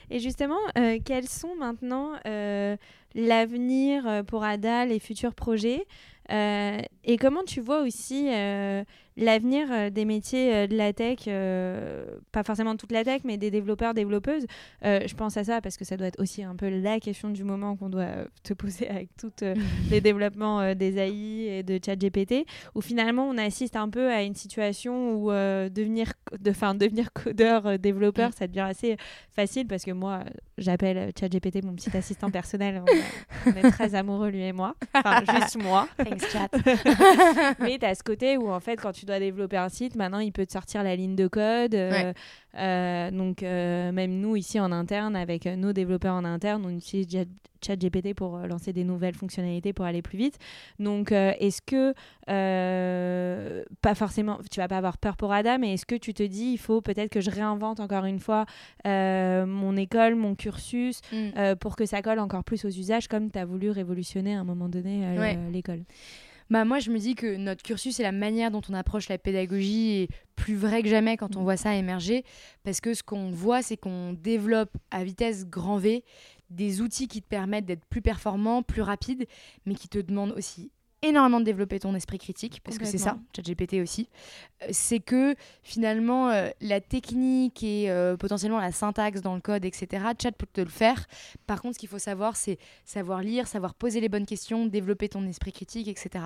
Et 0.09 0.19
justement, 0.19 0.59
euh, 0.77 0.99
quels 1.03 1.27
sont 1.27 1.55
maintenant 1.55 2.13
euh, 2.25 2.75
l'avenir 3.15 4.07
euh, 4.07 4.23
pour 4.23 4.43
Ada, 4.43 4.85
les 4.85 4.99
futurs 4.99 5.33
projets? 5.33 5.85
Et 6.31 7.17
comment 7.19 7.43
tu 7.43 7.59
vois 7.59 7.81
aussi 7.81 8.29
l'avenir 9.19 9.91
des 9.91 10.05
métiers 10.05 10.67
de 10.67 10.75
la 10.75 10.93
tech, 10.93 11.25
pas 12.31 12.43
forcément 12.43 12.75
toute 12.75 12.91
la 12.91 13.03
tech, 13.03 13.21
mais 13.23 13.37
des 13.37 13.51
développeurs, 13.51 13.93
développeuses 13.93 14.45
Je 14.83 15.13
pense 15.13 15.37
à 15.37 15.43
ça 15.43 15.61
parce 15.61 15.77
que 15.77 15.85
ça 15.85 15.97
doit 15.97 16.07
être 16.07 16.19
aussi 16.19 16.43
un 16.43 16.55
peu 16.55 16.69
la 16.69 16.99
question 16.99 17.29
du 17.29 17.43
moment 17.43 17.75
qu'on 17.75 17.89
doit 17.89 18.25
te 18.43 18.53
poser 18.53 18.87
avec 18.89 19.09
tous 19.17 19.45
les 19.91 20.01
développements 20.01 20.73
des 20.73 20.97
AI 20.97 21.59
et 21.59 21.63
de 21.63 21.79
ChatGPT, 21.83 22.45
où 22.75 22.81
finalement 22.81 23.27
on 23.27 23.37
assiste 23.37 23.75
un 23.75 23.89
peu 23.89 24.09
à 24.09 24.23
une 24.23 24.35
situation 24.35 25.13
où 25.13 25.29
devenir, 25.29 26.13
de, 26.39 26.77
devenir 26.77 27.13
codeur, 27.13 27.77
développeur, 27.79 28.29
mm. 28.29 28.33
ça 28.33 28.47
devient 28.47 28.59
assez 28.61 28.97
facile 29.31 29.67
parce 29.67 29.83
que 29.83 29.91
moi, 29.91 30.23
j'appelle 30.57 31.11
ChatGPT 31.19 31.63
mon 31.63 31.73
petit 31.73 31.95
assistant 31.95 32.31
personnel 32.31 32.83
on 33.45 33.51
est 33.51 33.71
très 33.71 33.95
amoureux, 33.95 34.29
lui 34.29 34.43
et 34.43 34.53
moi. 34.53 34.75
Enfin, 34.93 35.21
juste 35.39 35.57
moi. 35.57 35.87
Thanks, 35.97 36.29
chat. 36.31 36.49
Mais 37.59 37.77
tu 37.77 37.85
as 37.85 37.95
ce 37.95 38.03
côté 38.03 38.37
où, 38.37 38.49
en 38.49 38.59
fait, 38.59 38.75
quand 38.75 38.91
tu 38.91 39.05
dois 39.09 39.19
développer 39.19 39.57
un 39.57 39.69
site, 39.69 39.95
maintenant, 39.95 40.19
il 40.19 40.31
peut 40.31 40.45
te 40.45 40.51
sortir 40.51 40.83
la 40.83 40.95
ligne 40.95 41.15
de 41.15 41.27
code. 41.27 41.75
Euh, 41.75 42.13
euh, 42.57 43.11
donc, 43.11 43.43
euh, 43.43 43.91
même 43.91 44.11
nous, 44.19 44.35
ici, 44.35 44.59
en 44.59 44.71
interne, 44.71 45.15
avec 45.15 45.45
nos 45.45 45.73
développeurs 45.73 46.15
en 46.15 46.25
interne, 46.25 46.63
on 46.65 46.69
utilise 46.69 47.07
ChatGPT 47.65 48.13
pour 48.13 48.37
lancer 48.37 48.71
des 48.71 48.83
nouvelles 48.83 49.15
fonctionnalités 49.15 49.73
pour 49.73 49.85
aller 49.85 50.01
plus 50.01 50.17
vite. 50.17 50.37
Donc, 50.79 51.11
est-ce 51.11 51.61
que, 51.61 51.93
pas 53.81 53.95
forcément, 53.95 54.39
tu 54.49 54.59
vas 54.59 54.67
pas 54.67 54.77
avoir 54.77 54.97
peur 54.97 55.17
pour 55.17 55.33
Ada, 55.33 55.57
mais 55.57 55.73
est-ce 55.73 55.85
que 55.85 55.95
tu 55.95 56.13
te 56.13 56.23
dis, 56.23 56.51
il 56.53 56.59
faut 56.59 56.81
peut-être 56.81 57.09
que 57.09 57.21
je 57.21 57.31
réinvente 57.31 57.79
encore 57.79 58.05
une 58.05 58.19
fois 58.19 58.45
mon 58.85 59.75
école, 59.75 60.15
mon 60.15 60.35
cursus, 60.35 61.01
mm. 61.11 61.55
pour 61.59 61.75
que 61.75 61.85
ça 61.85 62.01
colle 62.01 62.19
encore 62.19 62.43
plus 62.43 62.63
aux 62.65 62.69
usages, 62.69 63.07
comme 63.07 63.31
tu 63.31 63.39
as 63.39 63.45
voulu 63.45 63.71
révolutionner 63.71 64.35
à 64.35 64.39
un 64.39 64.45
moment 64.45 64.69
donné 64.69 65.35
l'école? 65.51 65.83
Bah 66.49 66.65
moi 66.65 66.79
je 66.79 66.89
me 66.89 66.97
dis 66.97 67.15
que 67.15 67.35
notre 67.35 67.63
cursus 67.63 67.99
et 67.99 68.03
la 68.03 68.11
manière 68.11 68.51
dont 68.51 68.61
on 68.69 68.73
approche 68.73 69.09
la 69.09 69.17
pédagogie 69.17 70.01
est 70.01 70.09
plus 70.35 70.55
vrai 70.55 70.81
que 70.81 70.89
jamais 70.89 71.17
quand 71.17 71.35
on 71.35 71.41
mm. 71.41 71.43
voit 71.43 71.57
ça 71.57 71.75
émerger 71.75 72.23
parce 72.63 72.81
que 72.81 72.93
ce 72.93 73.03
qu'on 73.03 73.29
voit 73.29 73.61
c'est 73.61 73.77
qu'on 73.77 74.13
développe 74.13 74.71
à 74.91 75.03
vitesse 75.03 75.45
grand 75.45 75.77
V 75.77 76.03
des 76.49 76.81
outils 76.81 77.07
qui 77.07 77.21
te 77.21 77.27
permettent 77.27 77.65
d'être 77.65 77.85
plus 77.85 78.01
performant, 78.01 78.63
plus 78.63 78.81
rapide, 78.81 79.27
mais 79.65 79.75
qui 79.75 79.87
te 79.87 79.99
demandent 79.99 80.33
aussi 80.35 80.71
énormément 81.01 81.39
de 81.39 81.45
développer 81.45 81.79
ton 81.79 81.95
esprit 81.95 82.17
critique, 82.17 82.61
parce 82.63 82.77
que 82.77 82.85
c'est 82.85 82.97
ça, 82.97 83.17
ChatGPT 83.35 83.75
aussi, 83.81 84.09
euh, 84.61 84.67
c'est 84.71 84.99
que 84.99 85.35
finalement, 85.63 86.29
euh, 86.29 86.49
la 86.59 86.81
technique 86.81 87.63
et 87.63 87.89
euh, 87.89 88.17
potentiellement 88.17 88.59
la 88.59 88.71
syntaxe 88.71 89.21
dans 89.21 89.35
le 89.35 89.41
code, 89.41 89.63
etc., 89.63 90.03
Chat 90.21 90.31
peut 90.33 90.47
te 90.51 90.61
le 90.61 90.67
faire. 90.67 91.05
Par 91.47 91.61
contre, 91.61 91.75
ce 91.75 91.79
qu'il 91.79 91.89
faut 91.89 91.99
savoir, 91.99 92.35
c'est 92.35 92.57
savoir 92.83 93.21
lire, 93.21 93.47
savoir 93.47 93.75
poser 93.75 94.01
les 94.01 94.09
bonnes 94.09 94.25
questions, 94.25 94.65
développer 94.65 95.07
ton 95.07 95.25
esprit 95.25 95.53
critique, 95.53 95.87
etc. 95.87 96.25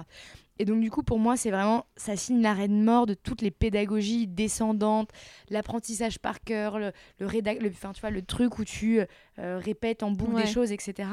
Et 0.60 0.66
donc, 0.66 0.82
du 0.82 0.92
coup, 0.92 1.04
pour 1.04 1.20
moi, 1.20 1.36
c'est 1.36 1.50
vraiment, 1.50 1.86
ça 1.96 2.16
signe 2.16 2.42
l'arrêt 2.42 2.68
de 2.68 2.74
mort 2.74 3.06
de 3.06 3.16
toutes 3.16 3.42
les 3.42 3.52
pédagogies 3.52 4.28
descendantes, 4.28 5.10
l'apprentissage 5.50 6.20
par 6.20 6.42
cœur, 6.42 6.78
le, 6.78 6.92
le, 7.20 7.28
le, 7.28 7.70
tu 7.72 8.02
vois, 8.02 8.12
le 8.12 8.22
truc 8.22 8.60
où 8.60 8.64
tu 8.64 9.02
répètes 9.38 10.04
en 10.04 10.12
boucle 10.12 10.36
des 10.36 10.46
choses, 10.46 10.72
etc. 10.72 11.10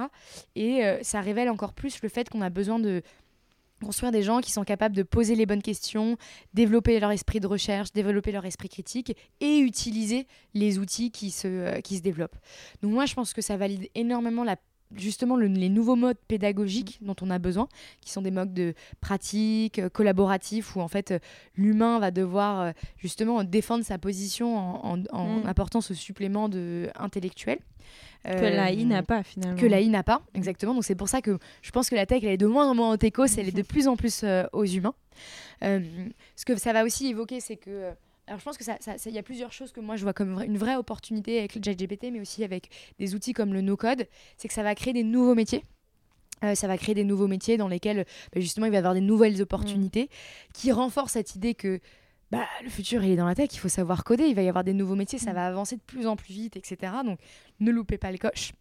Et 0.56 0.82
ça 1.00 1.22
révèle 1.22 1.48
encore 1.48 1.72
plus 1.72 2.02
le 2.02 2.10
fait 2.10 2.28
qu'on 2.28 2.42
a 2.42 2.50
besoin 2.50 2.78
de 2.78 3.02
construire 3.84 4.12
des 4.12 4.22
gens 4.22 4.40
qui 4.40 4.52
sont 4.52 4.64
capables 4.64 4.94
de 4.94 5.02
poser 5.02 5.34
les 5.34 5.46
bonnes 5.46 5.62
questions, 5.62 6.16
développer 6.54 6.98
leur 7.00 7.10
esprit 7.10 7.40
de 7.40 7.46
recherche, 7.46 7.92
développer 7.92 8.32
leur 8.32 8.44
esprit 8.44 8.68
critique 8.68 9.16
et 9.40 9.58
utiliser 9.58 10.26
les 10.54 10.78
outils 10.78 11.10
qui 11.10 11.30
se, 11.30 11.48
euh, 11.48 11.80
qui 11.80 11.96
se 11.96 12.02
développent. 12.02 12.36
Donc 12.82 12.92
moi, 12.92 13.06
je 13.06 13.14
pense 13.14 13.32
que 13.32 13.42
ça 13.42 13.56
valide 13.56 13.88
énormément 13.94 14.44
la 14.44 14.56
justement 14.94 15.36
les 15.36 15.68
nouveaux 15.68 15.96
modes 15.96 16.18
pédagogiques 16.28 16.98
dont 17.02 17.16
on 17.20 17.30
a 17.30 17.38
besoin, 17.38 17.68
qui 18.00 18.10
sont 18.10 18.22
des 18.22 18.30
modes 18.30 18.54
de 18.54 18.74
pratique, 19.00 19.78
euh, 19.78 19.88
collaboratifs, 19.88 20.76
où 20.76 20.80
en 20.80 20.88
fait 20.88 21.12
euh, 21.12 21.18
l'humain 21.56 21.98
va 21.98 22.10
devoir 22.10 22.72
justement 22.98 23.44
défendre 23.44 23.84
sa 23.84 23.98
position 23.98 24.56
en, 24.56 25.02
en, 25.10 25.40
mm. 25.40 25.46
apportant 25.46 25.80
ce 25.80 25.94
supplément 25.94 26.48
de 26.48 26.88
intellectuel. 26.96 27.58
Que 28.24 28.30
l'AI 28.30 28.84
n'a 28.84 29.02
pas 29.02 29.22
finalement. 29.22 29.58
Que 29.58 29.66
l'AI 29.66 29.88
n'a 29.88 30.02
pas, 30.02 30.20
exactement. 30.34 30.74
Donc 30.74 30.84
c'est 30.84 30.94
pour 30.94 31.08
ça 31.08 31.22
que 31.22 31.38
je 31.62 31.70
pense 31.70 31.88
que 31.88 31.94
la 31.94 32.04
tech, 32.04 32.22
elle 32.22 32.32
est 32.32 32.36
de 32.36 32.46
moins 32.46 32.68
en 32.68 32.74
moins 32.74 32.92
au 32.92 32.96
techos, 32.96 33.26
elle 33.38 33.48
est 33.48 33.56
de 33.56 33.62
plus 33.62 33.88
en 33.88 33.96
plus 33.96 34.22
euh, 34.24 34.44
aux 34.52 34.66
humains. 34.66 34.94
Euh, 35.64 35.80
ce 36.36 36.44
que 36.44 36.56
ça 36.56 36.72
va 36.72 36.84
aussi 36.84 37.08
évoquer, 37.08 37.40
c'est 37.40 37.56
que... 37.56 37.92
Euh, 38.30 38.34
alors 38.34 38.38
je 38.38 38.44
pense 38.44 38.56
que 38.56 38.64
ça, 38.64 38.76
il 39.06 39.12
y 39.12 39.18
a 39.18 39.22
plusieurs 39.22 39.52
choses 39.52 39.72
que 39.72 39.80
moi 39.80 39.96
je 39.96 40.02
vois 40.02 40.12
comme 40.12 40.40
une 40.42 40.58
vraie 40.58 40.76
opportunité 40.76 41.38
avec 41.38 41.54
le 41.54 41.60
ChatGPT, 41.64 42.10
mais 42.12 42.20
aussi 42.20 42.44
avec 42.44 42.68
des 42.98 43.14
outils 43.14 43.32
comme 43.32 43.52
le 43.52 43.60
no-code, 43.60 44.06
c'est 44.36 44.48
que 44.48 44.54
ça 44.54 44.62
va 44.62 44.74
créer 44.74 44.92
des 44.92 45.04
nouveaux 45.04 45.34
métiers. 45.34 45.64
ça 46.54 46.66
va 46.66 46.78
créer 46.78 46.94
des 46.94 47.04
nouveaux 47.04 47.28
métiers 47.28 47.56
dans 47.56 47.68
lesquels 47.68 48.06
bah, 48.32 48.40
justement 48.40 48.66
il 48.66 48.70
va 48.70 48.76
y 48.76 48.78
avoir 48.78 48.94
des 48.94 49.00
nouvelles 49.00 49.42
opportunités 49.42 50.04
mmh. 50.04 50.52
qui 50.54 50.72
renforcent 50.72 51.12
cette 51.12 51.34
idée 51.34 51.54
que 51.54 51.80
bah, 52.30 52.46
le 52.62 52.70
futur 52.70 53.02
il 53.02 53.10
est 53.10 53.16
dans 53.16 53.26
la 53.26 53.34
tech, 53.34 53.50
il 53.52 53.58
faut 53.58 53.68
savoir 53.68 54.04
coder, 54.04 54.24
il 54.26 54.34
va 54.34 54.42
y 54.42 54.48
avoir 54.48 54.62
des 54.62 54.72
nouveaux 54.72 54.94
métiers, 54.94 55.18
ça 55.18 55.32
mm. 55.32 55.34
va 55.34 55.46
avancer 55.46 55.76
de 55.76 55.82
plus 55.82 56.06
en 56.06 56.16
plus 56.16 56.32
vite, 56.32 56.56
etc. 56.56 56.92
Donc 57.04 57.18
ne 57.58 57.70
loupez 57.72 57.98
pas 57.98 58.12
le 58.12 58.18
coche. 58.18 58.52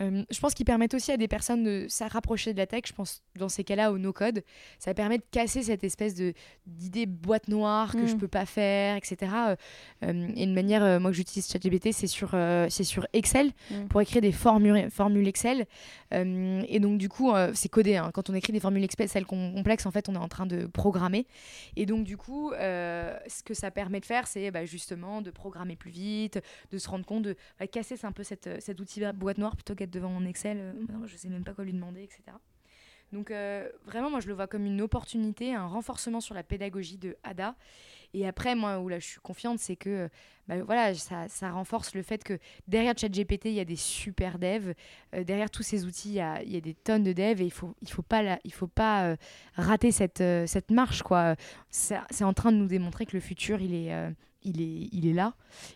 Euh, 0.00 0.22
je 0.30 0.40
pense 0.40 0.54
qu'ils 0.54 0.66
permettent 0.66 0.94
aussi 0.94 1.12
à 1.12 1.16
des 1.16 1.28
personnes 1.28 1.64
de 1.64 1.86
se 1.88 2.04
rapprocher 2.04 2.52
de 2.52 2.58
la 2.58 2.66
tech. 2.66 2.82
Je 2.86 2.92
pense 2.92 3.22
dans 3.38 3.48
ces 3.48 3.64
cas-là 3.64 3.92
au 3.92 3.98
no-code. 3.98 4.42
Ça 4.78 4.94
permet 4.94 5.18
de 5.18 5.24
casser 5.30 5.62
cette 5.62 5.84
espèce 5.84 6.14
de 6.14 6.32
d'idée 6.66 7.06
boîte 7.06 7.48
noire 7.48 7.92
que 7.92 8.06
je 8.06 8.10
je 8.10 8.16
mm. 8.16 8.18
peux 8.18 8.28
pas 8.28 8.44
faire, 8.44 8.96
etc. 8.96 9.16
Euh, 9.22 9.56
euh, 10.04 10.28
et 10.34 10.42
une 10.42 10.52
manière, 10.52 11.00
moi 11.00 11.10
que 11.10 11.16
j'utilise 11.16 11.48
ChatGPT, 11.48 11.92
c'est 11.92 12.08
sur, 12.08 12.30
c'est 12.68 12.84
sur 12.84 13.06
Excel 13.12 13.52
mm. 13.70 13.86
pour 13.86 14.00
écrire 14.00 14.20
des 14.20 14.32
formules, 14.32 14.90
formules 14.90 15.28
Excel. 15.28 15.66
et 16.12 16.80
donc 16.80 16.98
du 16.98 17.08
coup, 17.08 17.32
c'est 17.54 17.68
codé. 17.68 17.96
Hein. 17.96 18.10
Quand 18.12 18.30
on 18.30 18.34
écrit 18.34 18.52
des 18.52 18.60
formules 18.60 18.82
Excel 18.82 19.24
complexes, 19.24 19.86
en 19.86 19.90
fait, 19.90 20.08
on 20.08 20.14
est 20.14 20.18
en 20.18 20.28
train 20.28 20.46
de 20.46 20.66
programmer. 20.66 21.26
Et 21.76 21.86
donc 21.86 22.04
du 22.04 22.16
coup, 22.16 22.52
ce 22.52 23.42
que 23.44 23.54
ça 23.54 23.70
permet 23.70 24.00
de 24.00 24.06
faire, 24.06 24.26
c'est 24.26 24.50
bah, 24.50 24.64
justement 24.64 25.22
de 25.22 25.30
programmer 25.30 25.76
plus 25.76 25.90
vite, 25.90 26.40
de 26.72 26.78
se 26.78 26.88
rendre 26.88 27.06
compte 27.06 27.22
de 27.22 27.36
bah, 27.58 27.66
casser 27.66 27.96
un 28.02 28.12
peu 28.12 28.22
cette, 28.22 28.60
cet 28.60 28.80
outil 28.80 29.02
boîte 29.14 29.38
noire 29.38 29.49
plutôt 29.56 29.74
qu'être 29.74 29.90
devant 29.90 30.10
mon 30.10 30.24
Excel, 30.24 30.58
euh, 30.58 30.72
je 31.06 31.12
je 31.12 31.16
sais 31.16 31.28
même 31.28 31.44
pas 31.44 31.52
quoi 31.52 31.64
lui 31.64 31.72
demander, 31.72 32.02
etc. 32.02 32.22
Donc 33.12 33.30
euh, 33.30 33.68
vraiment, 33.86 34.10
moi, 34.10 34.20
je 34.20 34.28
le 34.28 34.34
vois 34.34 34.46
comme 34.46 34.64
une 34.64 34.80
opportunité, 34.80 35.54
un 35.54 35.66
renforcement 35.66 36.20
sur 36.20 36.34
la 36.34 36.42
pédagogie 36.42 36.98
de 36.98 37.16
Ada. 37.24 37.56
Et 38.12 38.26
après, 38.26 38.54
moi, 38.56 38.80
où 38.80 38.88
là, 38.88 38.98
je 38.98 39.06
suis 39.06 39.20
confiante, 39.20 39.58
c'est 39.58 39.76
que 39.76 40.08
bah, 40.48 40.62
voilà, 40.62 40.94
ça, 40.94 41.28
ça, 41.28 41.50
renforce 41.50 41.94
le 41.94 42.02
fait 42.02 42.24
que 42.24 42.38
derrière 42.66 42.96
ChatGPT, 42.96 43.46
il 43.46 43.54
y 43.54 43.60
a 43.60 43.64
des 43.64 43.76
super 43.76 44.38
devs. 44.38 44.74
Euh, 45.14 45.24
derrière 45.24 45.50
tous 45.50 45.62
ces 45.62 45.84
outils, 45.84 46.10
il 46.10 46.14
y 46.14 46.20
a, 46.20 46.42
il 46.42 46.52
y 46.52 46.56
a, 46.56 46.60
des 46.60 46.74
tonnes 46.74 47.04
de 47.04 47.12
devs 47.12 47.40
et 47.40 47.44
il 47.44 47.52
faut, 47.52 47.74
il 47.82 47.90
faut 47.90 48.02
pas, 48.02 48.22
la, 48.22 48.40
il 48.44 48.52
faut 48.52 48.68
pas 48.68 49.16
rater 49.54 49.92
cette, 49.92 50.22
cette 50.46 50.70
marche. 50.70 51.02
quoi. 51.02 51.36
C'est 51.70 52.24
en 52.24 52.32
train 52.32 52.52
de 52.52 52.56
nous 52.56 52.68
démontrer 52.68 53.06
que 53.06 53.16
le 53.16 53.20
futur, 53.20 53.60
il 53.60 53.74
est 53.74 54.12
il 54.42 54.60
est, 54.60 54.88
il 54.92 55.06
est 55.06 55.12
là. 55.12 55.34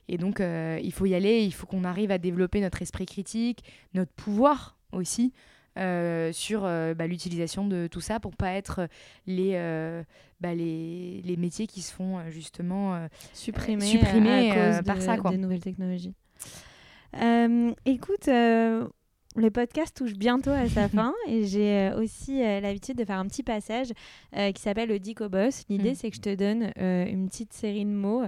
Et 0.08 0.18
donc, 0.18 0.40
euh, 0.40 0.78
il 0.82 0.92
faut 0.92 1.06
y 1.06 1.14
aller. 1.14 1.42
Il 1.42 1.52
faut 1.52 1.66
qu'on 1.66 1.84
arrive 1.84 2.10
à 2.10 2.18
développer 2.18 2.60
notre 2.60 2.82
esprit 2.82 3.06
critique, 3.06 3.64
notre 3.94 4.12
pouvoir 4.12 4.76
aussi. 4.92 5.32
Euh, 5.76 6.30
sur 6.32 6.64
euh, 6.64 6.94
bah, 6.94 7.08
l'utilisation 7.08 7.66
de 7.66 7.88
tout 7.88 8.00
ça 8.00 8.20
pour 8.20 8.36
pas 8.36 8.52
être 8.52 8.88
les, 9.26 9.54
bah, 10.40 10.54
les, 10.54 11.20
les, 11.24 11.36
métiers 11.36 11.66
qui 11.66 11.82
se 11.82 11.92
font 11.92 12.20
justement 12.30 13.08
supprimés, 13.32 13.84
supprimés 13.84 14.52
à 14.52 14.76
cause 14.76 14.84
par 14.84 15.02
ça 15.02 15.16
quoi. 15.16 15.32
des 15.32 15.36
nouvelles 15.36 15.64
technologies. 15.64 16.14
écoute, 17.84 18.28
le 19.36 19.50
podcast 19.50 19.96
touche 19.96 20.14
bientôt 20.14 20.50
à 20.50 20.68
sa 20.68 20.88
fin 20.90 21.14
et 21.28 21.44
j'ai 21.44 21.92
aussi 21.96 22.40
l'habitude 22.40 22.96
de 22.96 23.04
faire 23.04 23.18
un 23.18 23.26
petit 23.26 23.42
passage 23.42 23.88
qui 24.32 24.60
s'appelle 24.60 24.88
le 24.88 24.98
Dico 24.98 25.28
Boss. 25.28 25.64
L'idée, 25.68 25.92
mm. 25.92 25.94
c'est 25.94 26.10
que 26.10 26.16
je 26.16 26.20
te 26.20 26.34
donne 26.34 26.72
une 26.76 27.28
petite 27.28 27.52
série 27.52 27.84
de 27.84 27.90
mots 27.90 28.24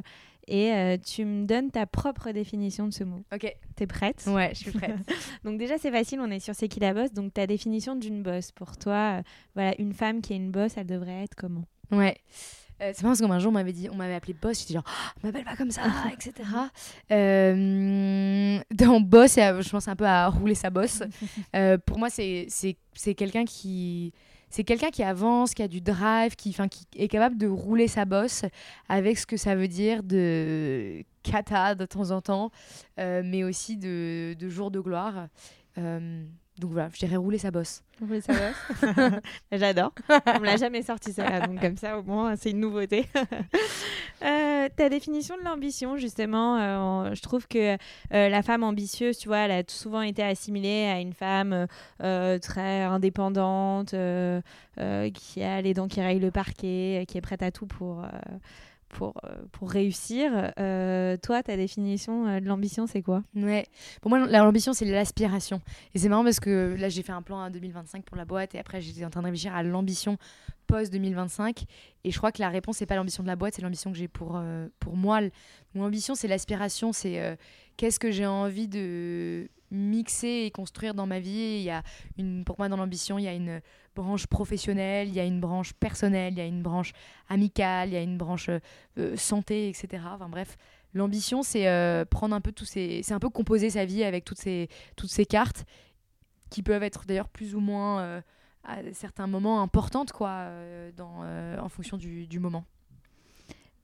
et 0.48 0.72
euh, 0.72 0.96
tu 0.96 1.24
me 1.24 1.44
donnes 1.44 1.70
ta 1.70 1.86
propre 1.86 2.30
définition 2.30 2.86
de 2.86 2.92
ce 2.92 3.04
mot. 3.04 3.22
Ok. 3.32 3.52
T'es 3.74 3.86
prête? 3.86 4.24
Ouais, 4.28 4.50
je 4.54 4.60
suis 4.60 4.70
prête. 4.70 4.96
donc 5.44 5.58
déjà 5.58 5.76
c'est 5.78 5.90
facile, 5.90 6.20
on 6.20 6.30
est 6.30 6.38
sur 6.38 6.54
c'est 6.54 6.68
qui 6.68 6.80
la 6.80 6.94
bosse? 6.94 7.12
Donc 7.12 7.34
ta 7.34 7.46
définition 7.46 7.96
d'une 7.96 8.22
bosse 8.22 8.52
pour 8.52 8.76
toi, 8.76 9.18
euh, 9.18 9.22
voilà, 9.54 9.74
une 9.80 9.92
femme 9.92 10.20
qui 10.20 10.32
est 10.32 10.36
une 10.36 10.52
bosse, 10.52 10.76
elle 10.76 10.86
devrait 10.86 11.24
être 11.24 11.34
comment? 11.34 11.64
Ouais. 11.90 12.16
Euh, 12.82 12.92
c'est 12.94 13.02
parce 13.02 13.20
qu'un 13.20 13.38
jour 13.38 13.50
on 13.50 13.54
m'avait 13.54 13.72
dit, 13.72 13.88
on 13.90 13.94
m'avait 13.94 14.14
appelé 14.14 14.34
boss, 14.34 14.60
j'étais 14.60 14.74
genre, 14.74 14.84
oh, 14.86 15.20
m'appelle 15.22 15.44
pas 15.44 15.56
comme 15.56 15.70
ça, 15.70 15.82
etc. 16.12 16.48
Euh, 17.10 18.58
dans 18.74 19.00
boss, 19.00 19.36
je 19.36 19.68
pense 19.70 19.88
un 19.88 19.96
peu 19.96 20.06
à 20.06 20.28
rouler 20.28 20.54
sa 20.54 20.70
bosse. 20.70 21.02
pour 21.86 21.98
moi, 21.98 22.08
c'est 22.10 22.76
quelqu'un 23.16 23.44
qui 23.44 24.12
c'est 24.48 24.64
quelqu'un 24.64 24.90
qui 24.90 25.02
avance, 25.02 25.54
qui 25.54 25.62
a 25.62 25.68
du 25.68 25.80
drive, 25.80 26.36
qui, 26.36 26.54
qui 26.54 26.86
est 26.96 27.08
capable 27.08 27.36
de 27.36 27.46
rouler 27.46 27.88
sa 27.88 28.04
bosse 28.04 28.44
avec 28.88 29.18
ce 29.18 29.26
que 29.26 29.36
ça 29.36 29.54
veut 29.54 29.68
dire 29.68 30.02
de 30.02 31.02
kata 31.22 31.74
de 31.74 31.84
temps 31.84 32.10
en 32.10 32.20
temps, 32.20 32.50
euh, 32.98 33.22
mais 33.24 33.44
aussi 33.44 33.76
de, 33.76 34.34
de 34.38 34.48
jours 34.48 34.70
de 34.70 34.80
gloire. 34.80 35.28
Donc 36.58 36.70
voilà, 36.70 36.88
je 36.92 36.98
dirais 36.98 37.16
rouler 37.16 37.36
sa 37.36 37.50
bosse. 37.50 37.82
Rouler 38.00 38.22
sa 38.22 38.32
bosse 38.32 38.80
J'adore. 39.52 39.92
On 40.08 40.40
me 40.40 40.46
l'a 40.46 40.56
jamais 40.56 40.82
sorti 40.82 41.12
ça, 41.12 41.40
donc 41.46 41.60
comme 41.60 41.76
ça 41.76 41.98
au 41.98 42.02
moins 42.02 42.34
c'est 42.36 42.50
une 42.50 42.60
nouveauté. 42.60 43.06
euh, 44.24 44.68
ta 44.74 44.88
définition 44.88 45.36
de 45.36 45.44
l'ambition, 45.44 45.98
justement, 45.98 46.56
euh, 46.56 47.14
je 47.14 47.20
trouve 47.20 47.46
que 47.46 47.74
euh, 47.74 48.28
la 48.28 48.42
femme 48.42 48.62
ambitieuse, 48.62 49.18
tu 49.18 49.28
vois, 49.28 49.38
elle 49.38 49.50
a 49.50 49.62
souvent 49.68 50.00
été 50.00 50.22
assimilée 50.22 50.86
à 50.86 51.00
une 51.00 51.12
femme 51.12 51.66
très 51.98 52.82
indépendante, 52.82 53.90
qui 53.90 55.42
a 55.42 55.60
les 55.60 55.74
dents 55.74 55.88
qui 55.88 56.00
rayent 56.00 56.20
le 56.20 56.30
parquet, 56.30 57.04
qui 57.06 57.18
est 57.18 57.22
prête 57.22 57.42
à 57.42 57.50
tout 57.50 57.66
pour 57.66 58.02
pour, 58.88 59.14
euh, 59.24 59.44
pour 59.52 59.70
réussir. 59.70 60.52
Euh, 60.58 61.16
toi, 61.16 61.42
ta 61.42 61.56
définition 61.56 62.26
euh, 62.26 62.40
de 62.40 62.46
l'ambition, 62.46 62.86
c'est 62.86 63.02
quoi? 63.02 63.22
Ouais. 63.34 63.66
Pour 64.00 64.10
moi, 64.10 64.26
l'ambition, 64.26 64.72
c'est 64.72 64.84
l'aspiration. 64.84 65.60
Et 65.94 65.98
c'est 65.98 66.08
marrant 66.08 66.24
parce 66.24 66.40
que 66.40 66.76
là, 66.78 66.88
j'ai 66.88 67.02
fait 67.02 67.12
un 67.12 67.22
plan 67.22 67.40
à 67.40 67.50
2025 67.50 68.04
pour 68.04 68.16
la 68.16 68.24
boîte 68.24 68.54
et 68.54 68.58
après, 68.58 68.80
j'étais 68.80 69.04
en 69.04 69.10
train 69.10 69.20
de 69.20 69.26
réfléchir 69.26 69.54
à 69.54 69.62
l'ambition 69.62 70.16
post-2025. 70.66 71.64
Et 72.04 72.10
je 72.10 72.18
crois 72.18 72.32
que 72.32 72.40
la 72.40 72.48
réponse, 72.48 72.78
c'est 72.78 72.86
pas 72.86 72.96
l'ambition 72.96 73.22
de 73.22 73.28
la 73.28 73.36
boîte, 73.36 73.54
c'est 73.54 73.62
l'ambition 73.62 73.92
que 73.92 73.98
j'ai 73.98 74.08
pour, 74.08 74.40
pour 74.80 74.96
moi. 74.96 75.20
Mon 75.74 75.84
ambition, 75.84 76.14
c'est 76.14 76.28
l'aspiration, 76.28 76.92
c'est 76.92 77.38
qu'est-ce 77.76 77.98
que 77.98 78.10
j'ai 78.10 78.26
envie 78.26 78.68
de 78.68 79.48
mixer 79.70 80.44
et 80.46 80.50
construire 80.50 80.94
dans 80.94 81.06
ma 81.06 81.20
vie. 81.20 81.58
Il 81.58 81.62
y 81.62 81.70
a 81.70 81.82
une, 82.18 82.44
pour 82.44 82.56
moi, 82.58 82.68
dans 82.68 82.76
l'ambition, 82.76 83.18
il 83.18 83.24
y 83.24 83.28
a 83.28 83.34
une 83.34 83.60
branche 83.94 84.26
professionnelle, 84.26 85.08
il 85.08 85.14
y 85.14 85.20
a 85.20 85.24
une 85.24 85.40
branche 85.40 85.72
personnelle, 85.74 86.34
il 86.34 86.38
y 86.38 86.42
a 86.42 86.46
une 86.46 86.62
branche 86.62 86.92
amicale, 87.28 87.88
il 87.88 87.94
y 87.94 87.96
a 87.96 88.02
une 88.02 88.18
branche 88.18 88.50
euh, 88.98 89.16
santé, 89.16 89.68
etc. 89.68 90.04
Enfin 90.14 90.28
bref, 90.28 90.56
l'ambition, 90.92 91.42
c'est 91.42 91.68
euh, 91.68 92.04
prendre 92.04 92.34
un 92.34 92.40
peu 92.40 92.52
tous 92.52 92.64
ces, 92.64 93.00
c'est 93.02 93.14
un 93.14 93.20
peu 93.20 93.30
composer 93.30 93.70
sa 93.70 93.84
vie 93.84 94.04
avec 94.04 94.24
toutes 94.24 94.38
ces, 94.38 94.68
toutes 94.96 95.10
ces 95.10 95.26
cartes 95.26 95.64
qui 96.50 96.62
peuvent 96.62 96.82
être 96.82 97.04
d'ailleurs 97.06 97.28
plus 97.28 97.54
ou 97.54 97.60
moins 97.60 98.00
euh, 98.00 98.20
à 98.64 98.76
certains 98.92 99.26
moments 99.26 99.62
importantes 99.62 100.12
quoi, 100.12 100.48
en 100.98 101.68
fonction 101.68 101.96
du 101.96 102.38
moment 102.40 102.64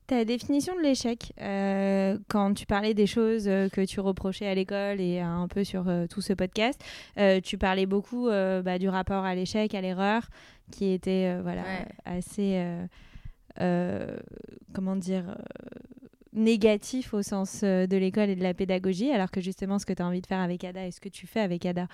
ta 0.07 0.25
définition 0.25 0.75
de 0.77 0.81
l'échec, 0.81 1.33
euh, 1.41 2.19
quand 2.29 2.55
tu 2.55 2.67
parlais 2.67 2.95
des 2.95 3.07
choses 3.07 3.47
euh, 3.47 3.69
que 3.69 3.85
tu 3.85 4.01
reprochais 4.01 4.47
à 4.47 4.55
l'école 4.55 5.01
et 5.01 5.21
un 5.21 5.49
peu 5.49 5.65
sur 5.65 5.89
euh, 5.89 6.07
tout 6.07 6.21
ce 6.21 6.33
podcast, 6.33 6.83
tu 7.45 7.59
parlais 7.59 7.87
beaucoup 7.87 8.27
bah, 8.29 8.79
du 8.79 8.89
rapport 8.89 9.25
à 9.25 9.35
l'échec, 9.35 9.75
à 9.75 9.81
l'erreur, 9.81 10.29
qui 10.71 10.93
était 10.93 11.39
voilà, 11.43 11.63
assez, 12.05 12.63
comment 14.73 14.97
dire, 14.97 15.37
négatif 16.33 17.15
au 17.15 17.23
sens 17.23 17.63
de 17.63 17.97
l'école 17.97 18.31
et 18.31 18.37
de 18.37 18.43
la 18.43 18.55
pédagogie, 18.55 19.11
alors 19.11 19.31
que 19.31 19.41
justement 19.41 19.79
ce 19.79 19.87
que 19.87 19.93
tu 19.93 20.03
as 20.03 20.07
envie 20.07 20.21
de 20.21 20.27
faire 20.27 20.41
avec 20.41 20.65
Ada 20.65 20.87
et 20.87 20.91
ce 20.91 21.01
que 21.01 21.09
tu 21.09 21.27
fais 21.27 21.41
avec 21.41 21.67
Ada, 21.67 21.87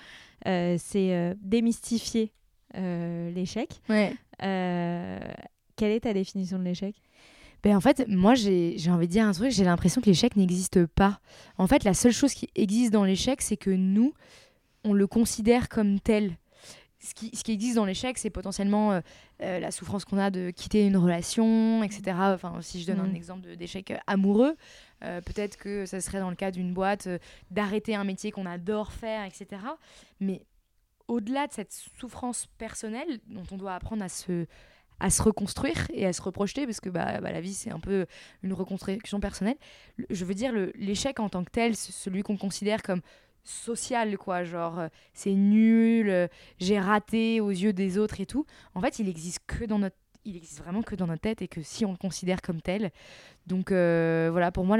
c'est 0.45 1.35
démystifier 1.41 2.31
l'échec. 2.75 3.81
Ouais. 3.89 4.13
quelle 4.39 5.91
est 5.91 6.01
ta 6.01 6.13
définition 6.13 6.57
de 6.57 6.63
l'échec? 6.63 6.95
Ben 7.63 7.75
en 7.75 7.81
fait, 7.81 8.07
moi, 8.07 8.35
j'ai 8.35 8.77
envie 8.89 9.07
de 9.07 9.11
dire 9.11 9.25
un 9.25 9.33
truc, 9.33 9.51
j'ai 9.51 9.63
l'impression 9.63 10.01
que 10.01 10.05
l'échec 10.05 10.35
n'existe 10.35 10.85
pas. 10.85 11.19
En 11.57 11.67
fait, 11.67 11.83
la 11.83 11.93
seule 11.93 12.13
chose 12.13 12.33
qui 12.33 12.49
existe 12.55 12.91
dans 12.91 13.03
l'échec, 13.03 13.41
c'est 13.41 13.57
que 13.57 13.69
nous, 13.69 14.13
on 14.83 14.93
le 14.93 15.07
considère 15.07 15.67
comme 15.67 15.99
tel. 15.99 16.37
Ce 17.01 17.13
qui, 17.13 17.33
ce 17.33 17.43
qui 17.43 17.53
existe 17.53 17.75
dans 17.75 17.85
l'échec, 17.85 18.17
c'est 18.17 18.29
potentiellement 18.29 18.91
euh, 18.91 19.01
euh, 19.41 19.59
la 19.59 19.71
souffrance 19.71 20.03
qu'on 20.03 20.17
a 20.17 20.29
de 20.29 20.51
quitter 20.51 20.85
une 20.85 20.97
relation, 20.97 21.81
etc. 21.81 22.01
Enfin, 22.17 22.61
si 22.61 22.81
je 22.81 22.87
donne 22.87 22.99
un 22.99 23.07
mm. 23.07 23.15
exemple 23.15 23.55
d'échec 23.55 23.93
amoureux, 24.05 24.57
euh, 25.03 25.21
peut-être 25.21 25.55
que 25.55 25.85
ça 25.85 26.01
serait 26.01 26.19
dans 26.19 26.29
le 26.29 26.35
cas 26.35 26.51
d'une 26.51 26.73
boîte 26.73 27.07
d'arrêter 27.51 27.95
un 27.95 28.03
métier 28.03 28.31
qu'on 28.31 28.45
adore 28.45 28.91
faire, 28.91 29.23
etc. 29.23 29.61
Mais 30.19 30.43
au-delà 31.07 31.47
de 31.47 31.53
cette 31.53 31.71
souffrance 31.71 32.47
personnelle 32.57 33.19
dont 33.27 33.45
on 33.51 33.57
doit 33.57 33.75
apprendre 33.75 34.03
à 34.03 34.09
se, 34.09 34.45
à 34.99 35.09
se 35.09 35.21
reconstruire 35.21 35.87
et 35.93 36.05
à 36.05 36.13
se 36.13 36.21
reprojeter 36.21 36.65
parce 36.65 36.79
que 36.79 36.89
bah, 36.89 37.21
bah 37.21 37.31
la 37.31 37.41
vie 37.41 37.53
c'est 37.53 37.71
un 37.71 37.79
peu 37.79 38.05
une 38.43 38.53
reconstruction 38.53 39.19
personnelle. 39.19 39.57
Je 40.09 40.25
veux 40.25 40.33
dire 40.33 40.53
l'échec 40.75 41.19
en 41.19 41.29
tant 41.29 41.43
que 41.43 41.51
tel, 41.51 41.75
celui 41.75 42.23
qu'on 42.23 42.37
considère 42.37 42.81
comme 42.81 43.01
social 43.43 44.17
quoi, 44.17 44.43
genre 44.43 44.79
euh, 44.79 44.87
c'est 45.13 45.33
nul, 45.33 46.09
euh, 46.09 46.27
j'ai 46.59 46.79
raté 46.79 47.41
aux 47.41 47.49
yeux 47.49 47.73
des 47.73 47.97
autres 47.97 48.21
et 48.21 48.25
tout. 48.25 48.45
En 48.75 48.81
fait, 48.81 48.99
il 48.99 49.09
existe 49.09 49.39
que 49.47 49.65
dans 49.65 49.79
notre 49.79 49.95
il 50.25 50.35
existe 50.35 50.59
vraiment 50.59 50.83
que 50.83 50.95
dans 50.95 51.07
notre 51.07 51.21
tête 51.21 51.41
et 51.41 51.47
que 51.47 51.61
si 51.61 51.85
on 51.85 51.91
le 51.91 51.97
considère 51.97 52.41
comme 52.41 52.61
tel. 52.61 52.91
Donc 53.47 53.71
euh, 53.71 54.27
voilà, 54.31 54.51
pour 54.51 54.65
moi 54.65 54.77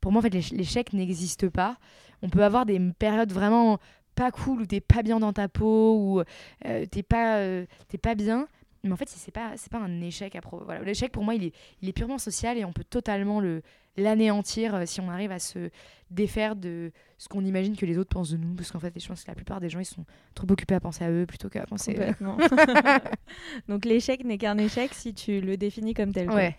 pour 0.00 0.12
moi 0.12 0.20
en 0.20 0.22
fait 0.22 0.32
l'échec 0.52 0.92
n'existe 0.92 1.48
pas. 1.48 1.76
On 2.22 2.28
peut 2.28 2.44
avoir 2.44 2.66
des 2.66 2.78
périodes 2.98 3.32
vraiment 3.32 3.78
pas 4.14 4.30
cool 4.30 4.62
où 4.62 4.66
t'es 4.66 4.80
pas 4.80 5.02
bien 5.02 5.18
dans 5.18 5.32
ta 5.32 5.48
peau 5.48 5.96
ou 5.98 6.22
t'es 6.62 7.02
pas 7.02 7.40
t'es 7.88 7.98
pas 7.98 8.14
bien 8.14 8.46
mais 8.82 8.92
en 8.92 8.96
fait, 8.96 9.08
c'est 9.08 9.30
pas, 9.30 9.52
c'est 9.56 9.70
pas 9.70 9.78
un 9.78 10.00
échec 10.00 10.34
à 10.36 10.40
pro... 10.40 10.62
voilà. 10.64 10.82
L'échec, 10.82 11.12
pour 11.12 11.22
moi, 11.22 11.34
il 11.34 11.44
est, 11.44 11.52
il 11.82 11.88
est 11.88 11.92
purement 11.92 12.18
social 12.18 12.56
et 12.56 12.64
on 12.64 12.72
peut 12.72 12.84
totalement 12.84 13.40
le, 13.40 13.62
l'anéantir 13.96 14.74
euh, 14.74 14.86
si 14.86 15.00
on 15.00 15.10
arrive 15.10 15.32
à 15.32 15.38
se 15.38 15.70
défaire 16.10 16.56
de 16.56 16.90
ce 17.18 17.28
qu'on 17.28 17.44
imagine 17.44 17.76
que 17.76 17.86
les 17.86 17.98
autres 17.98 18.10
pensent 18.10 18.30
de 18.30 18.36
nous. 18.36 18.54
Parce 18.54 18.70
qu'en 18.70 18.80
fait, 18.80 18.92
je 18.98 19.06
pense 19.06 19.22
que 19.22 19.30
la 19.30 19.34
plupart 19.34 19.60
des 19.60 19.68
gens, 19.68 19.80
ils 19.80 19.84
sont 19.84 20.04
trop 20.34 20.50
occupés 20.50 20.74
à 20.74 20.80
penser 20.80 21.04
à 21.04 21.10
eux 21.10 21.26
plutôt 21.26 21.48
qu'à 21.48 21.66
penser... 21.66 21.94
Complètement. 21.94 22.38
Donc 23.68 23.84
l'échec 23.84 24.24
n'est 24.24 24.38
qu'un 24.38 24.58
échec 24.58 24.94
si 24.94 25.14
tu 25.14 25.40
le 25.40 25.56
définis 25.56 25.94
comme 25.94 26.12
tel. 26.12 26.30
Ouais. 26.30 26.56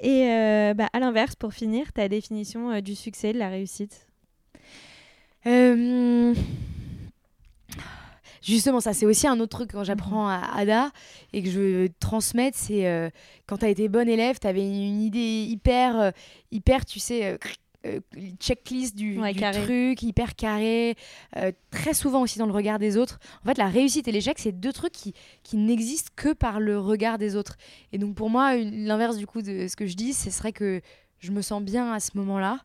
Et 0.00 0.28
euh, 0.30 0.74
bah, 0.74 0.88
à 0.92 1.00
l'inverse, 1.00 1.34
pour 1.34 1.52
finir, 1.52 1.92
ta 1.92 2.08
définition 2.08 2.70
euh, 2.70 2.80
du 2.80 2.94
succès, 2.94 3.32
de 3.32 3.38
la 3.38 3.48
réussite? 3.48 4.06
Euh... 5.46 5.76
Justement, 8.48 8.80
ça, 8.80 8.94
c'est 8.94 9.04
aussi 9.04 9.26
un 9.26 9.38
autre 9.40 9.58
truc 9.58 9.72
quand 9.72 9.84
j'apprends 9.84 10.26
à 10.26 10.40
Ada 10.56 10.90
et 11.34 11.42
que 11.42 11.50
je 11.50 11.60
veux 11.60 11.88
transmettre, 12.00 12.56
c'est 12.56 12.86
euh, 12.86 13.10
quand 13.46 13.58
tu 13.58 13.66
as 13.66 13.68
été 13.68 13.88
bonne 13.90 14.08
élève, 14.08 14.38
tu 14.40 14.46
avais 14.46 14.62
une 14.62 15.02
idée 15.02 15.44
hyper, 15.46 16.00
euh, 16.00 16.10
hyper 16.50 16.86
tu 16.86 16.98
sais, 16.98 17.38
euh, 17.86 18.00
checklist 18.40 18.96
du, 18.96 19.20
truc, 19.52 20.02
hyper 20.02 20.34
carré, 20.34 20.96
très 21.70 21.92
souvent 21.92 22.22
aussi 22.22 22.38
dans 22.38 22.46
le 22.46 22.52
regard 22.52 22.78
des 22.78 22.96
autres. 22.96 23.18
En 23.44 23.48
fait, 23.48 23.58
la 23.58 23.68
réussite 23.68 24.08
et 24.08 24.12
l'échec, 24.12 24.38
c'est 24.38 24.52
deux 24.52 24.72
trucs 24.72 24.92
qui, 24.92 25.12
qui 25.42 25.58
n'existent 25.58 26.10
que 26.16 26.32
par 26.32 26.58
le 26.58 26.78
regard 26.78 27.18
des 27.18 27.36
autres. 27.36 27.56
Et 27.92 27.98
donc, 27.98 28.14
pour 28.14 28.30
moi, 28.30 28.56
l'inverse 28.56 29.18
du 29.18 29.26
coup 29.26 29.42
de 29.42 29.68
ce 29.68 29.76
que 29.76 29.86
je 29.86 29.94
dis, 29.94 30.14
ce 30.14 30.30
serait 30.30 30.52
que 30.52 30.80
je 31.18 31.32
me 31.32 31.42
sens 31.42 31.62
bien 31.62 31.92
à 31.92 32.00
ce 32.00 32.12
moment-là 32.14 32.60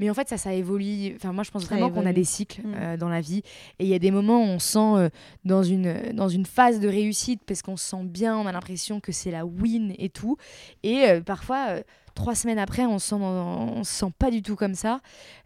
mais 0.00 0.08
en 0.08 0.14
fait, 0.14 0.28
ça, 0.28 0.38
ça 0.38 0.54
évolue. 0.54 1.14
Enfin, 1.16 1.32
moi, 1.34 1.44
je 1.44 1.50
pense 1.50 1.66
vraiment 1.66 1.90
qu'on 1.90 2.06
a 2.06 2.14
des 2.14 2.24
cycles 2.24 2.62
mm. 2.62 2.74
euh, 2.74 2.96
dans 2.96 3.10
la 3.10 3.20
vie. 3.20 3.42
Et 3.78 3.84
il 3.84 3.88
y 3.88 3.94
a 3.94 3.98
des 3.98 4.10
moments 4.10 4.40
où 4.42 4.46
on 4.46 4.58
sent 4.58 4.78
euh, 4.78 5.08
dans, 5.44 5.62
une, 5.62 6.12
dans 6.14 6.30
une 6.30 6.46
phase 6.46 6.80
de 6.80 6.88
réussite 6.88 7.42
parce 7.46 7.60
qu'on 7.60 7.76
se 7.76 7.90
sent 7.90 8.04
bien, 8.04 8.36
on 8.36 8.46
a 8.46 8.52
l'impression 8.52 8.98
que 8.98 9.12
c'est 9.12 9.30
la 9.30 9.44
win 9.44 9.94
et 9.98 10.08
tout. 10.08 10.38
Et 10.82 11.04
euh, 11.04 11.20
parfois, 11.20 11.80
trois 12.14 12.34
semaines 12.34 12.58
après, 12.58 12.86
on 12.86 12.98
se, 12.98 13.08
sent 13.08 13.14
on 13.16 13.84
se 13.84 13.92
sent 13.92 14.12
pas 14.18 14.30
du 14.30 14.40
tout 14.40 14.56
comme 14.56 14.74
ça. 14.74 15.00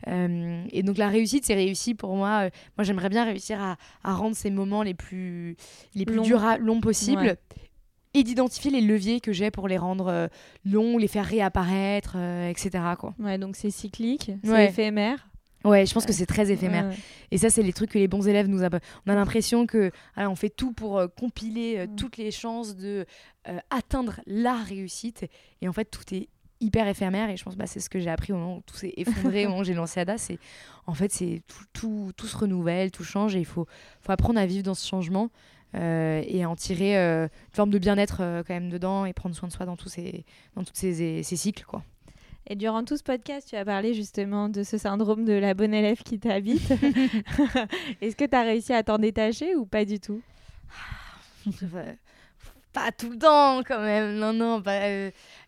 et 0.06 0.82
donc, 0.84 0.98
la 0.98 1.08
réussite, 1.08 1.44
c'est 1.44 1.54
réussi 1.54 1.94
pour 1.94 2.14
moi. 2.14 2.48
moi, 2.78 2.84
j'aimerais 2.84 3.08
bien 3.08 3.24
réussir 3.24 3.60
à, 3.60 3.76
à, 4.04 4.14
rendre 4.14 4.36
ces 4.36 4.52
moments 4.52 4.84
les 4.84 4.94
plus, 4.94 5.56
les 5.96 6.04
plus 6.04 6.20
longs 6.60 6.80
possibles 6.80 7.36
et 8.14 8.22
d'identifier 8.22 8.70
les 8.70 8.80
leviers 8.80 9.20
que 9.20 9.32
j'ai 9.32 9.50
pour 9.50 9.68
les 9.68 9.76
rendre 9.76 10.06
euh, 10.06 10.28
longs, 10.64 10.96
les 10.98 11.08
faire 11.08 11.26
réapparaître, 11.26 12.14
euh, 12.16 12.48
etc. 12.48 12.70
Quoi. 12.98 13.14
Ouais, 13.18 13.38
donc 13.38 13.56
c'est 13.56 13.70
cyclique, 13.70 14.30
c'est 14.42 14.66
éphémère. 14.66 15.28
Ouais, 15.64 15.86
je 15.86 15.94
pense 15.94 16.04
que 16.04 16.12
c'est 16.12 16.26
très 16.26 16.50
éphémère. 16.50 16.92
Et 17.30 17.38
ça, 17.38 17.48
c'est 17.48 17.62
les 17.62 17.72
trucs 17.72 17.90
que 17.90 17.98
les 17.98 18.06
bons 18.06 18.28
élèves 18.28 18.48
nous 18.48 18.62
ont. 18.62 18.68
On 19.06 19.10
a 19.10 19.14
l'impression 19.14 19.66
que 19.66 19.90
on 20.16 20.34
fait 20.36 20.50
tout 20.50 20.72
pour 20.72 20.98
euh, 20.98 21.06
compiler 21.08 21.86
mm. 21.86 21.96
toutes 21.96 22.16
les 22.18 22.30
chances 22.30 22.76
de 22.76 23.06
atteindre 23.70 24.20
la 24.26 24.56
réussite. 24.56 25.26
Et 25.60 25.68
en 25.68 25.72
fait, 25.72 25.86
tout 25.86 26.14
est 26.14 26.28
hyper 26.60 26.86
éphémère. 26.86 27.30
Et 27.30 27.36
je 27.36 27.44
pense 27.44 27.54
que 27.54 27.58
bah, 27.58 27.66
c'est 27.66 27.80
ce 27.80 27.90
que 27.90 27.98
j'ai 27.98 28.10
appris 28.10 28.32
au 28.32 28.36
moment 28.36 28.58
où 28.58 28.62
tout 28.66 28.76
s'est 28.76 28.94
effondré, 28.98 29.46
au 29.46 29.48
moment 29.48 29.60
où 29.60 29.64
j'ai 29.64 29.74
lancé 29.74 30.00
Ada. 30.00 30.18
C'est 30.18 30.38
en 30.86 30.94
fait, 30.94 31.12
c'est 31.12 31.42
tout, 31.46 31.64
tout, 31.72 32.12
tout, 32.16 32.26
se 32.26 32.36
renouvelle, 32.36 32.90
tout 32.90 33.04
change, 33.04 33.34
et 33.36 33.40
il 33.40 33.46
faut, 33.46 33.66
faut 34.00 34.12
apprendre 34.12 34.38
à 34.38 34.46
vivre 34.46 34.64
dans 34.64 34.74
ce 34.74 34.86
changement. 34.86 35.30
Euh, 35.74 36.22
et 36.26 36.46
en 36.46 36.54
tirer 36.54 36.96
euh, 36.96 37.24
une 37.24 37.54
forme 37.54 37.70
de 37.70 37.78
bien-être 37.78 38.18
euh, 38.20 38.42
quand 38.46 38.54
même 38.54 38.70
dedans 38.70 39.06
et 39.06 39.12
prendre 39.12 39.34
soin 39.34 39.48
de 39.48 39.52
soi 39.52 39.66
dans 39.66 39.76
tous 39.76 39.88
ces, 39.88 40.24
dans 40.54 40.62
toutes 40.62 40.76
ces, 40.76 41.22
ces 41.22 41.36
cycles. 41.36 41.64
quoi. 41.64 41.82
Et 42.46 42.54
durant 42.54 42.84
tout 42.84 42.96
ce 42.96 43.02
podcast, 43.02 43.48
tu 43.48 43.56
as 43.56 43.64
parlé 43.64 43.94
justement 43.94 44.48
de 44.48 44.62
ce 44.62 44.78
syndrome 44.78 45.24
de 45.24 45.32
la 45.32 45.54
bonne 45.54 45.74
élève 45.74 46.02
qui 46.02 46.18
t'habite. 46.18 46.70
Est-ce 48.00 48.16
que 48.16 48.26
tu 48.26 48.36
as 48.36 48.42
réussi 48.42 48.72
à 48.72 48.82
t'en 48.82 48.98
détacher 48.98 49.56
ou 49.56 49.64
pas 49.64 49.84
du 49.84 49.98
tout? 49.98 50.20
Pas 52.74 52.90
tout 52.92 53.10
le 53.10 53.18
temps 53.18 53.62
quand 53.62 53.80
même, 53.80 54.16
non, 54.16 54.32
non, 54.32 54.60
pas, 54.60 54.80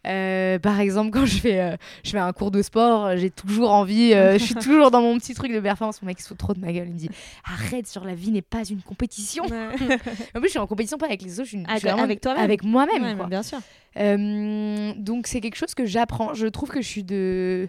euh, 0.06 0.58
par 0.58 0.80
exemple, 0.80 1.10
quand 1.12 1.26
je 1.26 1.38
fais, 1.38 1.60
euh, 1.60 1.76
je 2.04 2.10
fais 2.10 2.18
un 2.18 2.32
cours 2.32 2.50
de 2.50 2.62
sport, 2.62 3.16
j'ai 3.16 3.30
toujours 3.30 3.70
envie, 3.70 4.14
euh, 4.14 4.38
je 4.38 4.44
suis 4.44 4.54
toujours 4.54 4.90
dans 4.90 5.00
mon 5.00 5.18
petit 5.18 5.34
truc 5.34 5.52
de 5.52 5.60
performance. 5.60 6.00
Mon 6.02 6.06
mec 6.06 6.20
se 6.20 6.28
fout 6.28 6.38
trop 6.38 6.54
de 6.54 6.60
ma 6.60 6.72
gueule. 6.72 6.88
Il 6.88 6.94
me 6.94 6.98
dit 6.98 7.10
Arrête, 7.44 7.86
sur 7.86 8.04
la 8.04 8.14
vie 8.14 8.30
n'est 8.30 8.42
pas 8.42 8.64
une 8.64 8.82
compétition. 8.82 9.44
en 9.44 10.38
plus, 10.40 10.44
je 10.44 10.48
suis 10.48 10.58
en 10.58 10.66
compétition 10.66 10.98
pas 10.98 11.06
avec 11.06 11.22
les 11.22 11.40
autres, 11.40 11.50
je 11.50 11.56
suis, 11.56 11.64
avec, 11.66 12.20
toi 12.20 12.32
Avec 12.32 12.64
moi-même. 12.64 13.26
bien 13.28 13.42
sûr. 13.42 13.58
donc, 13.96 15.26
c'est 15.26 15.40
quelque 15.40 15.56
chose 15.56 15.74
que 15.74 15.86
j'apprends. 15.86 16.34
Je 16.34 16.46
trouve 16.46 16.70
que 16.70 16.80
je 16.80 16.88
suis 16.88 17.04
de. 17.04 17.68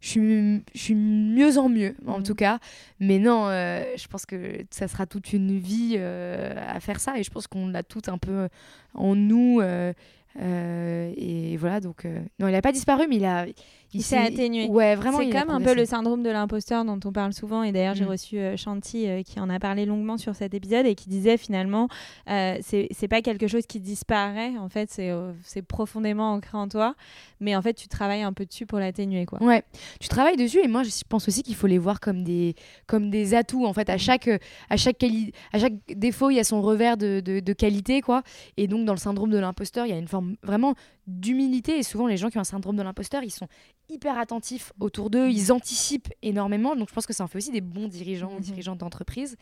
Je 0.00 0.08
suis, 0.08 0.62
je 0.74 0.78
suis 0.80 0.94
mieux 0.94 1.58
en 1.58 1.68
mieux, 1.68 1.94
en 2.06 2.18
mhm. 2.18 2.24
tout 2.24 2.34
cas. 2.34 2.58
Mais 3.00 3.18
non, 3.18 3.48
je 3.48 4.06
pense 4.08 4.26
que 4.26 4.64
ça 4.70 4.88
sera 4.88 5.06
toute 5.06 5.32
une 5.32 5.58
vie 5.58 5.98
à 5.98 6.78
faire 6.80 7.00
ça. 7.00 7.18
Et 7.18 7.22
je 7.22 7.30
pense 7.30 7.46
qu'on 7.46 7.68
l'a 7.68 7.82
tout 7.82 8.02
un 8.06 8.18
peu 8.18 8.48
en 8.94 9.14
nous. 9.14 9.60
Euh, 9.60 9.92
et 10.40 11.56
voilà, 11.56 11.80
donc. 11.80 12.04
Euh, 12.04 12.20
non, 12.38 12.48
il 12.48 12.52
n'a 12.52 12.62
pas 12.62 12.72
disparu, 12.72 13.06
mais 13.08 13.16
il 13.16 13.24
a. 13.24 13.46
Il, 13.94 14.02
s'est 14.02 14.18
atténué. 14.18 14.66
Ouais, 14.66 14.94
vraiment. 14.96 15.18
C'est 15.18 15.30
comme 15.30 15.48
un 15.48 15.62
peu 15.62 15.74
le 15.74 15.86
syndrome 15.86 16.22
de 16.22 16.28
l'imposteur 16.28 16.84
dont 16.84 17.00
on 17.06 17.12
parle 17.12 17.32
souvent. 17.32 17.62
Et 17.62 17.72
d'ailleurs, 17.72 17.94
j'ai 17.94 18.04
mm. 18.04 18.08
reçu 18.08 18.38
euh, 18.38 18.56
Chanty 18.56 19.06
qui 19.24 19.40
en 19.40 19.48
a 19.48 19.58
parlé 19.58 19.86
longuement 19.86 20.18
sur 20.18 20.34
cet 20.34 20.52
épisode 20.52 20.84
et 20.84 20.94
qui 20.94 21.08
disait 21.08 21.38
finalement, 21.38 21.88
c'est 22.26 23.08
pas 23.08 23.22
quelque 23.22 23.46
chose 23.46 23.66
qui 23.66 23.80
disparaît. 23.80 24.56
En 24.58 24.68
fait, 24.68 24.90
c'est 24.90 25.62
profondément 25.62 26.32
ancré 26.32 26.58
en 26.58 26.68
toi. 26.68 26.94
Mais 27.40 27.54
en 27.54 27.62
fait, 27.62 27.74
tu 27.74 27.88
travailles 27.88 28.22
un 28.22 28.32
peu 28.32 28.44
dessus 28.44 28.66
pour 28.66 28.78
l'atténuer, 28.78 29.24
quoi. 29.24 29.40
Ouais, 29.42 29.62
tu 30.00 30.08
travailles 30.08 30.36
dessus. 30.36 30.58
Et 30.62 30.68
moi, 30.68 30.82
je 30.82 30.90
pense 31.08 31.28
aussi 31.28 31.42
qu'il 31.42 31.54
faut 31.54 31.68
les 31.68 31.78
voir 31.78 32.00
comme 32.00 32.24
des, 32.24 32.56
comme 32.86 33.10
des 33.10 33.34
atouts. 33.34 33.64
En 33.64 33.72
fait, 33.72 33.88
à 33.90 33.96
chaque, 33.96 34.28
à 34.68 34.76
chaque, 34.76 35.04
à 35.52 35.58
chaque 35.58 35.74
défaut, 35.88 36.30
il 36.30 36.34
y 36.34 36.40
a 36.40 36.44
son 36.44 36.60
revers 36.60 36.96
de, 36.96 37.20
de, 37.20 37.40
de 37.40 37.52
qualité, 37.52 38.00
quoi. 38.00 38.22
Et 38.56 38.66
donc, 38.66 38.84
dans 38.84 38.92
le 38.92 38.98
syndrome 38.98 39.30
de 39.30 39.38
l'imposteur, 39.38 39.86
il 39.86 39.90
y 39.90 39.92
a 39.92 39.98
une 39.98 40.08
forme 40.08 40.27
vraiment 40.42 40.74
d'humilité. 41.08 41.78
Et 41.78 41.82
souvent, 41.82 42.06
les 42.06 42.18
gens 42.18 42.28
qui 42.28 42.36
ont 42.36 42.42
un 42.42 42.44
syndrome 42.44 42.76
de 42.76 42.82
l'imposteur, 42.82 43.24
ils 43.24 43.30
sont 43.30 43.48
hyper 43.88 44.18
attentifs 44.18 44.72
autour 44.78 45.08
d'eux, 45.08 45.30
ils 45.30 45.50
anticipent 45.50 46.12
énormément. 46.22 46.76
Donc, 46.76 46.90
je 46.90 46.94
pense 46.94 47.06
que 47.06 47.14
ça 47.14 47.24
en 47.24 47.26
fait 47.26 47.38
aussi 47.38 47.50
des 47.50 47.62
bons 47.62 47.88
dirigeants 47.88 48.30
ou 48.30 48.36
mhm. 48.36 48.40
dirigeantes 48.40 48.78
d'entreprise. 48.78 49.36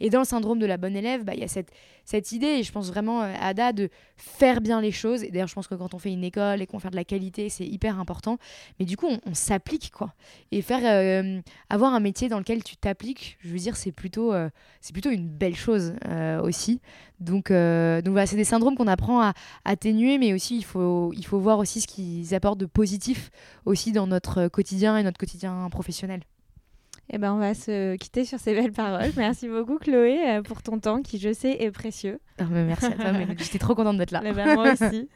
Et 0.00 0.10
dans 0.10 0.18
le 0.18 0.24
syndrome 0.24 0.58
de 0.58 0.66
la 0.66 0.76
bonne 0.76 0.96
élève, 0.96 1.24
bah, 1.24 1.34
il 1.34 1.40
y 1.40 1.44
a 1.44 1.48
cette, 1.48 1.70
cette 2.04 2.32
idée, 2.32 2.46
et 2.46 2.62
je 2.64 2.72
pense 2.72 2.88
vraiment 2.88 3.22
euh, 3.22 3.32
à 3.38 3.48
Ada, 3.48 3.72
de 3.72 3.88
faire 4.16 4.60
bien 4.60 4.80
les 4.80 4.90
choses. 4.90 5.22
Et 5.22 5.30
d'ailleurs, 5.30 5.46
je 5.46 5.54
pense 5.54 5.68
que 5.68 5.76
quand 5.76 5.94
on 5.94 5.98
fait 5.98 6.12
une 6.12 6.24
école 6.24 6.60
et 6.60 6.66
qu'on 6.66 6.80
fait 6.80 6.90
de 6.90 6.96
la 6.96 7.04
qualité, 7.04 7.48
c'est 7.48 7.66
hyper 7.66 8.00
important. 8.00 8.38
Mais 8.80 8.84
du 8.84 8.96
coup, 8.96 9.06
on, 9.06 9.34
s'applique, 9.34 9.92
quoi. 9.92 10.14
Et 10.50 10.62
faire 10.62 10.80
euh, 10.84 11.40
avoir 11.70 11.94
un 11.94 12.00
métier 12.00 12.28
dans 12.28 12.38
lequel 12.38 12.64
tu 12.64 12.76
t'appliques, 12.76 13.38
je 13.40 13.48
veux 13.48 13.58
dire, 13.58 13.76
c'est 13.76 13.92
plutôt, 13.92 14.32
euh, 14.32 14.50
c'est 14.80 14.92
plutôt 14.92 15.10
une 15.10 15.28
belle 15.28 15.54
chose 15.54 15.94
aussi. 16.42 16.80
Donc, 17.20 17.50
donc 17.50 18.12
voilà, 18.12 18.26
c'est 18.26 18.36
des 18.36 18.44
syndromes 18.44 18.76
qu'on 18.76 18.88
apprend 18.88 19.22
à 19.22 19.32
atténuer, 19.64 20.18
mais 20.18 20.32
aussi 20.32 20.56
il 20.56 20.64
faut, 20.64 21.11
il 21.12 21.24
faut 21.24 21.38
voir 21.38 21.58
aussi 21.58 21.80
ce 21.80 21.86
qu'ils 21.86 22.34
apportent 22.34 22.58
de 22.58 22.66
positif 22.66 23.30
aussi 23.64 23.92
dans 23.92 24.06
notre 24.06 24.48
quotidien 24.48 24.96
et 24.96 25.02
notre 25.02 25.18
quotidien 25.18 25.68
professionnel. 25.70 26.22
Eh 27.10 27.18
ben, 27.18 27.34
on 27.34 27.38
va 27.38 27.54
se 27.54 27.96
quitter 27.96 28.24
sur 28.24 28.38
ces 28.38 28.54
belles 28.54 28.72
paroles. 28.72 29.10
Merci 29.16 29.48
beaucoup 29.48 29.78
Chloé 29.78 30.18
euh, 30.28 30.42
pour 30.42 30.62
ton 30.62 30.78
temps 30.78 31.02
qui, 31.02 31.18
je 31.18 31.32
sais, 31.32 31.56
est 31.60 31.70
précieux. 31.70 32.20
Ah, 32.38 32.44
merci 32.50 32.86
à 32.86 32.92
toi, 32.92 33.12
j'étais 33.38 33.58
trop 33.58 33.74
contente 33.74 33.98
d'être 33.98 34.12
là. 34.12 34.22
Eh 34.24 34.32
ben, 34.32 34.54
moi 34.54 34.72
aussi. 34.72 35.08